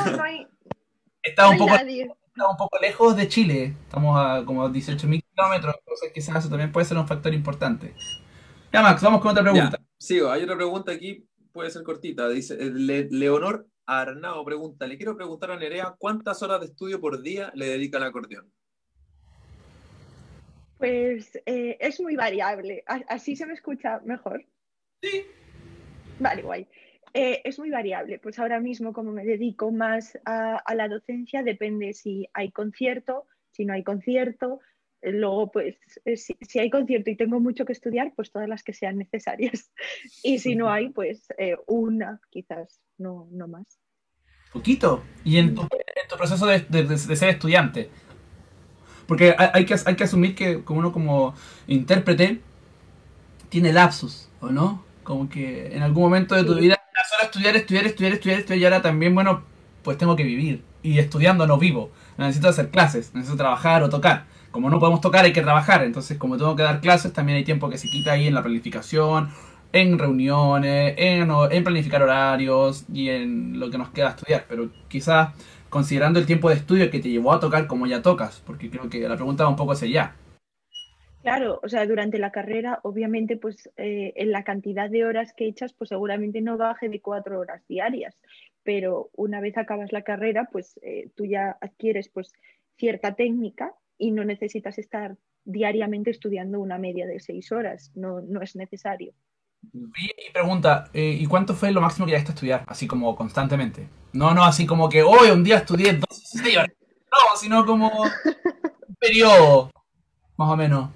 está 1.22 1.50
un 1.50 1.58
poco 1.58 1.74
un 1.74 2.56
poco 2.56 2.78
lejos 2.78 3.16
de 3.16 3.28
Chile. 3.28 3.74
Estamos 3.82 4.18
a 4.18 4.46
como 4.46 4.66
18.000 4.70 5.22
kilómetros, 5.22 5.74
entonces 5.78 6.10
quizás 6.14 6.36
eso 6.36 6.48
también 6.48 6.72
puede 6.72 6.86
ser 6.86 6.96
un 6.96 7.06
factor 7.06 7.34
importante. 7.34 7.94
Ya, 8.72 8.80
Max, 8.80 9.02
vamos 9.02 9.20
con 9.20 9.32
otra 9.32 9.42
pregunta. 9.42 9.78
sigo, 9.98 10.30
hay 10.30 10.42
otra 10.42 10.56
pregunta 10.56 10.90
aquí 10.90 11.28
puede 11.58 11.70
ser 11.72 11.82
cortita. 11.82 12.28
Dice, 12.28 12.54
eh, 12.54 12.70
Leonor 13.10 13.66
Arnao 13.84 14.44
pregunta, 14.44 14.86
le 14.86 14.96
quiero 14.96 15.16
preguntar 15.16 15.50
a 15.50 15.58
Nerea, 15.58 15.96
¿cuántas 15.98 16.40
horas 16.40 16.60
de 16.60 16.66
estudio 16.66 17.00
por 17.00 17.20
día 17.20 17.50
le 17.52 17.66
dedica 17.66 17.98
al 17.98 18.04
acordeón? 18.04 18.48
Pues 20.78 21.34
eh, 21.46 21.76
es 21.80 22.00
muy 22.00 22.14
variable. 22.14 22.84
Así 23.08 23.34
se 23.34 23.44
me 23.44 23.54
escucha 23.54 23.98
mejor. 24.04 24.44
Sí. 25.02 25.24
Vale, 26.20 26.42
guay. 26.42 26.68
Eh, 27.12 27.42
es 27.42 27.58
muy 27.58 27.70
variable. 27.70 28.20
Pues 28.20 28.38
ahora 28.38 28.60
mismo, 28.60 28.92
como 28.92 29.10
me 29.10 29.24
dedico 29.24 29.72
más 29.72 30.16
a, 30.24 30.62
la 30.76 30.86
docencia, 30.86 31.42
depende 31.42 31.92
si 31.92 32.28
hay 32.34 32.52
concierto, 32.52 33.26
si 33.50 33.64
no 33.64 33.72
hay 33.72 33.82
concierto, 33.82 34.60
Luego, 35.02 35.50
pues, 35.52 35.76
eh, 36.04 36.16
si, 36.16 36.58
hay 36.58 36.70
concierto 36.70 37.10
y 37.10 37.16
tengo 37.16 37.38
mucho 37.38 37.64
que 37.64 37.72
estudiar, 37.72 38.12
pues 38.16 38.32
todas 38.32 38.48
las 38.48 38.62
que 38.62 38.72
sean 38.72 38.98
necesarias. 38.98 39.70
Y 40.22 40.38
si 40.38 40.56
no 40.56 40.70
hay, 40.70 40.88
pues 40.90 41.28
eh, 41.38 41.56
una, 41.66 42.20
quizás, 42.30 42.80
no, 42.98 43.28
no 43.30 43.46
más. 43.46 43.66
Poquito. 44.52 45.04
Y 45.24 45.36
en 45.36 45.54
tu, 45.54 45.68
proceso 46.16 46.46
de, 46.46 46.98
ser 46.98 47.28
estudiante. 47.28 47.90
Porque 49.06 49.34
hay, 49.38 49.64
que, 49.64 49.76
hay 49.84 49.96
que 49.96 50.04
asumir 50.04 50.34
que 50.34 50.64
como 50.64 50.80
uno 50.80 50.92
como 50.92 51.34
intérprete 51.66 52.40
tiene 53.48 53.72
lapsus, 53.72 54.28
¿o 54.40 54.50
no? 54.50 54.84
Como 55.02 55.28
que 55.30 55.74
en 55.74 55.82
algún 55.82 56.02
momento 56.02 56.34
de 56.34 56.44
tu 56.44 56.54
vida, 56.54 56.78
solo 57.08 57.22
estudiar, 57.22 57.56
estudiar, 57.56 57.86
estudiar, 57.86 58.12
estudiar, 58.12 58.38
estudiar, 58.40 58.60
y 58.60 58.64
ahora 58.64 58.82
también, 58.82 59.14
bueno, 59.14 59.44
pues 59.82 59.96
tengo 59.96 60.16
que 60.16 60.24
vivir. 60.24 60.62
Y 60.82 60.98
estudiando 60.98 61.46
no 61.46 61.58
vivo. 61.58 61.90
Necesito 62.18 62.48
hacer 62.48 62.70
clases, 62.70 63.14
necesito 63.14 63.38
trabajar 63.38 63.82
o 63.82 63.88
tocar 63.88 64.26
como 64.50 64.70
no 64.70 64.78
podemos 64.78 65.00
tocar, 65.00 65.24
hay 65.24 65.32
que 65.32 65.42
trabajar. 65.42 65.84
Entonces, 65.84 66.18
como 66.18 66.36
tengo 66.36 66.56
que 66.56 66.62
dar 66.62 66.80
clases, 66.80 67.12
también 67.12 67.36
hay 67.36 67.44
tiempo 67.44 67.68
que 67.68 67.78
se 67.78 67.88
quita 67.88 68.12
ahí 68.12 68.26
en 68.26 68.34
la 68.34 68.42
planificación, 68.42 69.28
en 69.72 69.98
reuniones, 69.98 70.94
en, 70.96 71.64
planificar 71.64 72.02
horarios 72.02 72.86
y 72.92 73.08
en 73.10 73.58
lo 73.58 73.70
que 73.70 73.78
nos 73.78 73.90
queda 73.90 74.10
estudiar. 74.10 74.46
Pero 74.48 74.70
quizás 74.88 75.30
considerando 75.68 76.18
el 76.18 76.26
tiempo 76.26 76.48
de 76.48 76.56
estudio 76.56 76.90
que 76.90 77.00
te 77.00 77.10
llevó 77.10 77.32
a 77.32 77.40
tocar 77.40 77.66
como 77.66 77.86
ya 77.86 78.02
tocas, 78.02 78.42
porque 78.46 78.70
creo 78.70 78.88
que 78.88 79.06
la 79.08 79.16
pregunta 79.16 79.44
va 79.44 79.50
un 79.50 79.56
poco 79.56 79.72
hacia 79.72 79.88
allá. 79.88 80.16
Claro, 81.22 81.60
o 81.62 81.68
sea, 81.68 81.84
durante 81.84 82.18
la 82.18 82.30
carrera, 82.30 82.78
obviamente, 82.84 83.36
pues 83.36 83.68
eh, 83.76 84.12
en 84.16 84.30
la 84.30 84.44
cantidad 84.44 84.88
de 84.88 85.04
horas 85.04 85.34
que 85.36 85.46
echas, 85.46 85.74
pues 85.74 85.88
seguramente 85.88 86.40
no 86.40 86.56
baje 86.56 86.88
de 86.88 87.00
cuatro 87.00 87.40
horas 87.40 87.60
diarias, 87.68 88.16
pero 88.62 89.10
una 89.14 89.40
vez 89.40 89.58
acabas 89.58 89.92
la 89.92 90.02
carrera, 90.02 90.48
pues 90.50 90.78
eh, 90.80 91.10
tú 91.16 91.26
ya 91.26 91.58
adquieres 91.60 92.08
pues 92.08 92.32
cierta 92.76 93.14
técnica 93.14 93.74
y 93.98 94.12
no 94.12 94.24
necesitas 94.24 94.78
estar 94.78 95.16
diariamente 95.44 96.10
estudiando 96.10 96.60
una 96.60 96.78
media 96.78 97.06
de 97.06 97.20
seis 97.20 97.52
horas, 97.52 97.92
no, 97.94 98.20
no 98.20 98.40
es 98.40 98.56
necesario. 98.56 99.12
Y 99.72 100.30
pregunta, 100.32 100.88
eh, 100.92 101.16
¿y 101.18 101.26
cuánto 101.26 101.54
fue 101.54 101.72
lo 101.72 101.80
máximo 101.80 102.06
que 102.06 102.12
llegaste 102.12 102.30
a 102.30 102.34
estudiar? 102.34 102.64
Así 102.66 102.86
como 102.86 103.16
constantemente. 103.16 103.88
No, 104.12 104.32
no, 104.32 104.44
así 104.44 104.66
como 104.66 104.88
que 104.88 105.02
hoy 105.02 105.30
un 105.30 105.42
día 105.42 105.56
estudié 105.58 105.94
12 105.94 106.02
horas. 106.58 106.68
No, 107.10 107.36
sino 107.36 107.66
como 107.66 107.90
un 107.90 108.94
periodo, 109.00 109.72
más 110.36 110.50
o 110.50 110.56
menos. 110.56 110.90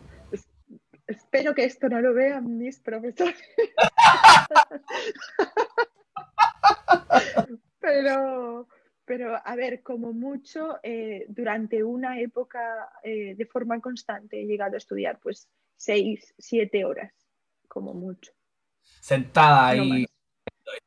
Espero 1.07 1.55
que 1.55 1.65
esto 1.65 1.89
no 1.89 2.01
lo 2.01 2.15
vean 2.15 2.59
mis 2.59 2.79
profesores. 2.79 3.35
Pero 7.81 8.69
pero 9.15 9.39
a 9.45 9.57
ver, 9.57 9.83
como 9.83 10.15
mucho, 10.15 10.79
eh, 10.83 11.27
durante 11.29 11.85
una 11.85 12.19
época 12.19 12.89
eh, 13.05 13.35
de 13.37 13.45
forma 13.45 13.79
constante 13.79 14.41
he 14.41 14.47
llegado 14.47 14.73
a 14.73 14.79
estudiar 14.79 15.19
pues 15.23 15.51
seis, 15.77 16.33
siete 16.39 16.87
horas, 16.87 17.13
como 17.69 17.93
mucho. 17.93 18.33
Sentada 19.01 19.69
ahí. 19.69 20.07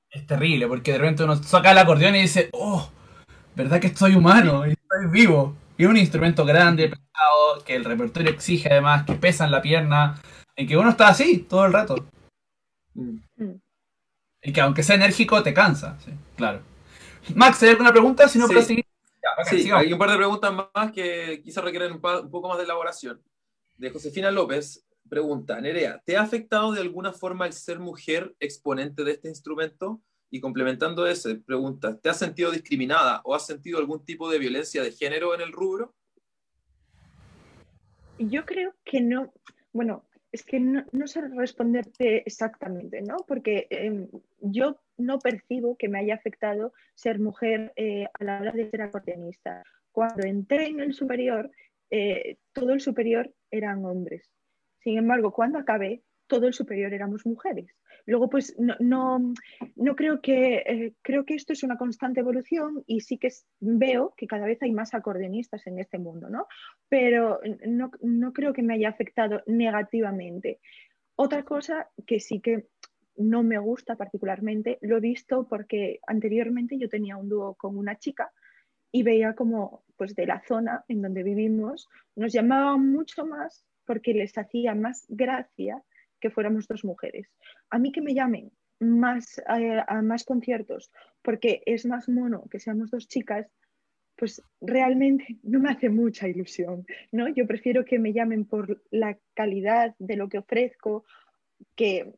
es 0.10 0.26
terrible, 0.26 0.68
porque 0.68 0.94
de 0.94 0.98
repente 0.98 1.24
uno 1.24 1.36
saca 1.36 1.70
el 1.70 1.78
acordeón 1.78 2.16
y 2.16 2.24
dice, 2.24 2.50
oh, 2.54 2.90
¿verdad 3.56 3.80
que 3.80 3.88
estoy 3.88 4.16
humano? 4.16 4.66
Y 4.66 4.72
estoy 4.72 5.06
vivo. 5.12 5.56
Y 5.78 5.84
es 5.84 5.90
un 5.92 5.98
instrumento 5.98 6.46
grande, 6.46 6.90
pesado, 6.90 7.64
que 7.64 7.76
el 7.76 7.86
repertorio 7.86 8.32
exige 8.32 8.70
además, 8.72 9.06
que 9.06 9.14
pesa 9.14 9.46
en 9.46 9.52
la 9.52 9.62
pierna, 9.62 10.20
en 10.56 10.68
que 10.68 10.78
uno 10.78 10.90
está 10.90 11.10
así 11.10 11.46
todo 11.48 11.68
el 11.68 11.74
rato. 11.74 12.10
Mm. 12.96 13.20
Y 14.42 14.52
que 14.52 14.62
aunque 14.62 14.82
sea 14.82 14.96
enérgico, 14.96 15.44
te 15.44 15.54
cansa, 15.54 16.00
sí, 16.00 16.12
claro. 16.36 16.74
Max, 17.34 17.64
¿hay 17.64 17.70
alguna 17.70 17.92
pregunta? 17.92 18.28
Si 18.28 18.38
no, 18.38 18.48
Sí. 18.48 18.54
para 18.54 18.66
seguir. 18.66 18.86
Sí, 19.50 19.70
hay 19.72 19.92
un 19.92 19.98
par 20.00 20.12
de 20.12 20.18
preguntas 20.18 20.54
más 20.54 20.92
que 20.92 21.42
quizás 21.44 21.64
requieren 21.64 21.94
un, 21.94 22.02
pa- 22.02 22.22
un 22.22 22.30
poco 22.30 22.48
más 22.48 22.58
de 22.58 22.64
elaboración. 22.66 23.22
De 23.78 23.90
Josefina 23.90 24.30
López 24.32 24.86
pregunta, 25.10 25.60
Nerea, 25.60 26.02
¿te 26.06 26.16
ha 26.18 26.22
afectado 26.22 26.72
de 26.72 26.82
alguna 26.82 27.12
forma 27.12 27.46
el 27.46 27.54
ser 27.54 27.80
mujer 27.80 28.36
exponente 28.40 29.04
de 29.04 29.12
este 29.14 29.30
instrumento? 29.30 30.02
Y 30.32 30.40
complementando 30.42 31.06
ese, 31.08 31.36
pregunta, 31.36 31.98
¿te 31.98 32.10
has 32.10 32.18
sentido 32.18 32.52
discriminada 32.52 33.22
o 33.24 33.36
has 33.36 33.46
sentido 33.46 33.78
algún 33.80 34.04
tipo 34.06 34.30
de 34.30 34.40
violencia 34.40 34.82
de 34.84 34.92
género 34.92 35.34
en 35.36 35.42
el 35.42 35.52
rubro? 35.52 35.94
Yo 38.18 38.46
creo 38.46 38.74
que 38.86 39.02
no, 39.02 39.34
bueno, 39.74 40.04
es 40.36 40.44
que 40.44 40.60
no, 40.60 41.08
sé 41.08 41.22
responderte 41.22 42.24
exactamente, 42.26 43.02
¿no? 43.02 43.18
Porque 43.26 43.68
eh, 43.70 44.08
yo 44.42 44.82
no 44.98 45.20
percibo 45.20 45.78
que 45.78 45.88
me 45.88 46.00
haya 46.00 46.16
afectado 46.16 46.74
ser 46.94 47.20
mujer 47.20 47.72
eh, 47.78 48.06
a 48.20 48.24
la 48.24 48.42
hora 48.42 48.52
de 48.52 48.70
ser 48.70 48.82
acordeonista. 48.82 49.64
Cuando 49.94 50.28
entré 50.28 50.68
en 50.68 50.82
el 50.82 50.94
superior, 50.94 51.50
eh, 51.90 52.38
todo 52.52 52.74
el 52.74 52.82
superior 52.82 53.34
eran 53.50 53.86
hombres. 53.86 54.30
Sin 54.80 54.98
embargo, 54.98 55.32
cuando 55.32 55.58
acabé, 55.58 56.04
todo 56.28 56.48
el 56.48 56.54
superior 56.54 56.94
éramos 56.94 57.26
mujeres. 57.26 57.68
Luego, 58.06 58.30
pues 58.30 58.56
no, 58.60 58.76
no, 58.80 59.34
no 59.76 59.96
creo 59.96 60.22
que 60.22 60.58
eh, 60.58 60.94
creo 61.02 61.26
que 61.26 61.36
esto 61.36 61.54
es 61.54 61.64
una 61.64 61.78
constante 61.78 62.20
evolución 62.20 62.84
y 62.86 63.02
sí 63.02 63.18
que 63.18 63.30
veo 63.60 64.14
que 64.16 64.28
cada 64.28 64.46
vez 64.46 64.62
hay 64.62 64.72
más 64.72 64.94
acordeonistas 64.94 65.66
en 65.68 65.80
este 65.80 65.98
mundo, 65.98 66.30
¿no? 66.30 66.48
Pero 66.88 67.40
no, 67.66 67.92
no 68.02 68.34
creo 68.34 68.54
que 68.54 68.64
me 68.64 68.76
haya 68.76 68.90
afectado 68.90 69.42
negativamente. 69.48 70.60
Otra 71.16 71.44
cosa 71.44 71.90
que 72.06 72.20
sí 72.20 72.42
que 72.42 72.68
no 73.18 73.44
me 73.44 73.58
gusta 73.58 73.96
particularmente, 73.96 74.78
lo 74.82 74.98
he 74.98 75.02
visto 75.02 75.48
porque 75.48 76.00
anteriormente 76.06 76.78
yo 76.78 76.90
tenía 76.90 77.18
un 77.18 77.30
dúo 77.30 77.56
con 77.56 77.78
una 77.78 77.98
chica 77.98 78.32
y 78.92 79.04
veía 79.04 79.36
como 79.36 79.84
pues 79.98 80.16
de 80.16 80.26
la 80.26 80.42
zona 80.48 80.84
en 80.88 81.02
donde 81.02 81.24
vivimos 81.24 81.90
nos 82.16 82.34
llamaban 82.34 82.92
mucho 82.92 83.26
más 83.26 83.66
porque 83.86 84.14
les 84.14 84.38
hacía 84.38 84.76
más 84.76 85.06
gracia 85.10 85.84
que 86.26 86.32
fuéramos 86.32 86.68
dos 86.68 86.84
mujeres. 86.84 87.28
A 87.70 87.78
mí 87.78 87.92
que 87.92 88.02
me 88.02 88.16
llamen 88.16 88.52
más 88.80 89.38
eh, 89.38 89.80
a 89.88 90.02
más 90.02 90.24
conciertos 90.24 90.92
porque 91.22 91.62
es 91.68 91.86
más 91.86 92.10
mono 92.10 92.46
que 92.50 92.60
seamos 92.60 92.90
dos 92.90 93.08
chicas, 93.08 93.46
pues 94.16 94.42
realmente 94.60 95.38
no 95.44 95.60
me 95.60 95.70
hace 95.70 95.90
mucha 95.90 96.28
ilusión, 96.28 96.84
¿no? 97.12 97.28
Yo 97.28 97.46
prefiero 97.46 97.86
que 97.86 98.00
me 98.00 98.12
llamen 98.12 98.46
por 98.46 98.82
la 98.90 99.20
calidad 99.36 99.94
de 100.00 100.16
lo 100.16 100.28
que 100.28 100.40
ofrezco 100.40 101.06
que 101.76 102.12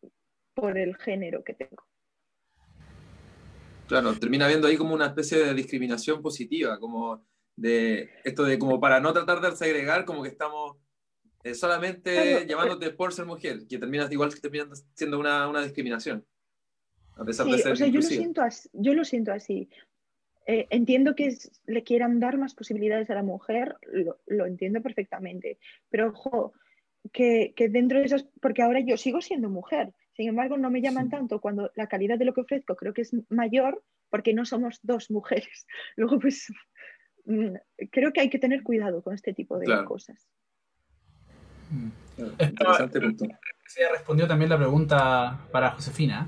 por 0.53 0.77
el 0.77 0.95
género 0.95 1.43
que 1.43 1.53
tengo. 1.53 1.83
Claro, 3.87 4.17
termina 4.17 4.45
habiendo 4.45 4.67
ahí 4.67 4.77
como 4.77 4.93
una 4.93 5.07
especie 5.07 5.37
de 5.39 5.53
discriminación 5.53 6.21
positiva, 6.21 6.79
como 6.79 7.25
de 7.57 8.09
esto 8.23 8.43
de 8.43 8.57
como 8.57 8.79
para 8.79 9.01
no 9.01 9.11
tratar 9.11 9.41
de 9.41 9.51
segregar, 9.51 10.05
como 10.05 10.23
que 10.23 10.29
estamos 10.29 10.77
eh, 11.43 11.53
solamente 11.53 12.13
Claro, 12.13 12.45
llamándote 12.45 12.89
por 12.91 13.13
ser 13.13 13.25
mujer, 13.25 13.67
que 13.67 13.77
terminas 13.77 14.11
igual 14.11 14.33
que 14.33 14.49
siendo 14.93 15.19
una, 15.19 15.47
una 15.47 15.61
discriminación, 15.63 16.25
a 17.15 17.23
pesar 17.25 17.45
de 17.47 17.57
ser 17.59 17.71
o 17.71 17.75
sea, 17.75 17.87
yo 17.87 17.99
lo 17.99 18.01
siento 18.01 18.41
así. 18.41 18.69
Yo 18.73 18.93
lo 18.93 19.03
siento 19.05 19.31
así. 19.31 19.69
Eh, 20.45 20.67
entiendo 20.69 21.13
que 21.15 21.27
es- 21.27 21.51
le 21.65 21.83
quieran 21.83 22.19
dar 22.19 22.37
más 22.37 22.53
posibilidades 22.55 23.09
a 23.09 23.15
la 23.15 23.23
mujer, 23.23 23.75
lo, 23.91 24.19
lo 24.27 24.45
entiendo 24.45 24.81
perfectamente, 24.81 25.57
pero 25.89 26.09
ojo, 26.09 26.53
que, 27.11 27.53
que 27.55 27.69
dentro 27.69 27.99
de 27.99 28.05
esas, 28.05 28.25
porque 28.41 28.61
ahora 28.61 28.79
yo 28.79 28.97
sigo 28.97 29.21
siendo 29.21 29.49
mujer, 29.49 29.93
sin 30.15 30.29
embargo 30.29 30.57
no 30.57 30.69
me 30.71 30.81
llaman 30.81 31.05
Sí. 31.05 31.11
tanto 31.11 31.39
cuando 31.41 31.71
la 31.75 31.87
calidad 31.87 32.17
de 32.17 32.25
lo 32.25 32.33
que 32.33 32.41
ofrezco 32.41 32.75
creo 32.75 32.93
que 32.93 33.01
es 33.01 33.11
mayor 33.29 33.83
porque 34.09 34.33
no 34.33 34.45
somos 34.45 34.79
dos 34.83 35.11
mujeres. 35.11 35.65
Luego, 35.97 36.19
pues, 36.19 36.47
mm, 37.25 37.55
creo 37.91 38.13
que 38.13 38.21
hay 38.21 38.29
que 38.29 38.39
tener 38.39 38.63
cuidado 38.63 39.01
con 39.03 39.13
este 39.13 39.33
tipo 39.33 39.57
de 39.59 39.65
Claro. 39.65 39.85
cosas. 39.85 40.27
Esto- 42.17 42.45
interesante 42.45 42.99
punto. 43.01 43.25
Se 43.67 43.87
respondió 43.89 44.27
también 44.27 44.49
la 44.49 44.57
pregunta 44.57 45.39
para 45.51 45.71
Josefina. 45.71 46.27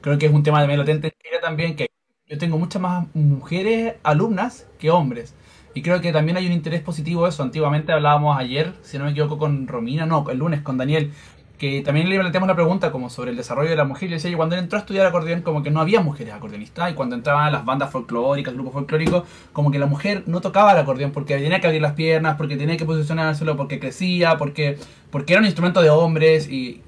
Creo 0.00 0.18
que 0.18 0.26
es 0.26 0.32
un 0.32 0.42
tema 0.42 0.58
también 0.60 0.78
latente 0.78 1.08
en 1.08 1.12
Chile 1.22 1.38
también, 1.40 1.76
que 1.76 1.88
yo 2.26 2.38
tengo 2.38 2.58
muchas 2.58 2.80
más 2.82 3.06
mujeres 3.14 3.94
alumnas 4.02 4.66
que 4.78 4.90
hombres. 4.90 5.34
Y 5.74 5.82
creo 5.82 6.00
que 6.00 6.12
también 6.12 6.36
hay 6.36 6.46
un 6.46 6.52
interés 6.52 6.82
positivo 6.82 7.26
eso. 7.26 7.42
Antiguamente 7.42 7.92
hablábamos 7.92 8.38
ayer, 8.38 8.74
si 8.82 8.98
no 8.98 9.04
me 9.04 9.10
equivoco, 9.10 9.38
con 9.38 9.66
Romina, 9.66 10.06
no, 10.06 10.28
el 10.30 10.38
lunes 10.38 10.60
con 10.62 10.76
Daniel, 10.78 11.12
que 11.58 11.82
también 11.82 12.08
le 12.08 12.18
planteamos 12.18 12.48
la 12.48 12.54
pregunta 12.54 12.90
como 12.90 13.08
sobre 13.10 13.30
el 13.30 13.36
desarrollo 13.36 13.70
de 13.70 13.76
la 13.76 13.84
mujer. 13.84 14.08
Y 14.08 14.10
yo 14.10 14.16
decía 14.16 14.30
que 14.30 14.36
cuando 14.36 14.56
él 14.56 14.62
entró 14.62 14.78
a 14.78 14.80
estudiar 14.80 15.06
acordeón, 15.06 15.42
como 15.42 15.62
que 15.62 15.70
no 15.70 15.80
había 15.80 16.00
mujeres 16.00 16.34
acordeonistas. 16.34 16.90
Y 16.90 16.94
cuando 16.94 17.14
entraban 17.14 17.52
las 17.52 17.64
bandas 17.64 17.90
folclóricas, 17.90 18.54
grupos 18.54 18.72
folclóricos, 18.72 19.24
como 19.52 19.70
que 19.70 19.78
la 19.78 19.86
mujer 19.86 20.24
no 20.26 20.40
tocaba 20.40 20.72
el 20.72 20.78
acordeón 20.78 21.12
porque 21.12 21.38
tenía 21.38 21.60
que 21.60 21.66
abrir 21.68 21.82
las 21.82 21.92
piernas, 21.92 22.36
porque 22.36 22.56
tenía 22.56 22.76
que 22.76 22.84
posicionárselo, 22.84 23.56
porque 23.56 23.78
crecía, 23.78 24.36
porque, 24.36 24.78
porque 25.10 25.34
era 25.34 25.40
un 25.40 25.46
instrumento 25.46 25.80
de 25.80 25.90
hombres. 25.90 26.48
Y, 26.48 26.82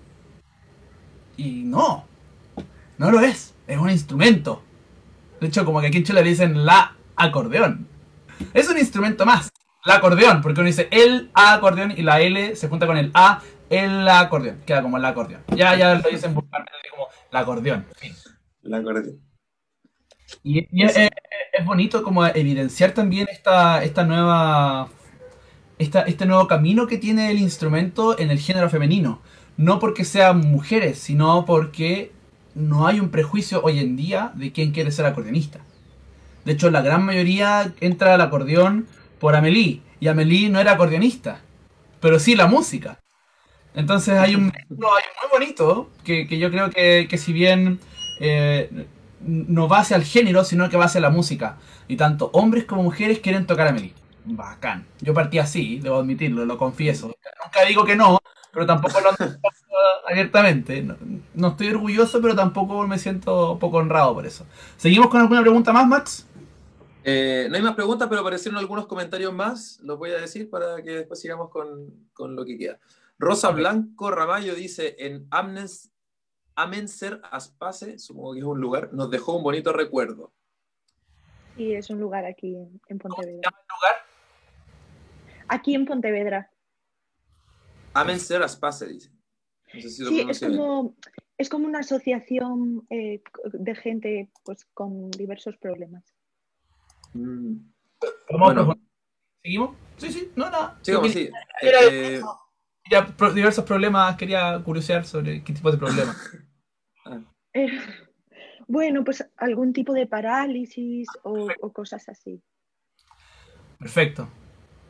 y 1.37 1.63
no, 1.65 2.05
no 2.99 3.11
lo 3.11 3.21
es, 3.21 3.55
es 3.67 3.79
un 3.79 3.91
instrumento. 3.91 4.63
De 5.41 5.47
hecho, 5.47 5.65
como 5.65 5.81
que 5.81 5.89
aquí 5.89 5.99
en 5.99 6.05
Chile 6.05 6.23
le 6.23 6.31
dicen 6.31 6.65
la 6.65 6.97
acordeón. 7.15 7.87
Es 8.53 8.69
un 8.69 8.79
instrumento 8.79 9.25
más, 9.25 9.51
la 9.85 9.97
acordeón, 9.97 10.43
porque 10.43 10.61
uno 10.61 10.67
dice 10.67 10.89
el 10.91 11.31
acordeón 11.35 11.93
y 11.97 12.03
la 12.03 12.21
L 12.21 12.57
se 12.57 12.69
junta 12.69 12.87
con 12.87 12.97
el 12.97 13.11
A, 13.15 13.41
el 13.71 14.09
acordeón. 14.09 14.63
Queda 14.67 14.83
como 14.83 14.97
el 14.99 15.05
acordeón. 15.05 15.43
Ya, 15.55 15.77
ya 15.77 15.95
lo 15.97 16.09
dicen 16.11 16.35
vulgarmente 16.35 16.89
como 16.91 17.09
la 17.31 17.41
acordeón. 17.41 17.87
en 17.91 17.95
fin. 18.13 18.17
La 18.63 18.79
acordeón. 18.79 19.21
Y, 20.43 20.67
y 20.71 20.85
es, 20.85 20.97
es- 20.97 21.11
es 21.53 21.65
bonito 21.65 22.03
como 22.03 22.27
evidenciar 22.27 22.93
también 22.93 23.29
esta, 23.31 23.83
esta 23.83 24.05
nueva 24.05 24.89
esta, 25.79 26.03
este 26.03 26.27
nuevo 26.27 26.47
camino 26.49 26.87
que 26.87 26.99
tiene 26.99 27.31
el 27.31 27.39
instrumento 27.39 28.19
en 28.19 28.31
el 28.31 28.39
género 28.41 28.71
femenino. 28.71 29.21
No 29.57 29.79
porque 29.81 30.05
sean 30.05 30.41
mujeres, 30.41 30.99
sino 30.99 31.45
porque 31.47 32.13
no 32.55 32.87
hay 32.87 33.01
un 33.01 33.11
prejuicio 33.11 33.63
hoy 33.65 33.81
en 33.81 33.97
día 33.97 34.33
de 34.37 34.53
quién 34.53 34.73
quiere 34.73 34.93
ser 34.93 35.07
acordeonista. 35.07 35.61
De 36.45 36.53
hecho, 36.53 36.71
la 36.71 36.83
gran 36.83 37.05
mayoría 37.05 37.73
entra 37.81 38.15
al 38.15 38.21
acordeón 38.23 38.87
por 39.21 39.37
Amelie. 39.37 39.83
Y 40.01 40.09
Amelie 40.09 40.51
no 40.51 40.61
era 40.61 40.73
acordeonista, 40.73 41.41
pero 42.01 42.19
sí 42.21 42.37
la 42.37 42.47
música. 42.49 43.01
Entonces 43.77 44.19
hay 44.19 44.35
un 44.35 44.51
vínculo 44.51 44.89
ahí 44.95 45.05
muy 45.23 45.31
bonito 45.31 45.91
que, 46.03 46.27
que 46.27 46.39
yo 46.39 46.51
creo 46.51 46.71
que, 46.71 47.07
que 47.09 47.19
si 47.19 47.33
bien 47.33 47.79
eh, 48.21 48.87
no 49.21 49.69
va 49.69 49.81
hacia 49.81 49.97
el 49.97 50.05
género, 50.05 50.45
sino 50.45 50.69
que 50.69 50.77
va 50.77 50.87
hacia 50.87 51.01
la 51.01 51.11
música. 51.11 51.59
Y 51.87 51.97
tanto 51.97 52.31
hombres 52.33 52.65
como 52.65 52.83
mujeres 52.83 53.21
quieren 53.21 53.47
tocar 53.47 53.69
Amelie. 53.69 53.93
Bacán. 54.25 54.87
Yo 55.01 55.15
partí 55.15 55.39
así, 55.39 55.79
debo 55.79 55.99
admitirlo, 55.99 56.45
lo 56.45 56.59
confieso. 56.59 57.09
Nunca 57.45 57.65
digo 57.69 57.85
que 57.85 57.95
no, 57.95 58.19
pero 58.53 58.67
tampoco 58.67 58.99
lo 59.01 59.11
ando 59.11 59.39
abiertamente. 60.09 60.83
No, 60.83 60.97
no 61.35 61.49
estoy 61.49 61.69
orgulloso, 61.69 62.21
pero 62.21 62.35
tampoco 62.35 62.87
me 62.87 62.99
siento 62.99 63.59
poco 63.59 63.77
honrado 63.77 64.15
por 64.15 64.27
eso. 64.27 64.47
¿Seguimos 64.77 65.09
con 65.09 65.21
alguna 65.21 65.43
pregunta 65.43 65.73
más, 65.73 65.87
Max? 65.87 66.27
Eh, 67.05 67.47
no 67.49 67.57
hay 67.57 67.63
más 67.63 67.77
preguntas, 67.77 68.09
pero 68.09 68.23
aparecieron 68.23 68.59
algunos 68.59 68.87
comentarios 68.87 69.33
más, 69.33 69.79
los 69.83 69.97
voy 69.97 70.11
a 70.11 70.19
decir 70.19 70.51
para 70.51 70.83
que 70.83 70.91
después 70.91 71.21
sigamos 71.21 71.51
con, 71.51 72.09
con 72.13 72.35
lo 72.35 72.45
que 72.45 72.59
queda. 72.59 72.79
Rosa. 73.19 73.51
Blanco 73.51 74.11
Ramallo 74.11 74.55
dice, 74.55 74.97
en 74.99 75.27
Amnes, 75.31 75.93
Amenser 76.55 77.21
Aspace, 77.31 77.99
supongo 77.99 78.35
que 78.35 78.41
es 78.41 78.45
un 78.45 78.61
lugar, 78.61 78.93
nos 78.93 79.11
dejó 79.11 79.37
un 79.37 79.43
bonito 79.43 79.73
recuerdo. 79.73 80.33
Y 81.57 81.75
es 81.75 81.89
un 81.91 82.01
lugar 82.01 82.25
aquí 82.25 82.55
en, 82.55 82.81
en 82.89 82.99
¿Cómo 82.99 83.17
se 83.17 83.23
Pontevedra. 83.23 83.43
llama 83.43 83.59
el 83.61 83.67
lugar? 83.75 83.95
Aquí 85.49 85.75
en 85.75 85.85
Pontevedra. 85.87 86.51
Amenser 87.95 88.43
Aspace, 88.43 88.87
dice. 88.87 89.11
No 89.73 89.81
sé 89.81 89.89
si 89.89 90.03
lo 90.03 90.11
Sí, 90.11 90.27
es 90.29 90.41
como, 90.41 90.95
es 91.39 91.49
como 91.49 91.67
una 91.67 91.79
asociación 91.81 92.87
eh, 92.91 93.23
de 93.45 93.75
gente 93.75 94.31
pues, 94.45 94.67
con 94.75 95.11
diversos 95.11 95.57
problemas. 95.57 96.05
Mm. 97.15 97.57
Bueno. 98.39 98.75
¿Seguimos? 99.43 99.77
Sí, 99.97 100.13
sí, 100.13 100.33
no, 100.37 100.51
nada. 100.51 100.79
Sigamos, 100.83 101.11
sí. 101.13 101.31
Eh, 101.63 102.21
pro- 103.17 103.33
diversos 103.33 103.65
problemas, 103.65 104.17
quería 104.17 104.61
curiosear 104.65 105.05
sobre 105.07 105.43
qué 105.43 105.53
tipo 105.53 105.71
de 105.71 105.79
problemas. 105.79 106.17
Eh, 107.59 107.71
bueno, 108.69 109.03
pues 109.03 109.27
algún 109.39 109.73
tipo 109.73 109.95
de 109.95 110.07
parálisis 110.07 111.09
o, 111.23 111.49
o 111.63 111.73
cosas 111.73 112.07
así. 112.11 112.43
Perfecto. 113.79 114.29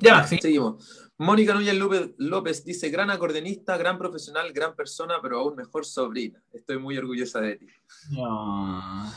Ya, 0.01 0.25
sí. 0.25 0.39
Seguimos. 0.41 1.11
Mónica 1.19 1.55
Núñez 1.55 1.75
López, 1.77 2.11
López 2.19 2.65
dice, 2.65 2.91
gran 2.91 3.11
acordeonista, 3.11 3.77
gran 3.77 3.99
profesional, 3.99 4.53
gran 4.53 4.75
persona, 4.75 5.15
pero 5.23 5.39
aún 5.39 5.55
mejor 5.55 5.85
sobrina. 5.87 6.43
Estoy 6.53 6.79
muy 6.79 6.99
orgullosa 6.99 7.41
de 7.41 7.57
ti. 7.57 7.67
No. 8.11 9.13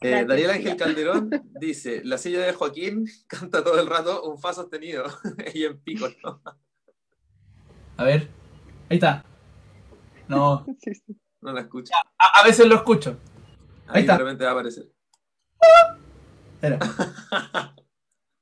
Eh, 0.00 0.24
Daniel. 0.26 0.50
Ángel 0.50 0.76
Calderón 0.76 1.30
dice, 1.60 2.02
la 2.04 2.18
silla 2.18 2.40
de 2.40 2.52
Joaquín 2.52 3.06
canta 3.28 3.62
todo 3.62 3.78
el 3.80 3.86
rato 3.86 4.24
un 4.24 4.40
fa 4.40 4.52
sostenido 4.52 5.04
y 5.54 5.64
en 5.64 5.78
pico, 5.80 6.08
¿no? 6.24 6.42
A 7.96 8.04
ver. 8.04 8.28
Ahí 8.88 8.96
está. 8.96 9.24
No. 10.28 10.64
No 11.42 11.52
la 11.52 11.62
escucho. 11.62 11.92
A, 12.20 12.40
a 12.40 12.44
veces 12.44 12.66
lo 12.66 12.76
escucho. 12.76 13.16
Ahí 13.88 14.02
está. 14.02 14.12
de 14.12 14.18
repente 14.20 14.44
va 14.44 14.50
a 14.50 14.52
aparecer. 14.52 14.84
Era. 16.62 16.78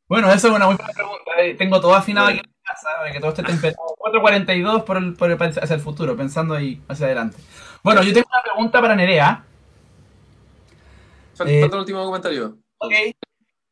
bueno, 0.06 0.28
esa 0.30 0.48
es 0.48 0.54
una 0.54 0.66
muy 0.66 0.74
buena 0.76 0.92
pregunta. 0.92 1.30
Eh, 1.38 1.54
tengo 1.54 1.80
todo 1.80 1.94
afinado 1.94 2.26
aquí 2.28 2.40
en 2.40 2.52
casa, 2.62 2.88
para 2.98 3.10
que 3.10 3.18
todo 3.20 3.30
esté 3.30 3.42
temperado. 3.42 3.78
4.42 3.96 4.84
por 4.84 4.98
el, 4.98 5.14
por 5.14 5.30
el- 5.30 5.40
hacia 5.42 5.74
el 5.74 5.80
futuro, 5.80 6.14
pensando 6.14 6.52
ahí 6.54 6.82
hacia 6.88 7.06
adelante. 7.06 7.38
Bueno, 7.82 8.02
yo 8.02 8.12
tengo 8.12 8.28
una 8.30 8.42
pregunta 8.42 8.82
para 8.82 8.94
Nerea. 8.94 9.44
Falta 11.34 11.50
Eh, 11.50 11.60
falta 11.62 11.76
un 11.76 11.80
último 11.80 12.04
comentario. 12.04 12.58
Ok. 12.76 12.92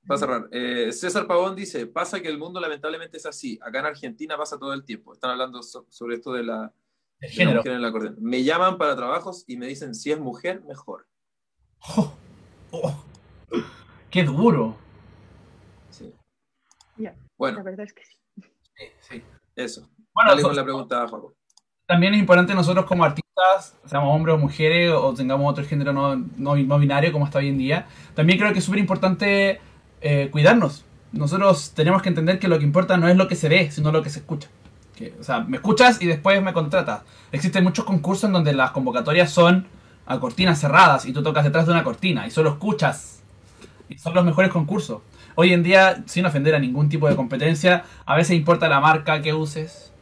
Para 0.08 0.18
cerrar. 0.18 0.48
Eh, 0.50 0.90
César 0.92 1.26
Pavón 1.26 1.54
dice, 1.54 1.86
pasa 1.86 2.20
que 2.20 2.28
el 2.28 2.38
mundo 2.38 2.58
lamentablemente 2.60 3.18
es 3.18 3.26
así. 3.26 3.58
Acá 3.62 3.80
en 3.80 3.86
Argentina 3.86 4.36
pasa 4.36 4.58
todo 4.58 4.72
el 4.72 4.84
tiempo. 4.84 5.12
Están 5.12 5.30
hablando 5.30 5.62
so- 5.62 5.86
sobre 5.90 6.16
esto 6.16 6.32
de 6.32 6.42
la, 6.44 6.72
El 7.20 7.20
de 7.20 7.26
la 7.28 7.32
género. 7.34 7.56
mujer 7.58 7.72
en 7.72 7.78
el 7.78 7.84
acordeón. 7.84 8.16
Me 8.18 8.42
llaman 8.42 8.78
para 8.78 8.96
trabajos 8.96 9.44
y 9.46 9.56
me 9.56 9.66
dicen, 9.66 9.94
si 9.94 10.10
es 10.10 10.18
mujer, 10.18 10.62
mejor. 10.66 11.06
Oh, 11.96 12.12
oh, 12.72 13.04
qué 14.10 14.24
duro. 14.24 14.76
Sí. 15.90 16.12
Ya, 16.96 17.10
La 17.10 17.16
Bueno, 17.36 17.62
verdad 17.62 17.86
es 17.86 17.92
que 17.92 18.04
sí. 18.04 18.16
Sí, 18.76 18.84
sí. 19.00 19.22
eso. 19.56 19.88
Bueno, 20.14 20.30
Dale 20.30 20.42
con 20.42 20.56
la 20.56 20.64
pregunta, 20.64 21.06
también 21.86 22.12
es 22.14 22.20
importante 22.20 22.54
nosotros 22.54 22.84
como 22.86 23.04
artistas, 23.04 23.76
seamos 23.86 24.14
hombres 24.14 24.34
o 24.34 24.38
mujeres 24.38 24.92
o 24.92 25.14
tengamos 25.14 25.50
otro 25.50 25.64
género 25.64 25.92
no, 25.92 26.16
no, 26.16 26.56
no 26.56 26.78
binario 26.78 27.12
como 27.12 27.24
está 27.24 27.38
hoy 27.38 27.48
en 27.48 27.58
día, 27.58 27.86
también 28.14 28.38
creo 28.38 28.52
que 28.52 28.58
es 28.58 28.64
súper 28.64 28.80
importante 28.80 29.60
eh, 30.00 30.28
cuidarnos. 30.30 30.84
Nosotros 31.12 31.72
tenemos 31.74 32.02
que 32.02 32.10
entender 32.10 32.38
que 32.38 32.48
lo 32.48 32.58
que 32.58 32.64
importa 32.64 32.96
no 32.96 33.08
es 33.08 33.16
lo 33.16 33.28
que 33.28 33.36
se 33.36 33.48
ve, 33.48 33.70
sino 33.70 33.92
lo 33.92 34.02
que 34.02 34.10
se 34.10 34.20
escucha. 34.20 34.48
O 35.20 35.22
sea, 35.22 35.40
me 35.40 35.58
escuchas 35.58 36.02
y 36.02 36.06
después 36.06 36.42
me 36.42 36.52
contratas. 36.52 37.02
Existen 37.32 37.64
muchos 37.64 37.84
concursos 37.84 38.24
en 38.24 38.32
donde 38.32 38.52
las 38.52 38.72
convocatorias 38.72 39.30
son 39.30 39.66
a 40.06 40.18
cortinas 40.18 40.60
cerradas 40.60 41.06
y 41.06 41.12
tú 41.12 41.22
tocas 41.22 41.44
detrás 41.44 41.66
de 41.66 41.72
una 41.72 41.84
cortina 41.84 42.26
y 42.26 42.30
solo 42.30 42.50
escuchas. 42.50 43.22
Y 43.88 43.98
son 43.98 44.14
los 44.14 44.24
mejores 44.24 44.50
concursos. 44.50 45.02
Hoy 45.34 45.52
en 45.52 45.62
día, 45.62 46.02
sin 46.06 46.26
ofender 46.26 46.54
a 46.54 46.58
ningún 46.58 46.88
tipo 46.88 47.08
de 47.08 47.14
competencia, 47.14 47.84
a 48.04 48.16
veces 48.16 48.36
importa 48.36 48.68
la 48.68 48.80
marca 48.80 49.22
que 49.22 49.32
uses, 49.32 49.92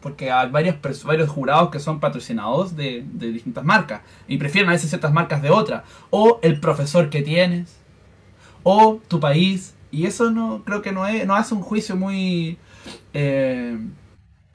porque 0.00 0.30
hay 0.30 0.50
varios, 0.50 0.76
varios 1.04 1.28
jurados 1.28 1.70
que 1.70 1.78
son 1.78 2.00
patrocinados 2.00 2.76
de, 2.76 3.04
de 3.06 3.28
distintas 3.28 3.64
marcas 3.64 4.00
y 4.26 4.38
prefieren 4.38 4.68
a 4.70 4.72
veces 4.72 4.90
ciertas 4.90 5.12
marcas 5.12 5.40
de 5.40 5.50
otras, 5.50 5.84
o 6.10 6.40
el 6.42 6.58
profesor 6.58 7.10
que 7.10 7.22
tienes, 7.22 7.76
o 8.68 9.00
tu 9.08 9.20
país, 9.20 9.76
y 9.92 10.06
eso 10.06 10.30
no 10.32 10.64
creo 10.64 10.82
que 10.82 10.90
no, 10.92 11.06
es, 11.06 11.24
no 11.26 11.36
hace 11.36 11.54
un 11.54 11.62
juicio 11.62 11.94
muy 11.96 12.58
eh, 13.14 13.78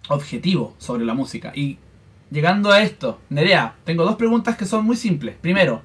objetivo 0.10 0.76
sobre 0.78 1.06
la 1.06 1.14
música. 1.14 1.54
Y 1.56 1.80
llegando 2.30 2.72
a 2.72 2.82
esto, 2.82 3.20
Nerea, 3.30 3.76
tengo 3.86 4.04
dos 4.06 4.18
preguntas 4.18 4.58
que 4.58 4.66
son 4.66 4.86
muy 4.86 4.98
simples. 4.98 5.38
Primero, 5.42 5.82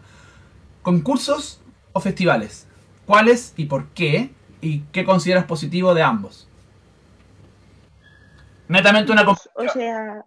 concursos 0.83 1.61
o 1.93 2.01
festivales, 2.01 2.68
¿cuáles 3.07 3.55
y 3.57 3.66
por 3.66 3.89
qué? 3.91 4.31
¿Y 4.61 4.81
qué 4.93 5.05
consideras 5.05 5.45
positivo 5.47 5.95
de 5.95 6.03
ambos? 6.03 6.49
Netamente 8.68 9.12
una 9.12 9.24
O 9.55 9.66
competición. 9.66 9.68
sea, 9.68 10.27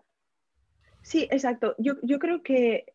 sí, 1.01 1.27
exacto. 1.31 1.75
Yo, 1.77 1.95
yo 2.03 2.19
creo 2.19 2.41
que 2.43 2.85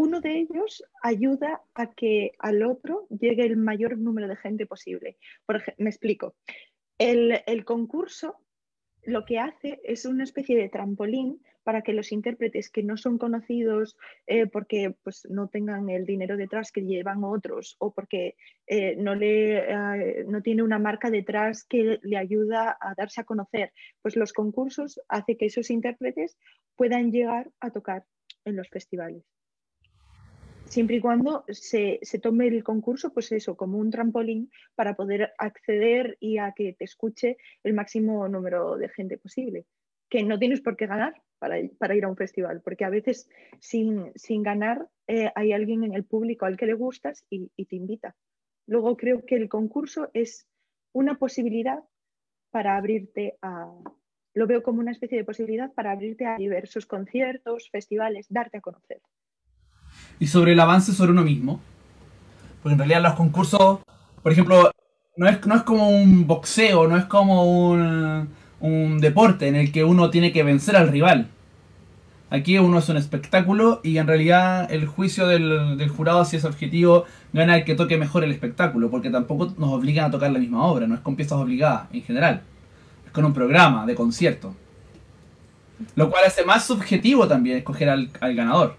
uno 0.00 0.22
de 0.22 0.38
ellos 0.38 0.82
ayuda 1.02 1.60
a 1.74 1.92
que 1.92 2.32
al 2.38 2.62
otro 2.62 3.06
llegue 3.10 3.44
el 3.44 3.58
mayor 3.58 3.98
número 3.98 4.28
de 4.28 4.36
gente 4.36 4.64
posible. 4.64 5.18
Me 5.76 5.90
explico. 5.90 6.34
El, 6.96 7.42
el 7.46 7.64
concurso 7.66 8.38
lo 9.02 9.24
que 9.26 9.38
hace 9.38 9.80
es 9.84 10.06
una 10.06 10.24
especie 10.24 10.56
de 10.56 10.70
trampolín 10.70 11.42
para 11.64 11.82
que 11.82 11.92
los 11.92 12.12
intérpretes 12.12 12.70
que 12.70 12.82
no 12.82 12.96
son 12.96 13.18
conocidos 13.18 13.96
eh, 14.26 14.46
porque 14.46 14.94
pues, 15.02 15.26
no 15.28 15.48
tengan 15.48 15.90
el 15.90 16.06
dinero 16.06 16.38
detrás 16.38 16.72
que 16.72 16.82
llevan 16.82 17.22
otros 17.22 17.76
o 17.78 17.92
porque 17.92 18.36
eh, 18.66 18.96
no, 18.96 19.14
le, 19.14 19.58
eh, 19.58 20.24
no 20.26 20.40
tiene 20.40 20.62
una 20.62 20.78
marca 20.78 21.10
detrás 21.10 21.64
que 21.64 21.98
le 22.02 22.16
ayuda 22.16 22.78
a 22.80 22.94
darse 22.94 23.20
a 23.20 23.24
conocer, 23.24 23.72
pues 24.00 24.16
los 24.16 24.32
concursos 24.32 24.98
hace 25.08 25.36
que 25.36 25.46
esos 25.46 25.70
intérpretes 25.70 26.38
puedan 26.74 27.12
llegar 27.12 27.50
a 27.60 27.70
tocar 27.70 28.06
en 28.46 28.56
los 28.56 28.68
festivales. 28.70 29.22
Siempre 30.70 30.96
y 30.96 31.00
cuando 31.00 31.44
se, 31.48 31.98
tome 32.22 32.46
el 32.46 32.62
concurso, 32.62 33.12
pues 33.12 33.32
eso, 33.32 33.56
como 33.56 33.78
un 33.78 33.90
trampolín 33.90 34.52
para 34.76 34.94
poder 34.94 35.32
acceder 35.36 36.16
y 36.20 36.38
a 36.38 36.52
que 36.52 36.74
te 36.74 36.84
escuche 36.84 37.38
el 37.64 37.74
máximo 37.74 38.28
número 38.28 38.76
de 38.76 38.88
gente 38.88 39.18
posible. 39.18 39.66
Que 40.08 40.22
no 40.22 40.38
tienes 40.38 40.60
por 40.60 40.76
qué 40.76 40.86
ganar 40.86 41.14
para, 41.40 41.58
ir 41.58 42.04
a 42.04 42.08
un 42.08 42.16
festival, 42.16 42.60
porque 42.62 42.84
a 42.84 42.90
veces 42.90 43.28
sin, 43.58 44.12
ganar 44.44 44.88
eh, 45.08 45.32
hay 45.34 45.52
alguien 45.52 45.82
en 45.82 45.94
el 45.94 46.04
público 46.04 46.46
al 46.46 46.56
que 46.56 46.66
le 46.66 46.74
gustas 46.74 47.24
y 47.28 47.48
te 47.66 47.74
invita. 47.74 48.14
Luego 48.68 48.96
creo 48.96 49.26
que 49.26 49.34
el 49.34 49.48
concurso 49.48 50.10
es 50.14 50.46
una 50.92 51.16
posibilidad 51.18 51.80
para 52.52 52.76
abrirte 52.76 53.36
a, 53.42 53.72
lo 54.34 54.46
veo 54.46 54.62
como 54.62 54.78
una 54.78 54.92
especie 54.92 55.18
de 55.18 55.24
posibilidad 55.24 55.72
para 55.72 55.90
abrirte 55.90 56.26
a 56.26 56.36
diversos 56.36 56.86
conciertos, 56.86 57.70
festivales, 57.70 58.26
darte 58.28 58.58
a 58.58 58.60
conocer. 58.60 59.00
Y 60.18 60.26
sobre 60.26 60.52
el 60.52 60.60
avance 60.60 60.92
sobre 60.92 61.12
uno 61.12 61.22
mismo. 61.22 61.60
Porque 62.62 62.74
en 62.74 62.78
realidad 62.78 63.02
los 63.02 63.14
concursos, 63.14 63.78
por 64.22 64.32
ejemplo, 64.32 64.70
no 65.16 65.28
es, 65.28 65.44
no 65.46 65.54
es 65.54 65.62
como 65.62 65.88
un 65.90 66.26
boxeo, 66.26 66.88
no 66.88 66.96
es 66.96 67.04
como 67.04 67.44
un, 67.44 68.28
un 68.60 68.98
deporte 69.00 69.48
en 69.48 69.56
el 69.56 69.72
que 69.72 69.84
uno 69.84 70.10
tiene 70.10 70.32
que 70.32 70.42
vencer 70.42 70.76
al 70.76 70.88
rival. 70.88 71.28
Aquí 72.30 72.58
uno 72.58 72.78
es 72.78 72.88
un 72.88 72.96
espectáculo 72.96 73.80
y 73.82 73.98
en 73.98 74.06
realidad 74.06 74.72
el 74.72 74.86
juicio 74.86 75.26
del, 75.26 75.76
del 75.76 75.88
jurado 75.88 76.24
si 76.24 76.36
es 76.36 76.44
objetivo 76.44 77.04
gana 77.32 77.56
el 77.56 77.64
que 77.64 77.74
toque 77.74 77.98
mejor 77.98 78.22
el 78.22 78.30
espectáculo, 78.30 78.88
porque 78.88 79.10
tampoco 79.10 79.52
nos 79.58 79.70
obligan 79.70 80.06
a 80.06 80.10
tocar 80.12 80.30
la 80.30 80.38
misma 80.38 80.64
obra, 80.64 80.86
no 80.86 80.94
es 80.94 81.00
con 81.00 81.16
piezas 81.16 81.38
obligadas 81.38 81.88
en 81.92 82.02
general, 82.02 82.42
es 83.04 83.10
con 83.10 83.24
un 83.24 83.34
programa 83.34 83.84
de 83.84 83.96
concierto. 83.96 84.54
Lo 85.96 86.08
cual 86.08 86.24
hace 86.24 86.44
más 86.44 86.64
subjetivo 86.64 87.26
también 87.26 87.58
escoger 87.58 87.88
al, 87.88 88.10
al 88.20 88.34
ganador. 88.36 88.76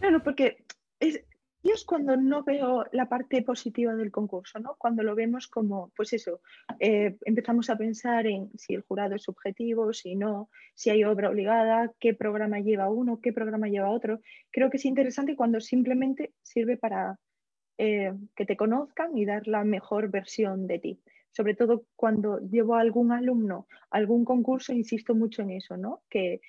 Claro, 0.00 0.22
porque 0.22 0.58
es, 1.00 1.22
yo 1.62 1.74
es 1.74 1.84
cuando 1.84 2.16
no 2.16 2.44
veo 2.44 2.84
la 2.92 3.08
parte 3.08 3.42
positiva 3.42 3.94
del 3.94 4.12
concurso, 4.12 4.60
¿no? 4.60 4.76
Cuando 4.78 5.02
lo 5.02 5.14
vemos 5.14 5.48
como, 5.48 5.90
pues 5.96 6.12
eso, 6.12 6.40
eh, 6.78 7.16
empezamos 7.24 7.68
a 7.68 7.76
pensar 7.76 8.26
en 8.26 8.50
si 8.56 8.74
el 8.74 8.82
jurado 8.82 9.16
es 9.16 9.24
subjetivo, 9.24 9.92
si 9.92 10.14
no, 10.14 10.50
si 10.74 10.90
hay 10.90 11.02
obra 11.04 11.30
obligada, 11.30 11.92
qué 11.98 12.14
programa 12.14 12.60
lleva 12.60 12.88
uno, 12.88 13.20
qué 13.20 13.32
programa 13.32 13.68
lleva 13.68 13.90
otro. 13.90 14.20
Creo 14.50 14.70
que 14.70 14.76
es 14.76 14.84
interesante 14.84 15.34
cuando 15.34 15.60
simplemente 15.60 16.32
sirve 16.42 16.76
para 16.76 17.18
eh, 17.76 18.12
que 18.36 18.46
te 18.46 18.56
conozcan 18.56 19.16
y 19.18 19.24
dar 19.24 19.48
la 19.48 19.64
mejor 19.64 20.10
versión 20.10 20.66
de 20.68 20.78
ti. 20.78 21.00
Sobre 21.32 21.54
todo 21.54 21.84
cuando 21.96 22.38
llevo 22.38 22.76
a 22.76 22.80
algún 22.80 23.12
alumno 23.12 23.66
algún 23.90 24.24
concurso, 24.24 24.72
insisto 24.72 25.14
mucho 25.14 25.42
en 25.42 25.50
eso, 25.50 25.76
¿no? 25.76 26.02
Que 26.08 26.40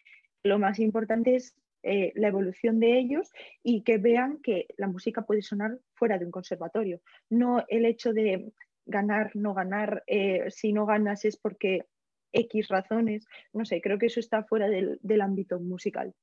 lo 0.43 0.59
más 0.59 0.79
importante 0.79 1.35
es 1.35 1.55
eh, 1.83 2.11
la 2.15 2.27
evolución 2.27 2.79
de 2.79 2.99
ellos 2.99 3.31
y 3.63 3.83
que 3.83 3.97
vean 3.97 4.39
que 4.43 4.67
la 4.77 4.87
música 4.87 5.21
puede 5.21 5.41
sonar 5.41 5.77
fuera 5.93 6.17
de 6.17 6.25
un 6.25 6.31
conservatorio. 6.31 7.01
No 7.29 7.63
el 7.69 7.85
hecho 7.85 8.11
de 8.11 8.51
ganar, 8.85 9.31
no 9.35 9.53
ganar, 9.53 10.03
eh, 10.07 10.45
si 10.49 10.73
no 10.73 10.85
ganas 10.85 11.23
es 11.23 11.37
porque 11.37 11.85
X 12.33 12.67
razones, 12.67 13.25
no 13.53 13.65
sé, 13.65 13.81
creo 13.81 13.97
que 13.97 14.07
eso 14.07 14.19
está 14.19 14.43
fuera 14.43 14.67
del, 14.67 14.99
del 15.01 15.21
ámbito 15.21 15.59
musical. 15.59 16.13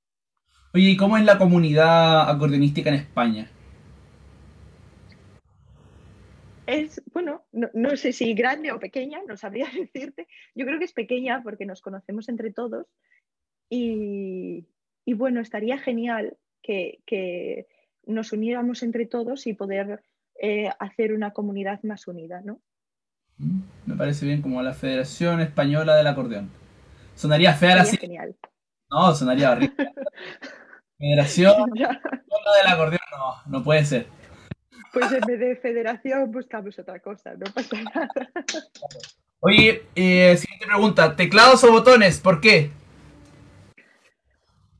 Oye, 0.74 0.90
¿y 0.90 0.96
cómo 0.96 1.16
es 1.16 1.24
la 1.24 1.38
comunidad 1.38 2.28
acordeonística 2.28 2.90
en 2.90 2.96
España? 2.96 3.50
Es, 6.66 7.00
bueno, 7.14 7.44
no, 7.52 7.70
no, 7.72 7.96
sé 7.96 8.12
si 8.12 8.34
grande 8.34 8.72
o 8.72 8.80
pequeña, 8.80 9.20
no 9.26 9.36
sabría 9.36 9.68
decirte. 9.74 10.26
Yo 10.54 10.66
creo 10.66 10.78
que 10.78 10.84
es 10.84 10.92
pequeña 10.92 11.42
porque 11.42 11.64
nos 11.64 11.80
conocemos 11.80 12.28
entre 12.28 12.52
todos 12.52 12.86
y, 13.70 14.66
y 15.06 15.14
bueno, 15.14 15.40
estaría 15.40 15.78
genial 15.78 16.36
que, 16.62 17.00
que, 17.06 17.68
nos 18.04 18.32
uniéramos 18.32 18.84
entre 18.84 19.06
todos 19.06 19.48
y 19.48 19.54
poder 19.54 20.00
eh, 20.40 20.70
hacer 20.78 21.12
una 21.12 21.32
comunidad 21.32 21.82
más 21.82 22.06
unida, 22.06 22.40
¿no? 22.40 22.60
Me 23.84 23.96
parece 23.96 24.26
bien 24.26 24.42
como 24.42 24.62
la 24.62 24.74
Federación 24.74 25.40
Española 25.40 25.96
del 25.96 26.06
Acordeón. 26.06 26.50
Sonaría 27.16 27.52
fea 27.54 27.80
así. 27.80 27.96
Genial. 27.96 28.36
No, 28.88 29.12
sonaría 29.12 29.50
horrible. 29.50 29.74
Federación 30.98 31.52
Española 31.74 32.50
del 32.62 32.72
Acordeón, 32.72 33.00
no, 33.10 33.58
no 33.58 33.64
puede 33.64 33.84
ser. 33.84 34.06
Pues 34.92 35.10
en 35.12 35.20
vez 35.20 35.40
de 35.40 35.56
federación 35.56 36.30
buscamos 36.30 36.78
otra 36.78 37.00
cosa, 37.00 37.34
no 37.34 37.52
pasa 37.52 37.76
nada. 37.82 38.08
Oye, 39.40 39.82
eh, 39.94 40.36
siguiente 40.36 40.66
pregunta, 40.66 41.16
¿teclados 41.16 41.62
o 41.64 41.72
botones? 41.72 42.20
¿Por 42.20 42.40
qué? 42.40 42.70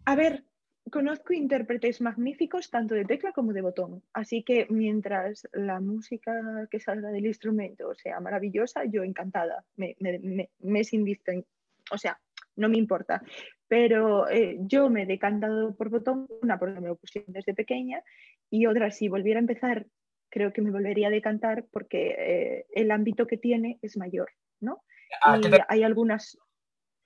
A 0.07 0.14
ver, 0.14 0.44
conozco 0.90 1.34
intérpretes 1.34 2.00
magníficos 2.00 2.70
tanto 2.70 2.94
de 2.94 3.04
tecla 3.04 3.32
como 3.32 3.52
de 3.52 3.61
botón, 3.61 4.02
así 4.12 4.42
que 4.42 4.66
mientras 4.70 5.48
la 5.52 5.80
música 5.80 6.32
que 6.70 6.80
salga 6.80 7.11
del 7.11 7.26
instrumento 7.26 7.94
sea 7.94 8.20
maravillosa, 8.20 8.84
yo 8.84 9.02
encantada, 9.02 9.64
me, 9.76 9.96
me, 10.00 10.18
me, 10.20 10.50
me 10.61 10.80
es 10.80 10.92
indistinto, 10.92 11.48
o 11.90 11.98
sea, 11.98 12.18
no 12.57 12.68
me 12.68 12.78
importa. 12.78 13.22
Pero 13.68 14.28
eh, 14.28 14.59
yo 14.61 14.88
me 14.88 15.02
he 15.02 15.07
decantado 15.07 15.74
por 15.74 15.90
botón, 15.90 16.28
una 16.40 16.59
porque 16.59 16.80
me 16.80 16.88
lo 16.88 16.96
pusieron 16.96 17.32
desde 17.32 17.52
pequeña 17.52 18.02
y 18.48 18.66
otra 18.66 18.90
si 18.90 19.09
volviera 19.09 19.38
a 19.38 19.42
empezar 19.42 19.86
creo 20.28 20.52
que 20.52 20.62
me 20.62 20.70
volvería 20.70 21.09
a 21.09 21.11
decantar 21.11 21.64
porque 21.72 22.14
eh, 22.18 22.66
el 22.74 22.90
ámbito 22.90 23.26
que 23.26 23.38
tiene 23.38 23.78
es 23.82 23.96
mayor, 23.96 24.28
¿no? 24.61 24.82
Ah, 25.22 25.38
y 25.38 25.40
¿qué 25.40 25.50
tal? 25.50 25.66
hay 25.68 25.82
algunas... 25.82 26.38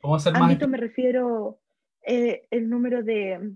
¿Cómo 0.00 0.14
más 0.14 0.26
Ámbito 0.26 0.66
me 0.66 0.78
refiero 0.78 1.59
eh, 2.02 2.46
el 2.50 2.68
número 2.68 3.02
de, 3.02 3.54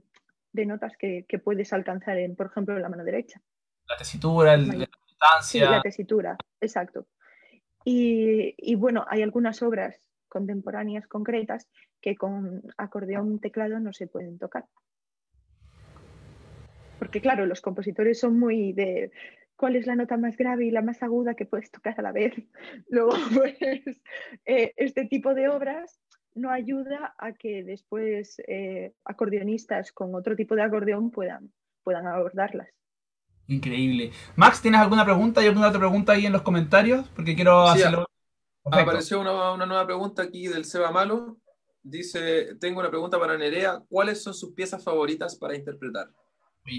de 0.52 0.66
notas 0.66 0.96
que, 0.96 1.24
que 1.28 1.38
puedes 1.38 1.72
alcanzar 1.72 2.18
en, 2.18 2.36
por 2.36 2.46
ejemplo, 2.46 2.76
en 2.76 2.82
la 2.82 2.88
mano 2.88 3.04
derecha. 3.04 3.40
la 3.88 3.96
tesitura, 3.96 4.54
el- 4.54 4.68
la 4.68 4.74
Sí, 4.74 4.86
distancia? 5.08 5.70
la 5.70 5.82
tesitura, 5.82 6.36
exacto. 6.60 7.06
Y, 7.84 8.54
y, 8.56 8.74
bueno, 8.76 9.04
hay 9.08 9.22
algunas 9.22 9.62
obras 9.62 9.98
contemporáneas 10.28 11.06
concretas 11.06 11.68
que 12.00 12.16
con 12.16 12.62
acordeón 12.76 13.38
teclado 13.40 13.78
no 13.78 13.92
se 13.92 14.06
pueden 14.06 14.38
tocar. 14.38 14.64
Porque 16.98 17.20
claro, 17.20 17.46
los 17.46 17.60
compositores 17.60 18.18
son 18.20 18.38
muy 18.38 18.72
de 18.72 19.10
cuál 19.56 19.76
es 19.76 19.86
la 19.86 19.94
nota 19.96 20.16
más 20.16 20.36
grave 20.36 20.66
y 20.66 20.70
la 20.70 20.82
más 20.82 21.02
aguda 21.02 21.34
que 21.34 21.46
puedes 21.46 21.70
tocar 21.70 21.94
a 21.98 22.02
la 22.02 22.12
vez. 22.12 22.32
Luego, 22.88 23.12
pues, 23.34 23.56
eh, 24.46 24.72
este 24.76 25.04
tipo 25.06 25.34
de 25.34 25.48
obras 25.48 26.00
no 26.34 26.50
ayuda 26.50 27.14
a 27.18 27.32
que 27.32 27.64
después 27.64 28.36
eh, 28.46 28.92
acordeonistas 29.04 29.92
con 29.92 30.14
otro 30.14 30.36
tipo 30.36 30.54
de 30.54 30.62
acordeón 30.62 31.10
puedan, 31.10 31.52
puedan 31.82 32.06
abordarlas. 32.06 32.68
Increíble. 33.46 34.10
Max, 34.36 34.62
¿tienes 34.62 34.80
alguna 34.80 35.04
pregunta? 35.04 35.40
¿Hay 35.40 35.48
alguna 35.48 35.68
otra 35.68 35.80
pregunta 35.80 36.12
ahí 36.12 36.26
en 36.26 36.32
los 36.32 36.42
comentarios? 36.42 37.08
Porque 37.14 37.34
quiero 37.34 37.66
Sí, 37.66 37.78
hacerlo. 37.78 38.06
Perfecto. 38.62 38.90
Apareció 38.90 39.20
una, 39.20 39.52
una 39.52 39.66
nueva 39.66 39.84
pregunta 39.84 40.22
aquí 40.22 40.48
del 40.48 40.64
Seba 40.64 40.90
Malo. 40.90 41.38
Dice, 41.82 42.54
tengo 42.58 42.80
una 42.80 42.88
pregunta 42.88 43.18
para 43.18 43.36
Nerea. 43.36 43.82
¿Cuáles 43.90 44.22
son 44.22 44.32
sus 44.32 44.54
piezas 44.54 44.82
favoritas 44.82 45.36
para 45.36 45.54
interpretar? 45.54 46.08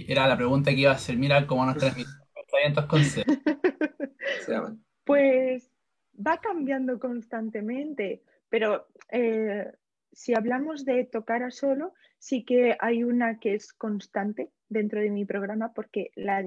Era 0.07 0.27
la 0.27 0.35
pregunta 0.35 0.71
que 0.71 0.81
iba 0.81 0.91
a 0.91 0.95
hacer. 0.95 1.17
Mira 1.17 1.45
cómo 1.45 1.65
nos 1.65 1.77
llaman. 4.47 4.83
Pues 5.05 5.71
va 6.15 6.39
cambiando 6.39 6.99
constantemente, 6.99 8.23
pero 8.49 8.87
eh, 9.11 9.71
si 10.11 10.33
hablamos 10.33 10.85
de 10.85 11.05
tocar 11.05 11.43
a 11.43 11.51
solo, 11.51 11.93
sí 12.19 12.43
que 12.45 12.77
hay 12.79 13.03
una 13.03 13.39
que 13.39 13.53
es 13.53 13.73
constante 13.73 14.51
dentro 14.69 15.01
de 15.01 15.09
mi 15.09 15.25
programa 15.25 15.73
porque 15.73 16.11
la, 16.15 16.43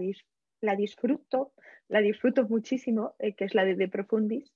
la 0.60 0.76
disfruto, 0.76 1.52
la 1.88 2.00
disfruto 2.00 2.48
muchísimo, 2.48 3.14
eh, 3.18 3.34
que 3.34 3.44
es 3.44 3.54
la 3.54 3.64
de 3.64 3.74
De 3.74 3.88
Profundis. 3.88 4.52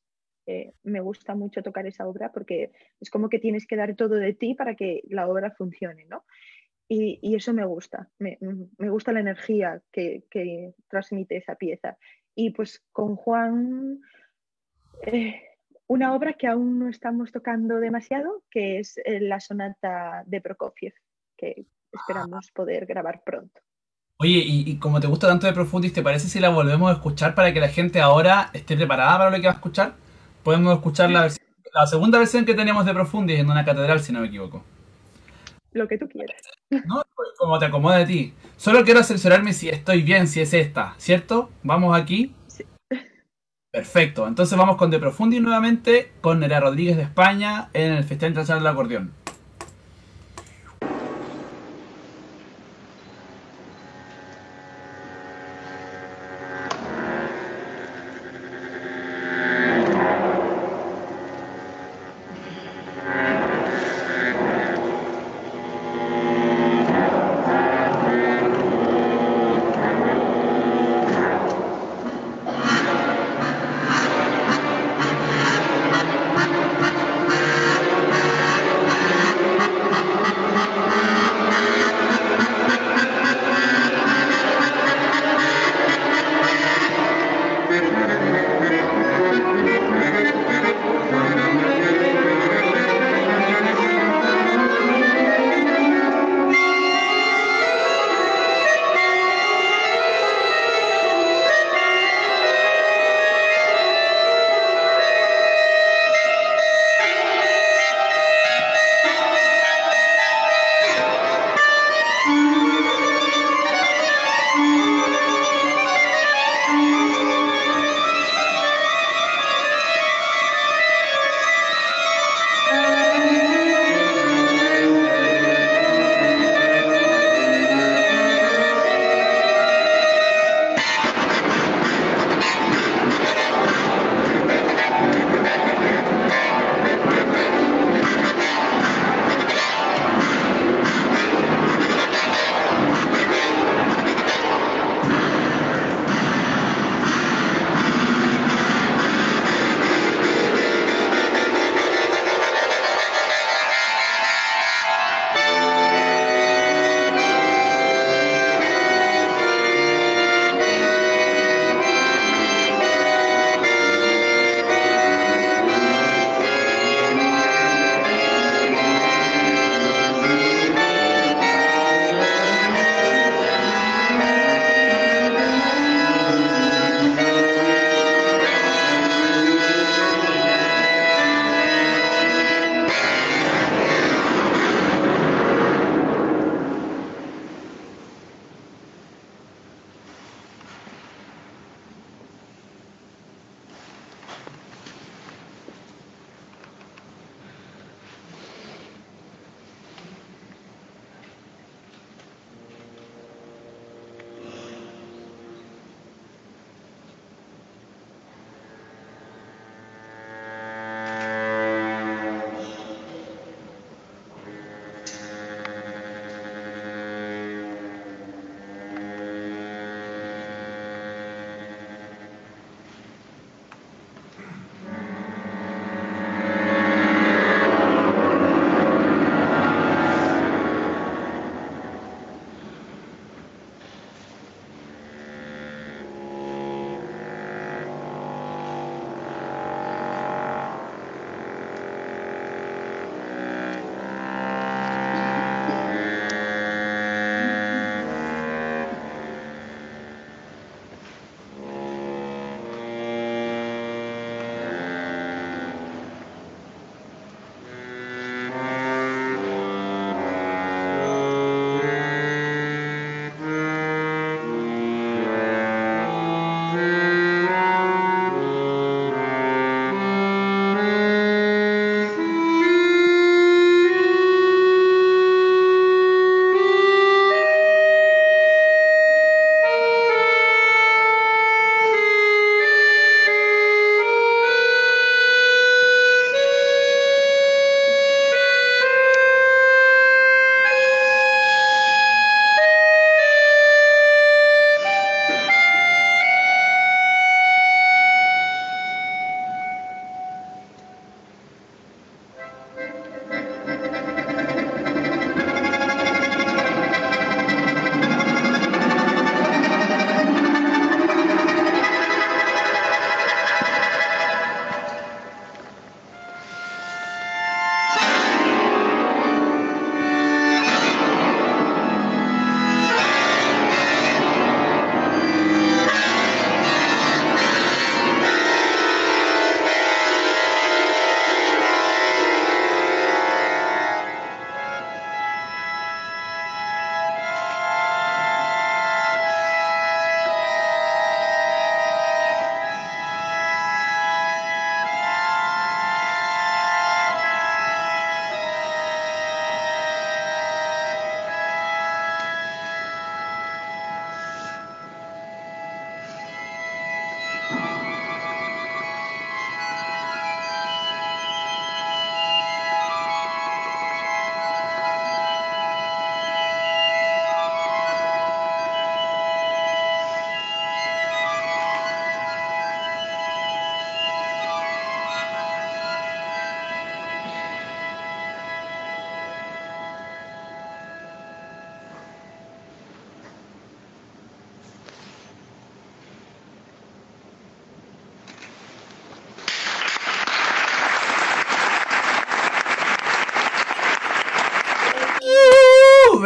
Eh, 0.46 0.72
me 0.82 1.00
gusta 1.00 1.36
mucho 1.36 1.62
tocar 1.62 1.86
esa 1.86 2.06
obra 2.08 2.32
porque 2.32 2.72
es 3.00 3.10
como 3.10 3.28
que 3.28 3.38
tienes 3.38 3.66
que 3.66 3.76
dar 3.76 3.94
todo 3.94 4.16
de 4.16 4.32
ti 4.32 4.54
para 4.54 4.74
que 4.74 5.02
la 5.08 5.28
obra 5.28 5.52
funcione, 5.52 6.04
¿no? 6.06 6.24
Y, 6.88 7.20
y 7.22 7.36
eso 7.36 7.52
me 7.54 7.64
gusta, 7.64 8.10
me, 8.18 8.38
me 8.76 8.90
gusta 8.90 9.12
la 9.12 9.20
energía 9.20 9.80
que, 9.92 10.24
que 10.30 10.74
transmite 10.88 11.36
esa 11.36 11.54
pieza. 11.54 11.96
Y 12.34 12.50
pues 12.50 12.84
con 12.92 13.14
Juan, 13.16 14.00
una 15.92 16.14
obra 16.14 16.32
que 16.34 16.46
aún 16.46 16.78
no 16.78 16.88
estamos 16.88 17.32
tocando 17.32 17.76
demasiado, 17.80 18.42
que 18.50 18.78
es 18.80 18.98
eh, 19.04 19.20
la 19.20 19.40
sonata 19.40 20.22
de 20.26 20.40
Prokofiev, 20.40 20.94
que 21.36 21.66
esperamos 21.92 22.50
poder 22.52 22.86
grabar 22.86 23.22
pronto. 23.24 23.60
Oye, 24.18 24.38
y, 24.38 24.70
y 24.70 24.78
como 24.78 25.00
te 25.00 25.06
gusta 25.06 25.26
tanto 25.28 25.46
de 25.46 25.52
Profundis, 25.52 25.92
¿te 25.92 26.02
parece 26.02 26.28
si 26.28 26.40
la 26.40 26.48
volvemos 26.48 26.88
a 26.90 26.94
escuchar 26.94 27.34
para 27.34 27.52
que 27.52 27.60
la 27.60 27.68
gente 27.68 28.00
ahora 28.00 28.50
esté 28.52 28.76
preparada 28.76 29.18
para 29.18 29.30
lo 29.30 29.36
que 29.36 29.46
va 29.48 29.52
a 29.52 29.56
escuchar? 29.56 29.94
Podemos 30.42 30.74
escuchar 30.74 31.10
la, 31.10 31.22
versión- 31.22 31.46
la 31.74 31.86
segunda 31.86 32.18
versión 32.18 32.44
que 32.46 32.54
tenemos 32.54 32.86
de 32.86 32.94
Profundis 32.94 33.38
en 33.40 33.50
una 33.50 33.64
catedral, 33.64 34.00
si 34.00 34.12
no 34.12 34.20
me 34.20 34.28
equivoco. 34.28 34.64
Lo 35.72 35.88
que 35.88 35.98
tú 35.98 36.08
quieras. 36.08 36.40
¿No? 36.84 37.02
Como 37.38 37.58
te 37.58 37.66
acomoda 37.66 37.98
a 37.98 38.06
ti. 38.06 38.34
Solo 38.56 38.84
quiero 38.84 39.00
asesorarme 39.00 39.52
si 39.52 39.68
estoy 39.68 40.02
bien, 40.02 40.28
si 40.28 40.40
es 40.40 40.54
esta, 40.54 40.94
¿cierto? 40.98 41.50
Vamos 41.62 41.96
aquí. 41.98 42.34
Perfecto. 43.72 44.28
Entonces 44.28 44.58
vamos 44.58 44.76
con 44.76 44.90
De 44.90 44.98
Profundis 44.98 45.40
nuevamente, 45.40 46.12
con 46.20 46.40
Nerea 46.40 46.60
Rodríguez 46.60 46.94
de 46.98 47.04
España 47.04 47.70
en 47.72 47.92
el 47.92 48.04
Festival 48.04 48.32
Internacional 48.32 48.62
del 48.62 48.72
Acordeón. 48.72 49.21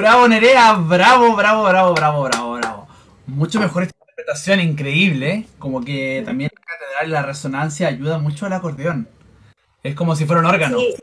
Bravo 0.06 0.28
Nerea, 0.28 0.74
bravo, 0.74 1.34
bravo, 1.34 1.64
bravo, 1.64 1.92
bravo, 1.92 2.22
bravo, 2.22 2.52
bravo. 2.52 2.88
Mucho 3.26 3.58
mejor 3.58 3.82
esta 3.82 3.96
interpretación, 3.98 4.60
increíble. 4.60 5.30
¿eh? 5.32 5.46
Como 5.58 5.84
que 5.84 6.22
también 6.24 6.48
la 6.54 6.62
catedral 6.62 7.08
y 7.08 7.10
la 7.10 7.22
resonancia 7.22 7.88
ayuda 7.88 8.18
mucho 8.18 8.46
al 8.46 8.52
acordeón. 8.52 9.08
Es 9.82 9.96
como 9.96 10.14
si 10.14 10.24
fuera 10.24 10.42
un 10.42 10.46
órgano. 10.46 10.78
Sí. 10.78 10.94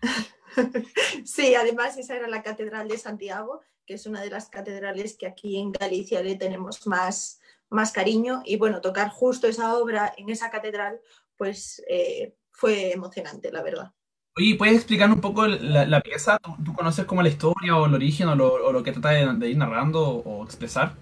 sí, 1.26 1.54
además 1.54 1.98
esa 1.98 2.16
era 2.16 2.26
la 2.26 2.42
Catedral 2.42 2.88
de 2.88 2.96
Santiago, 2.96 3.60
que 3.84 3.94
es 3.94 4.06
una 4.06 4.22
de 4.22 4.30
las 4.30 4.48
catedrales 4.48 5.18
que 5.18 5.26
aquí 5.26 5.58
en 5.58 5.72
Galicia 5.72 6.22
le 6.22 6.36
tenemos 6.36 6.86
más, 6.86 7.38
más 7.68 7.92
cariño. 7.92 8.40
Y 8.46 8.56
bueno, 8.56 8.80
tocar 8.80 9.10
justo 9.10 9.46
esa 9.46 9.76
obra 9.76 10.14
en 10.16 10.30
esa 10.30 10.50
catedral, 10.50 11.02
pues 11.36 11.82
eh, 11.86 12.34
fue 12.50 12.92
emocionante, 12.92 13.52
la 13.52 13.62
verdad. 13.62 13.92
Oye, 14.36 14.54
¿puedes 14.56 14.76
explicar 14.76 15.10
un 15.10 15.20
poco 15.20 15.46
la, 15.46 15.84
la 15.86 16.00
pieza? 16.00 16.38
¿Tú, 16.38 16.54
tú 16.64 16.72
conoces 16.74 17.04
como 17.04 17.22
la 17.22 17.28
historia 17.28 17.76
o 17.76 17.86
el 17.86 17.94
origen 17.94 18.28
o 18.28 18.34
lo, 18.34 18.52
o 18.54 18.72
lo 18.72 18.82
que 18.82 18.92
trata 18.92 19.10
de, 19.10 19.26
de 19.34 19.50
ir 19.50 19.58
narrando 19.58 20.02
o 20.08 20.44
expresar? 20.44 20.94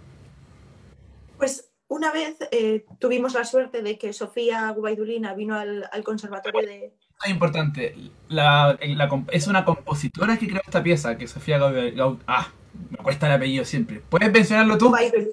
Pues 1.39 1.71
una 1.89 2.13
vez 2.13 2.37
eh, 2.51 2.85
tuvimos 2.99 3.35
la 3.35 3.45
suerte 3.45 3.83
de 3.83 3.99
que 3.99 4.13
Sofía 4.13 4.71
Gubaidulina 4.71 5.35
vino 5.35 5.55
al, 5.57 5.89
al 5.93 6.03
conservatorio 6.05 6.61
de... 6.67 6.93
Es 7.25 7.31
importante, 7.31 7.95
la, 8.29 8.79
la 8.81 9.09
comp- 9.09 9.29
es 9.31 9.47
una 9.47 9.65
compositora 9.65 10.37
que 10.39 10.49
creó 10.49 10.63
esta 10.65 10.83
pieza, 10.83 11.17
que 11.19 11.29
Sofía 11.29 11.59
Gau- 11.59 11.95
Gau- 11.95 12.19
Ah, 12.27 12.49
me 12.91 12.97
cuesta 12.99 13.27
el 13.27 13.33
apellido 13.35 13.65
siempre. 13.65 14.01
¿Puedes 14.09 14.33
mencionarlo 14.33 14.77
tú? 14.79 14.87
Gubaidulina. 14.89 15.33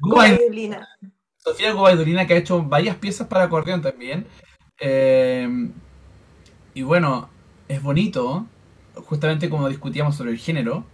Gubaid- 0.00 0.36
Gubaidulina. 0.38 0.88
Sofía 1.36 1.72
Gubaidulina, 1.72 2.26
que 2.26 2.34
ha 2.34 2.38
hecho 2.38 2.62
varias 2.62 2.96
piezas 2.96 3.26
para 3.26 3.44
acordeón 3.44 3.82
también. 3.82 4.26
Eh, 4.78 5.48
y 6.80 6.82
bueno, 6.82 7.28
es 7.68 7.82
bonito, 7.82 8.46
justamente 8.94 9.50
como 9.50 9.68
discutíamos 9.68 10.16
sobre 10.16 10.30
el 10.30 10.38
género, 10.38 10.86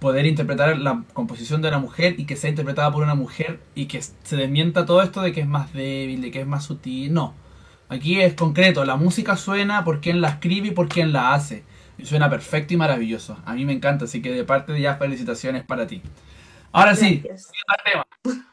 poder 0.00 0.26
interpretar 0.26 0.76
la 0.76 1.02
composición 1.14 1.62
de 1.62 1.68
una 1.68 1.78
mujer 1.78 2.16
y 2.18 2.26
que 2.26 2.36
sea 2.36 2.50
interpretada 2.50 2.92
por 2.92 3.02
una 3.02 3.14
mujer 3.14 3.58
y 3.74 3.86
que 3.86 4.02
se 4.02 4.36
desmienta 4.36 4.84
todo 4.84 5.00
esto 5.00 5.22
de 5.22 5.32
que 5.32 5.40
es 5.40 5.46
más 5.46 5.72
débil, 5.72 6.20
de 6.20 6.30
que 6.30 6.42
es 6.42 6.46
más 6.46 6.66
sutil. 6.66 7.14
No, 7.14 7.32
aquí 7.88 8.20
es 8.20 8.34
concreto, 8.34 8.84
la 8.84 8.96
música 8.96 9.38
suena 9.38 9.82
por 9.82 10.02
quien 10.02 10.20
la 10.20 10.28
escribe 10.28 10.68
y 10.68 10.72
por 10.72 10.90
quien 10.90 11.14
la 11.14 11.32
hace. 11.32 11.64
Y 11.96 12.04
suena 12.04 12.28
perfecto 12.28 12.74
y 12.74 12.76
maravilloso. 12.76 13.38
A 13.46 13.54
mí 13.54 13.64
me 13.64 13.72
encanta, 13.72 14.04
así 14.04 14.20
que 14.20 14.30
de 14.30 14.44
parte 14.44 14.74
de 14.74 14.82
ya 14.82 14.96
felicitaciones 14.96 15.64
para 15.64 15.86
ti. 15.86 16.02
Ahora 16.70 16.94
sí, 16.94 17.22
Gracias. 17.24 17.50
tema. 17.82 18.06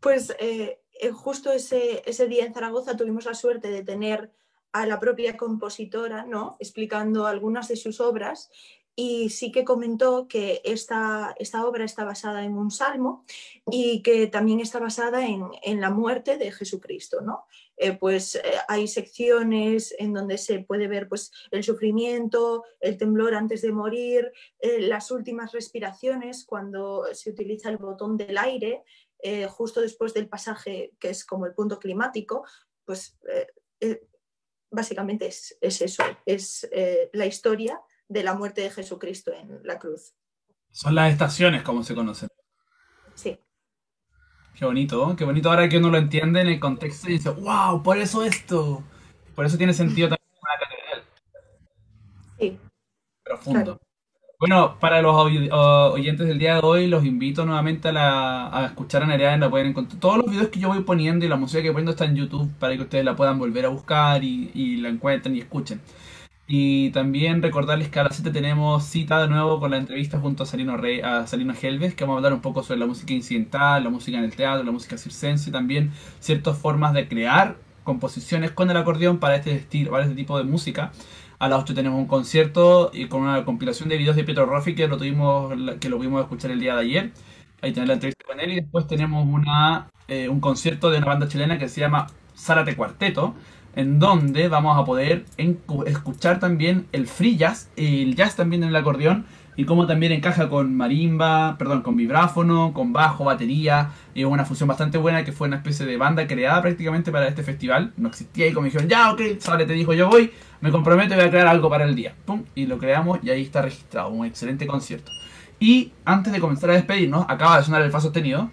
Pues 0.00 0.34
eh, 0.40 0.79
justo 1.12 1.52
ese, 1.52 2.02
ese 2.06 2.26
día 2.26 2.44
en 2.44 2.54
Zaragoza 2.54 2.96
tuvimos 2.96 3.24
la 3.24 3.34
suerte 3.34 3.70
de 3.70 3.82
tener 3.82 4.32
a 4.72 4.86
la 4.86 5.00
propia 5.00 5.36
compositora, 5.36 6.24
¿no? 6.24 6.56
Explicando 6.60 7.26
algunas 7.26 7.68
de 7.68 7.76
sus 7.76 8.00
obras 8.00 8.50
y 8.94 9.30
sí 9.30 9.50
que 9.50 9.64
comentó 9.64 10.28
que 10.28 10.60
esta, 10.64 11.34
esta 11.38 11.64
obra 11.64 11.84
está 11.84 12.04
basada 12.04 12.44
en 12.44 12.56
un 12.56 12.70
salmo 12.70 13.24
y 13.70 14.02
que 14.02 14.26
también 14.26 14.60
está 14.60 14.78
basada 14.78 15.26
en, 15.26 15.46
en 15.62 15.80
la 15.80 15.90
muerte 15.90 16.36
de 16.36 16.52
Jesucristo, 16.52 17.20
¿no? 17.20 17.46
Eh, 17.82 17.92
pues 17.92 18.34
eh, 18.34 18.40
hay 18.68 18.86
secciones 18.86 19.94
en 19.98 20.12
donde 20.12 20.36
se 20.36 20.58
puede 20.58 20.86
ver 20.86 21.08
pues, 21.08 21.32
el 21.50 21.64
sufrimiento, 21.64 22.64
el 22.78 22.98
temblor 22.98 23.34
antes 23.34 23.62
de 23.62 23.72
morir, 23.72 24.30
eh, 24.58 24.82
las 24.82 25.10
últimas 25.10 25.52
respiraciones 25.52 26.44
cuando 26.44 27.06
se 27.14 27.30
utiliza 27.30 27.70
el 27.70 27.78
botón 27.78 28.18
del 28.18 28.36
aire, 28.36 28.84
eh, 29.22 29.46
justo 29.46 29.80
después 29.80 30.14
del 30.14 30.28
pasaje 30.28 30.92
que 30.98 31.10
es 31.10 31.24
como 31.24 31.46
el 31.46 31.54
punto 31.54 31.78
climático, 31.78 32.44
pues 32.84 33.18
eh, 33.28 33.46
eh, 33.80 34.06
básicamente 34.70 35.26
es, 35.26 35.56
es 35.60 35.80
eso, 35.82 36.04
es 36.26 36.68
la 37.12 37.26
historia 37.26 37.80
de 38.08 38.22
la 38.22 38.34
muerte 38.34 38.62
de 38.62 38.70
Jesucristo 38.70 39.32
en 39.32 39.60
la 39.64 39.78
cruz. 39.78 40.14
Son 40.70 40.94
las 40.94 41.12
estaciones, 41.12 41.62
como 41.62 41.82
se 41.82 41.94
conocen. 41.94 42.28
Sí, 43.14 43.38
Qué 44.60 44.66
bonito, 44.66 45.16
qué 45.16 45.24
bonito 45.24 45.48
ahora 45.48 45.70
que 45.70 45.78
uno 45.78 45.88
lo 45.88 45.96
entiende 45.96 46.42
en 46.42 46.48
el 46.48 46.60
contexto 46.60 47.08
y 47.08 47.12
dice, 47.12 47.30
wow, 47.30 47.82
por 47.82 47.96
eso 47.96 48.22
esto. 48.22 48.82
Por 49.34 49.46
eso 49.46 49.56
tiene 49.56 49.72
sentido 49.72 50.10
también 50.10 50.38
una 50.42 50.58
catedral 50.60 51.04
sí, 52.38 52.58
profundo. 53.24 53.78
Claro. 53.78 53.89
Bueno, 54.40 54.78
para 54.80 55.02
los 55.02 55.14
o- 55.14 55.92
oyentes 55.92 56.26
del 56.26 56.38
día 56.38 56.54
de 56.54 56.60
hoy, 56.62 56.86
los 56.86 57.04
invito 57.04 57.44
nuevamente 57.44 57.88
a, 57.88 57.92
la, 57.92 58.48
a 58.56 58.64
escuchar 58.66 59.02
a 59.02 59.06
Nerea, 59.06 59.36
la 59.36 59.50
pueden 59.50 59.68
encontrar. 59.68 60.00
Todos 60.00 60.16
los 60.18 60.30
videos 60.30 60.48
que 60.48 60.58
yo 60.60 60.68
voy 60.68 60.82
poniendo 60.82 61.26
y 61.26 61.28
la 61.28 61.36
música 61.36 61.62
que 61.62 61.70
poniendo 61.70 61.90
está 61.92 62.06
en 62.06 62.16
YouTube 62.16 62.50
para 62.58 62.74
que 62.74 62.82
ustedes 62.82 63.04
la 63.04 63.14
puedan 63.16 63.38
volver 63.38 63.66
a 63.66 63.68
buscar 63.68 64.24
y, 64.24 64.50
y 64.54 64.78
la 64.78 64.88
encuentren 64.88 65.36
y 65.36 65.40
escuchen. 65.40 65.82
Y 66.48 66.90
también 66.90 67.42
recordarles 67.42 67.88
que 67.90 68.00
a 68.00 68.04
las 68.04 68.16
7 68.16 68.30
tenemos 68.32 68.84
cita 68.84 69.20
de 69.22 69.28
nuevo 69.28 69.60
con 69.60 69.70
la 69.72 69.78
entrevista 69.78 70.20
junto 70.20 70.44
a 70.44 70.46
Salino, 70.46 70.76
Rey, 70.78 71.00
a 71.00 71.26
Salino 71.26 71.54
Helves, 71.60 71.94
que 71.94 72.04
vamos 72.04 72.16
a 72.16 72.18
hablar 72.18 72.34
un 72.34 72.42
poco 72.42 72.62
sobre 72.62 72.80
la 72.80 72.86
música 72.86 73.12
incidental, 73.14 73.84
la 73.84 73.90
música 73.90 74.18
en 74.18 74.24
el 74.24 74.36
teatro, 74.36 74.64
la 74.64 74.72
música 74.72 74.98
circense 74.98 75.50
y 75.50 75.52
también 75.52 75.92
ciertas 76.20 76.58
formas 76.58 76.94
de 76.94 77.08
crear 77.08 77.56
composiciones 77.84 78.52
con 78.52 78.70
el 78.70 78.76
acordeón 78.78 79.18
para 79.18 79.36
este 79.36 79.54
estilo, 79.54 79.92
para 79.92 80.04
este 80.04 80.16
tipo 80.16 80.38
de 80.38 80.44
música. 80.44 80.92
A 81.40 81.48
las 81.48 81.62
8 81.62 81.74
tenemos 81.74 81.98
un 81.98 82.06
concierto 82.06 82.90
y 82.92 83.08
con 83.08 83.22
una 83.22 83.46
compilación 83.46 83.88
de 83.88 83.96
videos 83.96 84.14
de 84.14 84.24
Pietro 84.24 84.44
Roffi 84.44 84.74
que 84.74 84.86
lo 84.86 84.98
tuvimos, 84.98 85.50
que 85.80 85.88
lo 85.88 85.96
pudimos 85.96 86.20
escuchar 86.20 86.50
el 86.50 86.60
día 86.60 86.74
de 86.74 86.80
ayer. 86.82 87.12
Ahí 87.62 87.72
tenemos 87.72 87.88
la 87.88 87.94
entrevista 87.94 88.24
con 88.26 88.40
él 88.40 88.52
y 88.52 88.56
después 88.56 88.86
tenemos 88.86 89.26
una, 89.26 89.88
eh, 90.06 90.28
un 90.28 90.40
concierto 90.40 90.90
de 90.90 90.98
una 90.98 91.06
banda 91.06 91.28
chilena 91.28 91.58
que 91.58 91.70
se 91.70 91.80
llama 91.80 92.08
Zárate 92.36 92.76
Cuarteto, 92.76 93.34
en 93.74 93.98
donde 93.98 94.48
vamos 94.48 94.78
a 94.78 94.84
poder 94.84 95.24
escuchar 95.86 96.40
también 96.40 96.86
el 96.92 97.06
free 97.06 97.38
jazz, 97.38 97.70
el 97.76 98.16
jazz 98.16 98.36
también 98.36 98.62
en 98.62 98.68
el 98.68 98.76
acordeón 98.76 99.24
y 99.60 99.66
cómo 99.66 99.86
también 99.86 100.10
encaja 100.12 100.48
con 100.48 100.74
marimba, 100.74 101.58
perdón, 101.58 101.82
con 101.82 101.94
vibráfono, 101.94 102.72
con 102.72 102.94
bajo, 102.94 103.24
batería, 103.24 103.90
y 104.14 104.24
una 104.24 104.46
fusión 104.46 104.66
bastante 104.68 104.96
buena 104.96 105.22
que 105.22 105.32
fue 105.32 105.48
una 105.48 105.58
especie 105.58 105.84
de 105.84 105.98
banda 105.98 106.26
creada 106.26 106.62
prácticamente 106.62 107.12
para 107.12 107.28
este 107.28 107.42
festival. 107.42 107.92
No 107.98 108.08
existía 108.08 108.46
y 108.46 108.54
como 108.54 108.64
dijeron, 108.64 108.88
ya, 108.88 109.12
ok, 109.12 109.20
Sale 109.38 109.66
te 109.66 109.74
dijo, 109.74 109.92
yo 109.92 110.08
voy, 110.08 110.32
me 110.62 110.70
comprometo 110.70 111.12
y 111.12 111.18
voy 111.18 111.26
a 111.26 111.30
crear 111.30 111.46
algo 111.46 111.68
para 111.68 111.84
el 111.84 111.94
día. 111.94 112.14
Pum, 112.24 112.42
y 112.54 112.64
lo 112.64 112.78
creamos 112.78 113.18
y 113.22 113.28
ahí 113.28 113.42
está 113.42 113.60
registrado, 113.60 114.08
un 114.08 114.24
excelente 114.24 114.66
concierto. 114.66 115.10
Y 115.58 115.92
antes 116.06 116.32
de 116.32 116.40
comenzar 116.40 116.70
a 116.70 116.72
despedirnos, 116.72 117.26
acaba 117.28 117.58
de 117.58 117.64
sonar 117.64 117.82
el 117.82 117.90
fa 117.90 118.00
sostenido. 118.00 118.50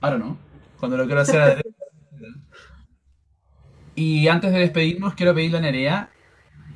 Ahora 0.00 0.16
no, 0.16 0.38
cuando 0.80 0.96
lo 0.96 1.04
quiero 1.04 1.20
hacer 1.20 1.42
a 1.42 1.48
la 1.48 1.48
derecha. 1.56 1.68
Y 3.94 4.28
antes 4.28 4.50
de 4.50 4.60
despedirnos, 4.60 5.12
quiero 5.12 5.34
pedirle 5.34 5.58
a 5.58 5.60
Nerea 5.60 6.10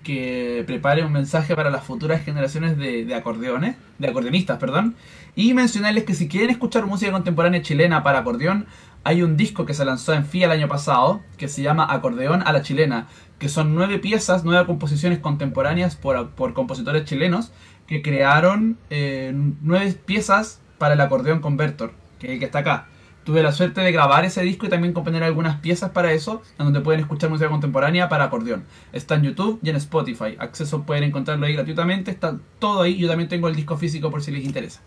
que 0.06 0.62
prepare 0.68 1.04
un 1.04 1.10
mensaje 1.10 1.56
para 1.56 1.68
las 1.68 1.82
futuras 1.82 2.24
generaciones 2.24 2.78
de, 2.78 3.04
de 3.04 3.14
acordeones, 3.16 3.74
de 3.98 4.06
acordeonistas, 4.06 4.56
perdón, 4.56 4.94
y 5.34 5.52
mencionarles 5.52 6.04
que 6.04 6.14
si 6.14 6.28
quieren 6.28 6.50
escuchar 6.50 6.86
música 6.86 7.10
contemporánea 7.10 7.60
chilena 7.60 8.04
para 8.04 8.20
acordeón, 8.20 8.66
hay 9.02 9.22
un 9.22 9.36
disco 9.36 9.66
que 9.66 9.74
se 9.74 9.84
lanzó 9.84 10.14
en 10.14 10.24
FIA 10.24 10.46
el 10.46 10.52
año 10.52 10.68
pasado, 10.68 11.22
que 11.38 11.48
se 11.48 11.60
llama 11.60 11.88
Acordeón 11.90 12.44
a 12.46 12.52
la 12.52 12.62
Chilena, 12.62 13.08
que 13.40 13.48
son 13.48 13.74
nueve 13.74 13.98
piezas, 13.98 14.44
nueve 14.44 14.64
composiciones 14.64 15.18
contemporáneas 15.18 15.96
por, 15.96 16.54
compositores 16.54 17.04
chilenos, 17.04 17.52
que 17.88 18.00
crearon 18.00 18.78
eh, 18.90 19.32
nueve 19.60 19.92
piezas 19.92 20.60
para 20.78 20.94
el 20.94 21.00
acordeón 21.00 21.40
convertor, 21.40 21.92
que 22.20 22.38
que 22.38 22.44
está 22.44 22.60
acá. 22.60 22.86
Tuve 23.26 23.42
la 23.42 23.52
suerte 23.52 23.80
de 23.82 23.92
grabar 23.92 24.24
ese 24.24 24.42
disco 24.42 24.66
y 24.66 24.68
también 24.70 24.94
componer 24.94 25.24
algunas 25.24 25.60
piezas 25.60 25.90
para 25.90 26.12
eso, 26.12 26.42
en 26.58 26.66
donde 26.66 26.80
pueden 26.80 27.00
escuchar 27.00 27.28
música 27.28 27.50
contemporánea 27.50 28.08
para 28.08 28.24
acordeón. 28.24 28.64
Está 28.92 29.16
en 29.16 29.24
YouTube 29.24 29.58
y 29.62 29.70
en 29.70 29.76
Spotify. 29.76 30.36
Acceso 30.38 30.84
pueden 30.84 31.04
encontrarlo 31.04 31.44
ahí 31.46 31.54
gratuitamente, 31.54 32.12
está 32.12 32.38
todo 32.60 32.82
ahí. 32.82 32.96
Yo 32.98 33.08
también 33.08 33.28
tengo 33.28 33.48
el 33.48 33.56
disco 33.56 33.76
físico 33.76 34.10
por 34.10 34.22
si 34.22 34.30
les 34.30 34.44
interesa. 34.44 34.80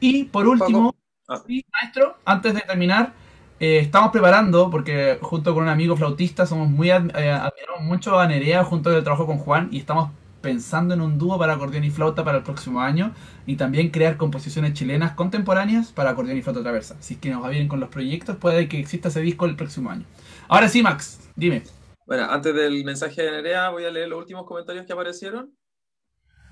Y 0.00 0.24
por 0.24 0.48
último, 0.48 0.94
Ah. 1.28 1.42
sí, 1.46 1.64
maestro, 1.72 2.16
antes 2.24 2.54
de 2.54 2.62
terminar, 2.62 3.14
eh, 3.60 3.78
estamos 3.80 4.10
preparando, 4.12 4.70
porque 4.70 5.18
junto 5.20 5.52
con 5.54 5.64
un 5.64 5.68
amigo 5.68 5.96
flautista 5.96 6.46
somos 6.46 6.70
muy 6.70 6.90
eh, 6.90 6.92
admiramos 6.94 7.82
mucho 7.82 8.18
a 8.18 8.26
Nerea 8.26 8.64
junto 8.64 8.90
del 8.90 9.04
trabajo 9.04 9.26
con 9.26 9.38
Juan 9.38 9.68
y 9.70 9.78
estamos 9.78 10.10
pensando 10.48 10.94
en 10.94 11.02
un 11.02 11.18
dúo 11.18 11.38
para 11.38 11.52
acordeón 11.52 11.84
y 11.84 11.90
flauta 11.90 12.24
para 12.24 12.38
el 12.38 12.42
próximo 12.42 12.80
año 12.80 13.14
y 13.44 13.56
también 13.56 13.90
crear 13.90 14.16
composiciones 14.16 14.72
chilenas 14.72 15.12
contemporáneas 15.12 15.92
para 15.92 16.08
acordeón 16.08 16.38
y 16.38 16.42
flauta 16.42 16.62
traversa. 16.62 16.96
Si 17.00 17.14
es 17.14 17.20
que 17.20 17.28
nos 17.28 17.44
va 17.44 17.50
bien 17.50 17.68
con 17.68 17.80
los 17.80 17.90
proyectos, 17.90 18.38
puede 18.38 18.66
que 18.66 18.80
exista 18.80 19.08
ese 19.08 19.20
disco 19.20 19.44
el 19.44 19.56
próximo 19.56 19.90
año. 19.90 20.06
Ahora 20.48 20.70
sí, 20.70 20.82
Max, 20.82 21.20
dime. 21.36 21.64
Bueno, 22.06 22.24
antes 22.30 22.54
del 22.54 22.82
mensaje 22.82 23.24
de 23.24 23.30
Nerea, 23.30 23.68
voy 23.68 23.84
a 23.84 23.90
leer 23.90 24.08
los 24.08 24.18
últimos 24.18 24.46
comentarios 24.46 24.86
que 24.86 24.92
aparecieron. 24.94 25.54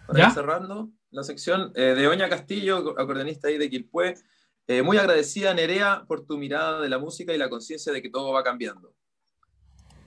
Para 0.07 0.19
¿Ya? 0.19 0.27
ir 0.27 0.33
cerrando 0.33 0.91
la 1.11 1.23
sección. 1.23 1.73
Eh, 1.75 1.95
de 1.95 2.07
Oña 2.07 2.29
Castillo, 2.29 3.01
acordeonista 3.01 3.49
ahí 3.49 3.57
de 3.57 3.71
Quilpué. 3.71 4.13
Eh, 4.67 4.83
muy 4.83 4.99
agradecida, 4.99 5.55
Nerea, 5.55 6.05
por 6.07 6.27
tu 6.27 6.37
mirada 6.37 6.83
de 6.83 6.91
la 6.91 6.99
música 6.99 7.33
y 7.33 7.39
la 7.39 7.49
conciencia 7.49 7.95
de 7.95 8.03
que 8.03 8.11
todo 8.11 8.31
va 8.31 8.45
cambiando. 8.45 8.93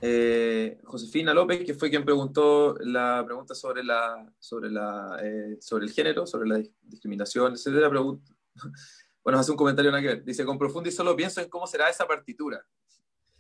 Eh, 0.02 0.80
Josefina 0.84 1.34
López, 1.34 1.66
que 1.66 1.74
fue 1.74 1.90
quien 1.90 2.06
preguntó 2.06 2.76
la 2.80 3.22
pregunta 3.26 3.54
sobre, 3.54 3.84
la, 3.84 4.32
sobre, 4.40 4.70
la, 4.70 5.20
eh, 5.22 5.58
sobre 5.60 5.86
el 5.86 5.92
género, 5.92 6.26
sobre 6.26 6.48
la 6.50 6.58
dis- 6.60 6.72
discriminación, 6.82 7.54
etcétera, 7.54 7.90
pregunta. 7.90 8.34
Bueno, 9.22 9.38
hace 9.38 9.52
un 9.52 9.58
comentario 9.58 9.92
nada 9.92 10.02
que 10.02 10.08
ver. 10.08 10.24
Dice, 10.24 10.46
con 10.46 10.58
Profundi 10.58 10.92
solo 10.92 11.14
pienso 11.16 11.42
en 11.42 11.50
cómo 11.50 11.68
será 11.68 11.90
esa 11.90 12.08
partitura. 12.08 12.66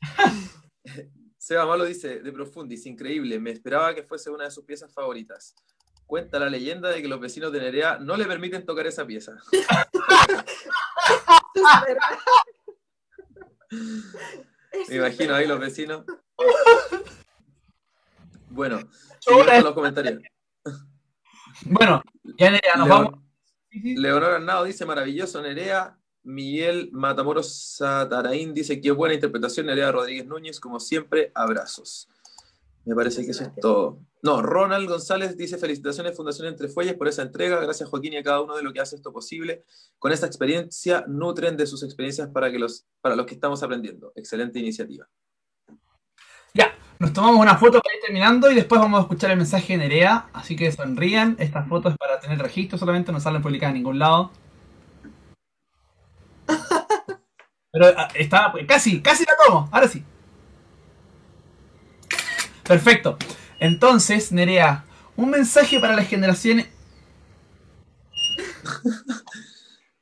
Seba 1.38 1.66
Malo 1.66 1.86
dice, 1.86 2.20
de 2.20 2.32
Profundis, 2.34 2.86
increíble, 2.86 3.40
me 3.40 3.52
esperaba 3.52 3.96
que 3.96 4.04
fuese 4.04 4.30
una 4.30 4.44
de 4.44 4.52
sus 4.52 4.66
piezas 4.66 4.94
favoritas. 4.94 5.56
Cuenta 6.06 6.38
la 6.38 6.50
leyenda 6.50 6.90
de 6.90 7.02
que 7.02 7.08
los 7.08 7.20
vecinos 7.20 7.52
de 7.54 7.62
Nerea 7.62 7.98
no 7.98 8.18
le 8.18 8.26
permiten 8.26 8.66
tocar 8.66 8.86
esa 8.88 9.08
pieza. 9.08 9.38
Me 14.90 14.96
imagino 14.96 15.34
ahí 15.34 15.48
los 15.48 15.60
vecinos. 15.60 16.04
Bueno, 18.50 18.80
siguiendo 19.20 19.62
los 19.62 19.74
comentarios. 19.74 20.22
Bueno, 21.66 22.02
ya 22.38 22.52
Nerea, 22.52 22.76
nos 22.78 22.90
vamos. 22.90 23.20
Leonor 23.72 24.34
Arnao 24.34 24.64
dice 24.64 24.86
maravilloso 24.86 25.42
Nerea. 25.42 25.96
Miguel 26.24 26.90
Matamoros 26.92 27.76
Sataraín 27.78 28.54
dice 28.54 28.82
qué 28.82 28.92
buena 28.92 29.16
interpretación 29.16 29.68
Nerea 29.68 29.92
Rodríguez 29.92 30.26
Núñez, 30.26 30.60
como 30.60 30.80
siempre, 30.80 31.32
abrazos. 31.34 32.10
Me 32.86 32.96
parece 32.96 33.24
que 33.24 33.32
eso 33.32 33.44
es 33.44 33.56
todo. 33.62 34.00
No, 34.22 34.42
Ronald 34.42 34.90
González 34.90 35.38
dice 35.38 35.58
felicitaciones 35.58 36.16
Fundación 36.16 36.48
Entre 36.48 36.68
Fuelles 36.68 36.96
por 36.96 37.08
esa 37.08 37.22
entrega. 37.22 37.62
Gracias 37.62 37.88
Joaquín 37.88 38.14
y 38.14 38.18
a 38.18 38.24
cada 38.24 38.42
uno 38.42 38.56
de 38.56 38.64
lo 38.64 38.74
que 38.74 38.82
hace 38.82 38.96
esto 38.96 39.14
posible. 39.14 39.64
Con 39.98 40.12
esta 40.12 40.26
experiencia, 40.26 41.06
nutren 41.08 41.56
de 41.56 41.68
sus 41.68 41.84
experiencias 41.84 42.30
para, 42.30 42.52
que 42.52 42.60
los, 42.60 42.86
para 43.02 43.16
los 43.16 43.26
que 43.26 43.36
estamos 43.36 43.64
aprendiendo. 43.64 44.12
Excelente 44.16 44.60
iniciativa. 44.60 45.08
Nos 47.00 47.14
tomamos 47.14 47.40
una 47.40 47.56
foto 47.56 47.80
para 47.82 47.96
ir 47.96 48.02
terminando 48.02 48.52
y 48.52 48.56
después 48.56 48.82
vamos 48.82 49.00
a 49.00 49.02
escuchar 49.04 49.32
el 49.32 49.38
mensaje 49.38 49.72
de 49.74 49.80
Nerea. 49.80 50.28
Así 50.34 50.58
que 50.58 50.70
sonrían. 50.70 51.38
Estas 51.40 51.66
fotos 51.70 51.96
para 51.98 52.20
tener 52.20 52.38
registro 52.40 52.78
solamente, 52.78 53.14
no 53.14 53.22
salen 53.22 53.42
publicadas 53.42 53.72
en 53.72 53.78
ningún 53.78 54.00
lado. 54.00 54.32
Pero 57.72 57.86
ah, 57.96 58.10
está 58.16 58.52
casi, 58.68 59.02
casi 59.02 59.24
la 59.24 59.32
tomo. 59.46 59.70
Ahora 59.72 59.88
sí. 59.88 60.04
Perfecto. 62.64 63.18
Entonces, 63.60 64.34
Nerea, 64.34 64.84
un 65.16 65.30
mensaje 65.30 65.80
para 65.80 65.96
las 65.96 66.08
generaciones. 66.08 66.68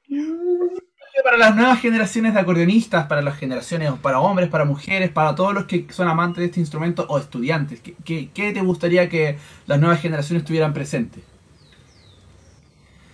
para 1.24 1.38
las 1.38 1.56
nuevas 1.56 1.80
generaciones 1.80 2.34
de 2.34 2.40
acordeonistas, 2.40 3.08
para 3.08 3.22
las 3.22 3.38
generaciones, 3.38 3.92
para 4.02 4.20
hombres, 4.20 4.50
para 4.50 4.66
mujeres, 4.66 5.12
para 5.12 5.36
todos 5.36 5.54
los 5.54 5.66
que 5.66 5.88
son 5.92 6.08
amantes 6.08 6.40
de 6.40 6.46
este 6.46 6.60
instrumento 6.60 7.06
o 7.10 7.18
estudiantes. 7.18 7.82
¿Qué, 8.04 8.30
te 8.34 8.62
gustaría 8.62 9.10
que 9.10 9.38
las 9.66 9.80
nuevas 9.80 10.02
generaciones 10.02 10.46
tuvieran 10.46 10.74
presente? 10.74 11.22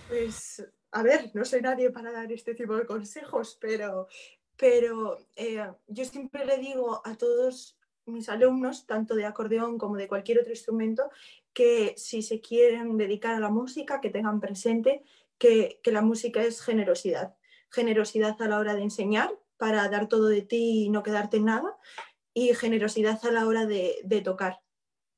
Pues, 0.08 0.66
a 0.92 1.02
ver, 1.02 1.30
no 1.34 1.44
soy 1.44 1.60
nadie 1.60 1.90
para 1.90 2.12
dar 2.12 2.30
este 2.32 2.54
tipo 2.54 2.76
de 2.76 2.86
consejos, 2.86 3.58
pero, 3.60 4.08
pero 4.56 5.18
eh, 5.36 5.66
yo 5.88 6.04
siempre 6.04 6.44
le 6.44 6.58
digo 6.58 7.02
a 7.04 7.16
todos 7.16 7.76
mis 8.06 8.28
alumnos, 8.28 8.86
tanto 8.86 9.14
de 9.14 9.24
acordeón 9.24 9.78
como 9.78 9.96
de 9.96 10.08
cualquier 10.08 10.40
otro 10.40 10.52
instrumento, 10.52 11.10
que 11.52 11.94
si 11.96 12.22
se 12.22 12.40
quieren 12.40 12.96
dedicar 12.96 13.34
a 13.34 13.40
la 13.40 13.48
música, 13.48 14.00
que 14.00 14.10
tengan 14.10 14.40
presente 14.40 15.02
que, 15.38 15.80
la 15.84 16.02
música 16.02 16.42
es 16.42 16.62
generosidad. 16.62 17.34
Generosidad 17.74 18.40
a 18.40 18.48
la 18.48 18.58
hora 18.58 18.74
de 18.74 18.82
enseñar 18.82 19.30
para 19.56 19.88
dar 19.88 20.08
todo 20.08 20.28
de 20.28 20.42
ti 20.42 20.84
y 20.84 20.90
no 20.90 21.02
quedarte 21.02 21.38
en 21.38 21.46
nada, 21.46 21.76
y 22.32 22.54
generosidad 22.54 23.18
a 23.24 23.30
la 23.30 23.46
hora 23.46 23.66
de, 23.66 24.20
tocar, 24.24 24.58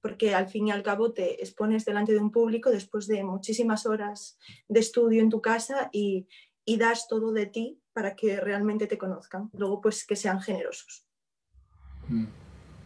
porque 0.01 0.35
al 0.35 0.49
fin 0.49 0.69
y 0.69 0.71
al 0.71 0.83
cabo 0.83 1.13
te 1.13 1.43
expones 1.43 1.85
delante 1.85 2.13
de 2.13 2.19
un 2.19 2.31
público 2.31 2.71
después 2.71 3.07
de 3.07 3.25
muchísimas 3.25 3.87
horas 3.87 4.39
de 4.69 4.81
estudio 4.81 5.23
en 5.23 5.31
tu 5.31 5.41
casa 5.41 5.89
y, 5.93 6.29
das 6.79 7.07
todo 7.09 7.33
de 7.33 7.47
ti 7.47 7.81
para 7.93 8.17
que 8.17 8.41
realmente 8.41 8.87
te 8.87 8.99
conozcan. 8.99 9.51
Luego, 9.53 9.81
pues 9.81 10.05
que 10.05 10.17
sean 10.17 10.41
generosos. 10.41 11.07
Mm. 12.09 12.27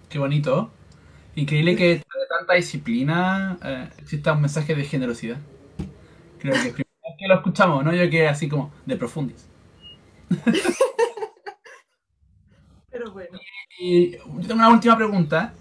Qué 0.09 0.19
bonito. 0.19 0.71
Increíble 1.35 1.77
que 1.77 1.89
de 1.97 2.05
tanta 2.29 2.55
disciplina 2.55 3.59
eh, 3.65 3.89
exista 3.99 4.33
un 4.33 4.43
mensaje 4.43 4.75
de 4.75 4.85
generosidad. 4.85 5.39
Creo 6.39 6.53
que 6.53 6.69
es 6.69 6.75
primera 6.75 7.01
vez 7.05 7.17
que 7.19 7.29
lo 7.29 7.35
escuchamos, 7.37 7.85
¿no? 7.85 7.95
Yo 7.95 8.11
que 8.11 8.29
así 8.29 8.49
como 8.49 8.73
de 8.87 8.97
profundis. 8.97 9.51
Pero 12.91 13.13
bueno. 13.13 13.39
Y, 13.79 14.11
tengo 14.13 14.55
una 14.55 14.71
última 14.71 14.97
pregunta. 14.97 15.55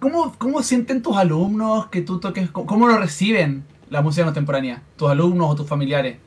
¿Cómo, 0.00 0.34
¿Cómo 0.38 0.62
sienten 0.62 1.02
tus 1.02 1.16
alumnos 1.16 1.88
que 1.88 2.02
tú 2.02 2.20
toques? 2.20 2.50
¿Cómo 2.50 2.86
lo 2.86 2.98
reciben 2.98 3.64
la 3.90 4.00
música 4.02 4.24
contemporánea? 4.24 4.82
¿Tus 4.96 5.10
alumnos 5.10 5.50
o 5.50 5.56
tus 5.56 5.66
familiares? 5.68 6.18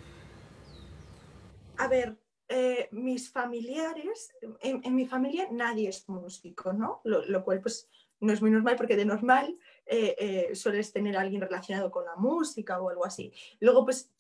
A 1.78 1.88
ver, 1.88 2.18
eh, 2.54 2.90
mis 2.92 3.32
familiares, 3.32 4.34
en, 4.62 4.94
mi 4.94 5.06
familia 5.06 5.48
nadie 5.52 5.88
es 5.88 6.08
músico, 6.10 6.74
¿no? 6.74 7.00
Lo, 7.06 7.44
cual 7.46 7.62
pues 7.62 7.90
no 8.20 8.34
es 8.34 8.42
muy 8.42 8.52
normal 8.52 8.76
porque 8.76 8.98
de 8.98 9.06
normal 9.06 9.58
eh, 9.86 10.16
eh, 10.20 10.56
sueles 10.56 10.92
tener 10.92 11.16
a 11.16 11.22
alguien 11.22 11.42
relacionado 11.42 11.90
con 11.90 12.04
la 12.04 12.18
música 12.18 12.82
o 12.82 12.90
algo 12.90 13.06
así. 13.06 13.32
Luego 13.62 13.86
pues 13.86 14.12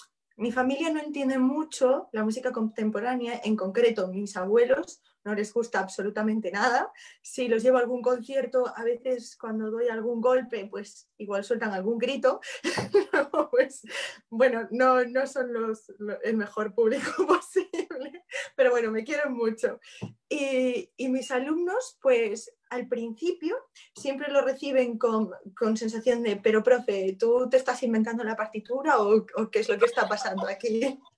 mi 0.41 0.51
familia 0.51 0.91
no 0.91 0.99
entiende 0.99 1.37
mucho 1.37 2.09
la 2.11 2.23
música 2.23 2.51
contemporánea, 2.51 3.39
en 3.43 3.55
concreto 3.55 4.07
mis 4.07 4.35
abuelos 4.35 5.01
no 5.23 5.35
les 5.35 5.53
gusta 5.53 5.79
absolutamente 5.79 6.51
nada. 6.51 6.91
Si 7.21 7.47
los 7.47 7.61
llevo 7.61 7.77
a 7.77 7.81
algún 7.81 8.01
concierto, 8.01 8.65
a 8.75 8.83
veces 8.83 9.37
cuando 9.37 9.69
doy 9.69 9.87
algún 9.87 10.19
golpe, 10.19 10.65
pues 10.65 11.09
igual 11.17 11.43
sueltan 11.43 11.73
algún 11.73 11.99
grito. 11.99 12.41
pues, 13.51 13.83
bueno, 14.31 14.67
no, 14.71 15.05
no 15.05 15.27
son 15.27 15.53
los, 15.53 15.93
el 16.23 16.37
mejor 16.37 16.73
público 16.73 17.11
posible, 17.27 18.25
pero 18.55 18.71
bueno, 18.71 18.89
me 18.89 19.03
quieren 19.03 19.33
mucho. 19.33 19.79
Y, 20.27 20.89
y 20.97 21.09
mis 21.09 21.29
alumnos, 21.29 21.99
pues 22.01 22.51
al 22.71 22.87
principio 22.87 23.55
siempre 23.93 24.31
lo 24.31 24.41
reciben 24.41 24.97
con, 24.97 25.29
con, 25.57 25.75
sensación 25.75 26.23
de, 26.23 26.37
pero 26.37 26.63
profe, 26.63 27.17
¿tú 27.19 27.49
te 27.49 27.57
estás 27.57 27.83
inventando 27.83 28.23
la 28.23 28.37
partitura 28.37 28.99
o, 28.99 29.25
qué 29.51 29.59
es 29.59 29.69
lo 29.69 29.77
que 29.77 29.85
está 29.85 30.07
pasando 30.07 30.47
aquí? 30.47 30.97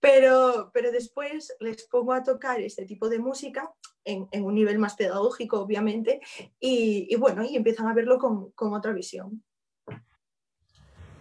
Pero, 0.00 0.70
pero 0.72 0.92
después 0.92 1.52
les 1.58 1.88
pongo 1.88 2.12
a 2.12 2.22
tocar 2.22 2.60
este 2.60 2.86
tipo 2.86 3.08
de 3.08 3.18
música 3.18 3.68
en, 4.04 4.28
un 4.44 4.54
nivel 4.54 4.78
más 4.78 4.94
pedagógico, 4.94 5.58
obviamente, 5.58 6.20
y, 6.60 7.12
bueno, 7.16 7.42
y 7.42 7.56
empiezan 7.56 7.88
a 7.88 7.94
verlo 7.94 8.16
con, 8.16 8.52
otra 8.72 8.92
visión. 8.92 9.42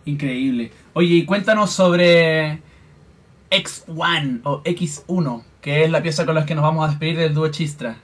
Increíble. 0.06 0.72
Oye, 0.94 1.16
y 1.16 1.26
cuéntanos 1.26 1.72
sobre 1.72 2.62
X1 3.50 4.42
o 4.44 4.62
X1, 4.62 5.44
que 5.60 5.84
es 5.84 5.90
la 5.90 6.04
pieza 6.04 6.28
con 6.28 6.36
la 6.36 6.46
que 6.46 6.54
nos 6.54 6.64
vamos 6.64 6.86
a 6.86 6.90
despedir 6.92 7.18
del 7.18 7.34
dúo 7.34 7.50
Chistra. 7.50 8.00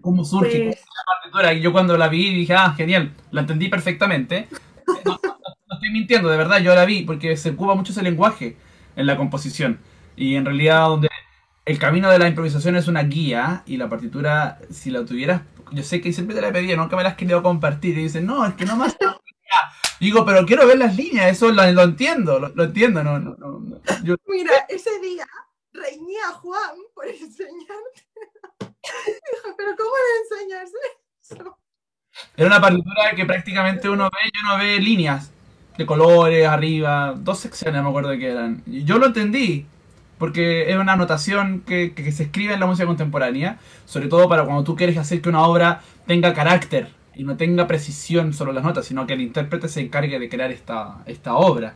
¿Cómo 0.00 0.24
surge? 0.24 0.64
Pues 0.64 0.84
partitura? 1.06 1.52
Yo 1.52 1.72
cuando 1.72 1.96
la 1.96 2.08
vi 2.08 2.34
dije, 2.34 2.54
ah, 2.54 2.74
genial, 2.76 3.12
la 3.30 3.42
entendí 3.42 3.68
perfectamente. 3.68 4.48
No, 5.04 5.20
no, 5.22 5.74
estoy 5.74 5.90
mintiendo, 5.90 6.28
de 6.28 6.36
verdad, 6.36 6.58
yo 6.58 6.74
la 6.74 6.84
vi 6.84 7.02
porque 7.02 7.36
se 7.36 7.50
ocupa 7.50 7.76
mucho 7.76 7.92
ese 7.92 8.02
lenguaje 8.02 8.56
en 8.96 9.06
la 9.06 9.16
composición. 9.16 9.78
Y 10.16 10.34
en 10.34 10.44
realidad 10.44 10.88
donde 10.88 11.08
el 11.64 11.78
camino 11.78 12.10
de 12.10 12.18
la 12.18 12.26
improvisación 12.26 12.74
es 12.74 12.88
una 12.88 13.04
guía 13.04 13.62
y 13.66 13.76
la 13.76 13.88
partitura, 13.88 14.58
si 14.68 14.90
la 14.90 15.04
tuvieras, 15.04 15.42
yo 15.70 15.84
sé 15.84 16.00
que 16.00 16.12
siempre 16.12 16.34
te 16.34 16.42
la 16.42 16.52
pedía, 16.52 16.74
nunca 16.74 16.96
me 16.96 17.04
la 17.04 17.10
has 17.10 17.14
querido 17.14 17.40
compartir. 17.42 17.96
Y 17.96 18.02
dicen, 18.02 18.26
no, 18.26 18.44
es 18.44 18.54
que 18.54 18.64
no 18.64 18.76
más... 18.76 18.96
Digo, 20.00 20.24
pero 20.24 20.46
quiero 20.46 20.66
ver 20.66 20.78
las 20.78 20.96
líneas, 20.96 21.30
eso 21.30 21.52
lo, 21.52 21.62
entiendo, 21.62 22.40
lo, 22.40 22.64
entiendo. 22.64 23.04
No, 23.04 23.18
no, 23.18 23.36
Mira, 24.26 24.52
ese 24.68 24.98
día 25.00 25.26
reñía 25.72 26.28
a 26.28 26.32
Juan 26.32 26.70
por 26.94 27.06
enseñarte. 27.06 28.09
Pero 29.56 29.70
¿cómo 29.76 29.90
le 29.90 30.38
enseñas 30.38 30.70
eso? 31.22 31.58
Era 32.36 32.46
una 32.46 32.60
partitura 32.60 33.14
que 33.14 33.26
prácticamente 33.26 33.88
uno 33.88 34.04
ve, 34.04 34.30
yo 34.32 34.48
no 34.48 34.58
ve 34.58 34.80
líneas 34.80 35.32
de 35.76 35.86
colores 35.86 36.46
arriba, 36.46 37.14
dos 37.16 37.38
secciones 37.38 37.82
me 37.82 37.88
acuerdo 37.88 38.10
que 38.10 38.30
eran. 38.30 38.62
Yo 38.66 38.98
lo 38.98 39.06
entendí, 39.06 39.66
porque 40.18 40.70
es 40.70 40.76
una 40.76 40.92
anotación 40.92 41.62
que, 41.66 41.94
se 42.12 42.24
escribe 42.24 42.54
en 42.54 42.60
la 42.60 42.66
música 42.66 42.86
contemporánea, 42.86 43.58
sobre 43.86 44.08
todo 44.08 44.28
para 44.28 44.44
cuando 44.44 44.64
tú 44.64 44.76
quieres 44.76 44.98
hacer 44.98 45.22
que 45.22 45.30
una 45.30 45.42
obra 45.44 45.80
tenga 46.06 46.34
carácter 46.34 46.88
y 47.14 47.24
no 47.24 47.36
tenga 47.36 47.66
precisión 47.66 48.34
sobre 48.34 48.52
las 48.52 48.64
notas, 48.64 48.84
sino 48.86 49.06
que 49.06 49.14
el 49.14 49.22
intérprete 49.22 49.68
se 49.68 49.80
encargue 49.80 50.18
de 50.18 50.28
crear 50.28 50.50
esta, 50.50 50.98
esta 51.06 51.34
obra, 51.34 51.74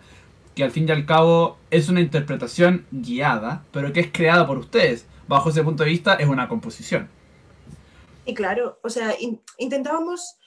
que 0.54 0.64
al 0.64 0.70
fin 0.70 0.86
y 0.88 0.92
al 0.92 1.06
cabo 1.06 1.58
es 1.70 1.88
una 1.88 2.00
interpretación 2.00 2.84
guiada, 2.90 3.62
pero 3.72 3.92
que 3.92 4.00
es 4.00 4.10
creada 4.12 4.46
por 4.46 4.58
ustedes. 4.58 5.06
Bajo 5.26 5.50
ese 5.50 5.62
punto 5.62 5.84
de 5.84 5.90
vista 5.90 6.14
es 6.14 6.28
una 6.28 6.48
composición. 6.48 7.08
Y 8.24 8.34
claro, 8.34 8.78
o 8.82 8.88
sea, 8.88 9.14
intentábamos... 9.58 10.38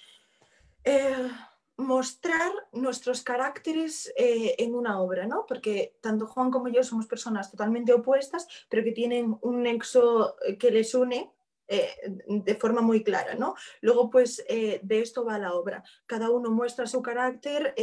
Eh, 0.83 1.29
mostrar 1.77 2.51
nuestros 2.73 3.21
caracteres 3.21 4.11
eh, 4.17 4.55
en 4.57 4.73
una 4.73 4.99
obra, 4.99 5.27
¿no? 5.27 5.45
Porque 5.47 5.95
tanto 6.01 6.25
Juan 6.25 6.49
como 6.49 6.69
yo 6.69 6.83
somos 6.83 7.05
personas 7.05 7.51
totalmente 7.51 7.93
opuestas, 7.93 8.47
pero 8.67 8.83
que 8.83 8.91
tienen 8.91 9.37
un 9.41 9.61
nexo 9.61 10.35
eh, 10.45 10.57
que 10.57 10.71
les 10.71 10.95
une 10.95 11.31
eh, 11.67 11.89
de 12.27 12.55
forma 12.55 12.81
muy 12.81 13.03
clara, 13.03 13.35
¿no? 13.35 13.55
Luego, 13.81 14.09
pues, 14.09 14.43
de 14.47 15.01
esto 15.01 15.25
va 15.25 15.37
la 15.37 15.53
obra. 15.53 15.83
Cada 16.05 16.29
uno 16.29 16.49
muestra 16.51 16.87
su 16.87 17.01
carácter, 17.01 17.75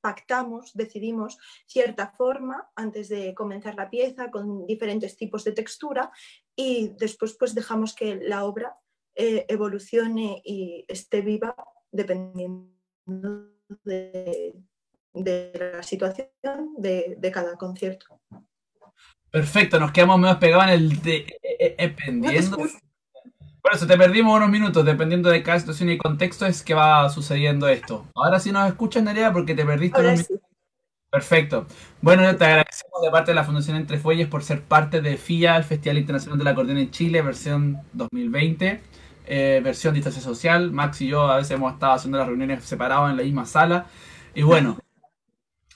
pactamos, 0.00 0.72
decidimos 0.74 1.38
cierta 1.66 2.12
forma 2.16 2.70
antes 2.74 3.08
de 3.08 3.34
comenzar 3.34 3.74
la 3.74 3.90
pieza 3.90 4.30
con 4.30 4.66
diferentes 4.66 5.16
tipos 5.16 5.44
de 5.44 5.52
textura 5.52 6.10
y 6.54 6.92
después, 6.98 7.36
pues, 7.38 7.54
dejamos 7.54 7.94
que 7.94 8.16
la 8.16 8.44
obra 8.44 8.76
evolucione 9.14 10.40
y 10.44 10.84
esté 10.88 11.20
viva 11.20 11.54
dependiendo 11.90 12.70
de, 13.84 14.54
de 15.12 15.72
la 15.74 15.82
situación 15.82 16.28
de, 16.78 17.16
de 17.18 17.30
cada 17.30 17.56
concierto. 17.56 18.20
Perfecto, 19.30 19.78
nos 19.78 19.92
quedamos 19.92 20.18
medio 20.18 20.38
pegados 20.40 20.64
en 20.64 20.70
el 20.70 21.02
de, 21.02 21.38
eh, 21.42 21.76
dependiendo. 21.78 22.58
Por 23.62 23.74
eso 23.74 23.86
te 23.86 23.96
perdimos 23.96 24.36
unos 24.36 24.48
minutos, 24.48 24.84
dependiendo 24.84 25.30
de 25.30 25.42
cada 25.42 25.60
situación 25.60 25.90
y 25.90 25.98
contexto 25.98 26.46
es 26.46 26.62
que 26.62 26.74
va 26.74 27.08
sucediendo 27.10 27.68
esto. 27.68 28.06
Ahora 28.14 28.40
sí 28.40 28.52
nos 28.52 28.68
escuchas, 28.68 29.02
Nerea, 29.02 29.32
porque 29.32 29.54
te 29.54 29.64
perdiste 29.64 29.98
Ahora 29.98 30.12
unos 30.14 30.26
sí. 30.26 30.34
Perfecto. 31.10 31.66
Bueno, 32.00 32.22
te 32.36 32.44
agradecemos 32.44 33.02
de 33.02 33.10
parte 33.10 33.32
de 33.32 33.34
la 33.34 33.42
Fundación 33.42 33.76
Entre 33.76 33.98
Fuelles 33.98 34.28
por 34.28 34.44
ser 34.44 34.62
parte 34.62 35.00
de 35.00 35.16
FIA, 35.16 35.56
el 35.56 35.64
Festival 35.64 35.98
Internacional 35.98 36.38
del 36.38 36.46
Acordeón 36.46 36.78
en 36.78 36.92
Chile, 36.92 37.20
versión 37.20 37.78
2020, 37.94 38.80
eh, 39.26 39.60
versión 39.62 39.92
distancia 39.92 40.22
social. 40.22 40.70
Max 40.70 41.00
y 41.00 41.08
yo 41.08 41.28
a 41.28 41.36
veces 41.36 41.50
hemos 41.52 41.72
estado 41.72 41.94
haciendo 41.94 42.18
las 42.18 42.28
reuniones 42.28 42.64
separados 42.64 43.10
en 43.10 43.16
la 43.16 43.24
misma 43.24 43.44
sala. 43.44 43.86
Y 44.36 44.42
bueno, 44.42 44.78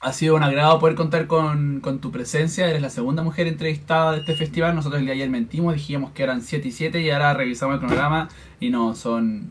ha 0.05 0.13
sido 0.13 0.37
un 0.37 0.43
agrado 0.43 0.79
poder 0.79 0.95
contar 0.97 1.27
con, 1.27 1.81
con 1.81 1.99
tu 1.99 2.13
presencia. 2.13 2.69
Eres 2.69 2.83
la 2.83 2.91
segunda 2.91 3.23
mujer 3.23 3.47
entrevistada 3.47 4.13
de 4.13 4.19
este 4.19 4.35
festival. 4.37 4.75
Nosotros 4.75 5.01
el 5.01 5.07
día 5.07 5.15
de 5.15 5.21
ayer 5.23 5.31
mentimos, 5.31 5.75
dijimos 5.75 6.11
que 6.13 6.23
eran 6.23 6.43
7 6.43 6.69
y 6.69 6.73
7 6.73 7.01
y 7.01 7.11
ahora 7.11 7.33
revisamos 7.35 7.75
el 7.75 7.81
cronograma 7.81 8.29
y 8.61 8.71
no, 8.71 8.95
son 8.95 9.51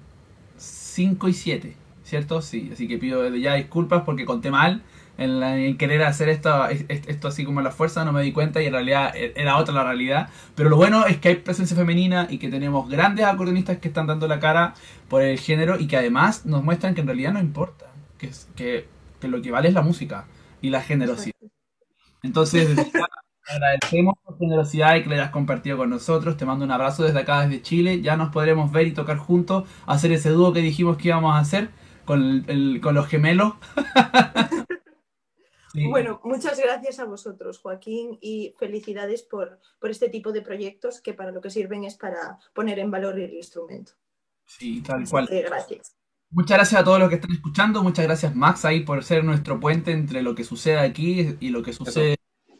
5 0.57 1.27
y 1.27 1.33
7, 1.33 1.75
¿cierto? 2.03 2.41
Sí, 2.41 2.69
así 2.73 2.87
que 2.87 2.97
pido 2.97 3.27
ya 3.35 3.55
disculpas 3.55 4.03
porque 4.05 4.25
conté 4.25 4.51
mal 4.51 4.81
en, 5.17 5.39
la- 5.39 5.57
en 5.57 5.77
querer 5.77 6.03
hacer 6.03 6.29
esto, 6.29 6.67
es- 6.67 6.85
es- 6.87 7.07
esto 7.07 7.27
así 7.27 7.43
como 7.45 7.61
la 7.61 7.71
fuerza, 7.71 8.05
no 8.05 8.11
me 8.13 8.21
di 8.21 8.31
cuenta 8.31 8.61
y 8.61 8.67
en 8.67 8.73
realidad 8.73 9.15
e- 9.15 9.33
era 9.35 9.57
otra 9.57 9.73
la 9.73 9.83
realidad. 9.83 10.29
Pero 10.55 10.69
lo 10.69 10.75
bueno 10.77 11.05
es 11.07 11.17
que 11.17 11.29
hay 11.29 11.35
presencia 11.35 11.75
femenina 11.75 12.27
y 12.29 12.37
que 12.37 12.49
tenemos 12.49 12.89
grandes 12.89 13.25
acordeonistas 13.25 13.77
que 13.79 13.87
están 13.87 14.07
dando 14.07 14.27
la 14.27 14.39
cara 14.39 14.75
por 15.09 15.21
el 15.23 15.39
género 15.39 15.79
y 15.79 15.87
que 15.87 15.97
además 15.97 16.45
nos 16.45 16.63
muestran 16.63 16.93
que 16.95 17.01
en 17.01 17.07
realidad 17.07 17.33
no 17.33 17.39
importa, 17.39 17.87
que, 18.19 18.29
que 18.55 18.85
lo 19.27 19.41
que 19.41 19.51
vale 19.51 19.69
es 19.69 19.73
la 19.73 19.81
música 19.81 20.25
y 20.63 20.69
la 20.71 20.81
generosidad. 20.81 21.35
Entonces, 22.23 22.69
agradecemos 23.45 24.15
tu 24.25 24.35
generosidad 24.37 24.95
y 24.95 25.03
que 25.03 25.09
le 25.09 25.15
hayas 25.15 25.29
compartido 25.31 25.77
con 25.77 25.89
nosotros. 25.89 26.37
Te 26.37 26.45
mando 26.45 26.65
un 26.65 26.71
abrazo 26.71 27.03
desde 27.03 27.19
acá, 27.19 27.41
desde 27.45 27.61
Chile. 27.61 28.01
Ya 28.01 28.15
nos 28.17 28.31
podremos 28.31 28.71
ver 28.71 28.87
y 28.87 28.93
tocar 28.93 29.17
juntos, 29.17 29.69
hacer 29.85 30.11
ese 30.13 30.29
dúo 30.29 30.53
que 30.53 30.61
dijimos 30.61 30.97
que 30.97 31.09
íbamos 31.09 31.35
a 31.35 31.39
hacer 31.39 31.69
con, 32.05 32.45
el- 32.47 32.79
con 32.81 32.95
los 32.95 33.07
gemelos. 33.07 33.53
Sí. 35.73 35.87
Bueno, 35.89 36.21
muchas 36.23 36.59
gracias 36.59 36.99
a 36.99 37.05
vosotros, 37.05 37.57
Joaquín, 37.57 38.19
y 38.21 38.53
felicidades 38.59 39.23
por, 39.23 39.59
por 39.79 39.89
este 39.89 40.07
tipo 40.07 40.31
de 40.31 40.43
proyectos 40.43 41.01
que 41.01 41.15
para 41.15 41.31
lo 41.31 41.41
que 41.41 41.49
sirven 41.49 41.83
es 41.83 41.95
para 41.95 42.37
poner 42.53 42.77
en 42.77 42.91
valor 42.91 43.17
el 43.19 43.33
instrumento. 43.33 43.93
Sí, 44.45 44.81
tal 44.81 45.09
cual. 45.09 45.27
gracias. 45.31 45.95
Muchas 46.33 46.57
gracias 46.57 46.81
a 46.81 46.83
todos 46.83 46.99
los 46.99 47.09
que 47.09 47.15
están 47.15 47.31
escuchando. 47.31 47.83
Muchas 47.83 48.05
gracias, 48.05 48.35
Max, 48.35 48.65
ahí 48.65 48.79
por 48.79 49.03
ser 49.03 49.23
nuestro 49.23 49.59
puente 49.59 49.91
entre 49.91 50.23
lo 50.23 50.33
que 50.33 50.43
sucede 50.43 50.79
aquí 50.79 51.37
y 51.39 51.49
lo 51.49 51.61
que 51.61 51.73
sucede 51.73 52.15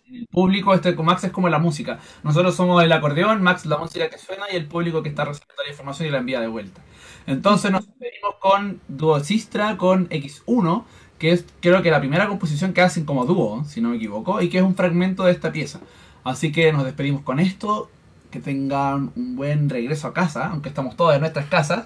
en 0.06 0.16
el 0.16 0.28
público. 0.28 0.76
Este 0.76 0.94
con 0.94 1.08
Max 1.08 1.24
es 1.24 1.32
como 1.32 1.50
la 1.50 1.58
música. 1.58 2.00
Nosotros 2.22 2.56
somos 2.56 2.84
el 2.84 2.92
acordeón, 2.92 3.42
Max 3.42 3.66
la 3.66 3.80
música 3.80 4.12
que 4.12 4.20
suena 4.20 4.46
y 4.52 4.58
el 4.58 4.68
público 4.68 5.02
que 5.02 5.10
está 5.10 5.26
recibiendo 5.26 5.64
la 5.64 5.72
información 5.72 6.08
y 6.08 6.12
la 6.12 6.20
envía 6.20 6.40
de 6.40 6.48
vuelta. 6.48 6.82
Entonces 7.26 7.72
nos 7.72 7.88
despedimos 7.88 8.36
con 8.40 8.80
Dúo 8.88 9.20
Sistra 9.22 9.76
con 9.76 10.08
X1, 10.10 10.86
que 11.18 11.32
es 11.32 11.46
creo 11.60 11.82
que 11.82 11.90
la 11.90 12.00
primera 12.00 12.28
composición 12.28 12.74
que 12.74 12.82
hacen 12.82 13.06
como 13.06 13.26
dúo, 13.26 13.66
si 13.66 13.82
no 13.82 13.90
me 13.90 13.96
equivoco, 13.96 14.40
y 14.40 14.50
que 14.50 14.60
es 14.60 14.64
un 14.64 14.76
fragmento 14.76 15.24
de 15.24 15.32
esta 15.32 15.52
pieza. 15.52 15.82
Así 16.24 16.52
que 16.52 16.72
nos 16.72 16.86
despedimos 16.86 17.24
con 17.24 17.40
esto. 17.40 17.90
Que 18.34 18.40
tengan 18.40 19.12
un 19.16 19.36
buen 19.36 19.70
regreso 19.70 20.08
a 20.08 20.14
casa, 20.14 20.50
aunque 20.50 20.70
estamos 20.70 20.96
todos 20.96 21.14
en 21.14 21.22
nuestras 21.22 21.46
casas. 21.46 21.86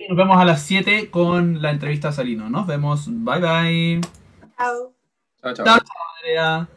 Y 0.00 0.08
nos 0.08 0.16
vemos 0.16 0.40
a 0.40 0.46
las 0.46 0.62
7 0.62 1.10
con 1.10 1.60
la 1.60 1.70
entrevista 1.70 2.08
a 2.08 2.12
Salino. 2.12 2.48
Nos 2.48 2.66
vemos. 2.66 3.08
Bye 3.08 3.40
bye. 3.40 4.00
Chao. 4.56 4.94
Chao, 5.42 5.52
chao. 5.52 5.66
Chao, 5.66 5.78
Andrea. 6.16 6.68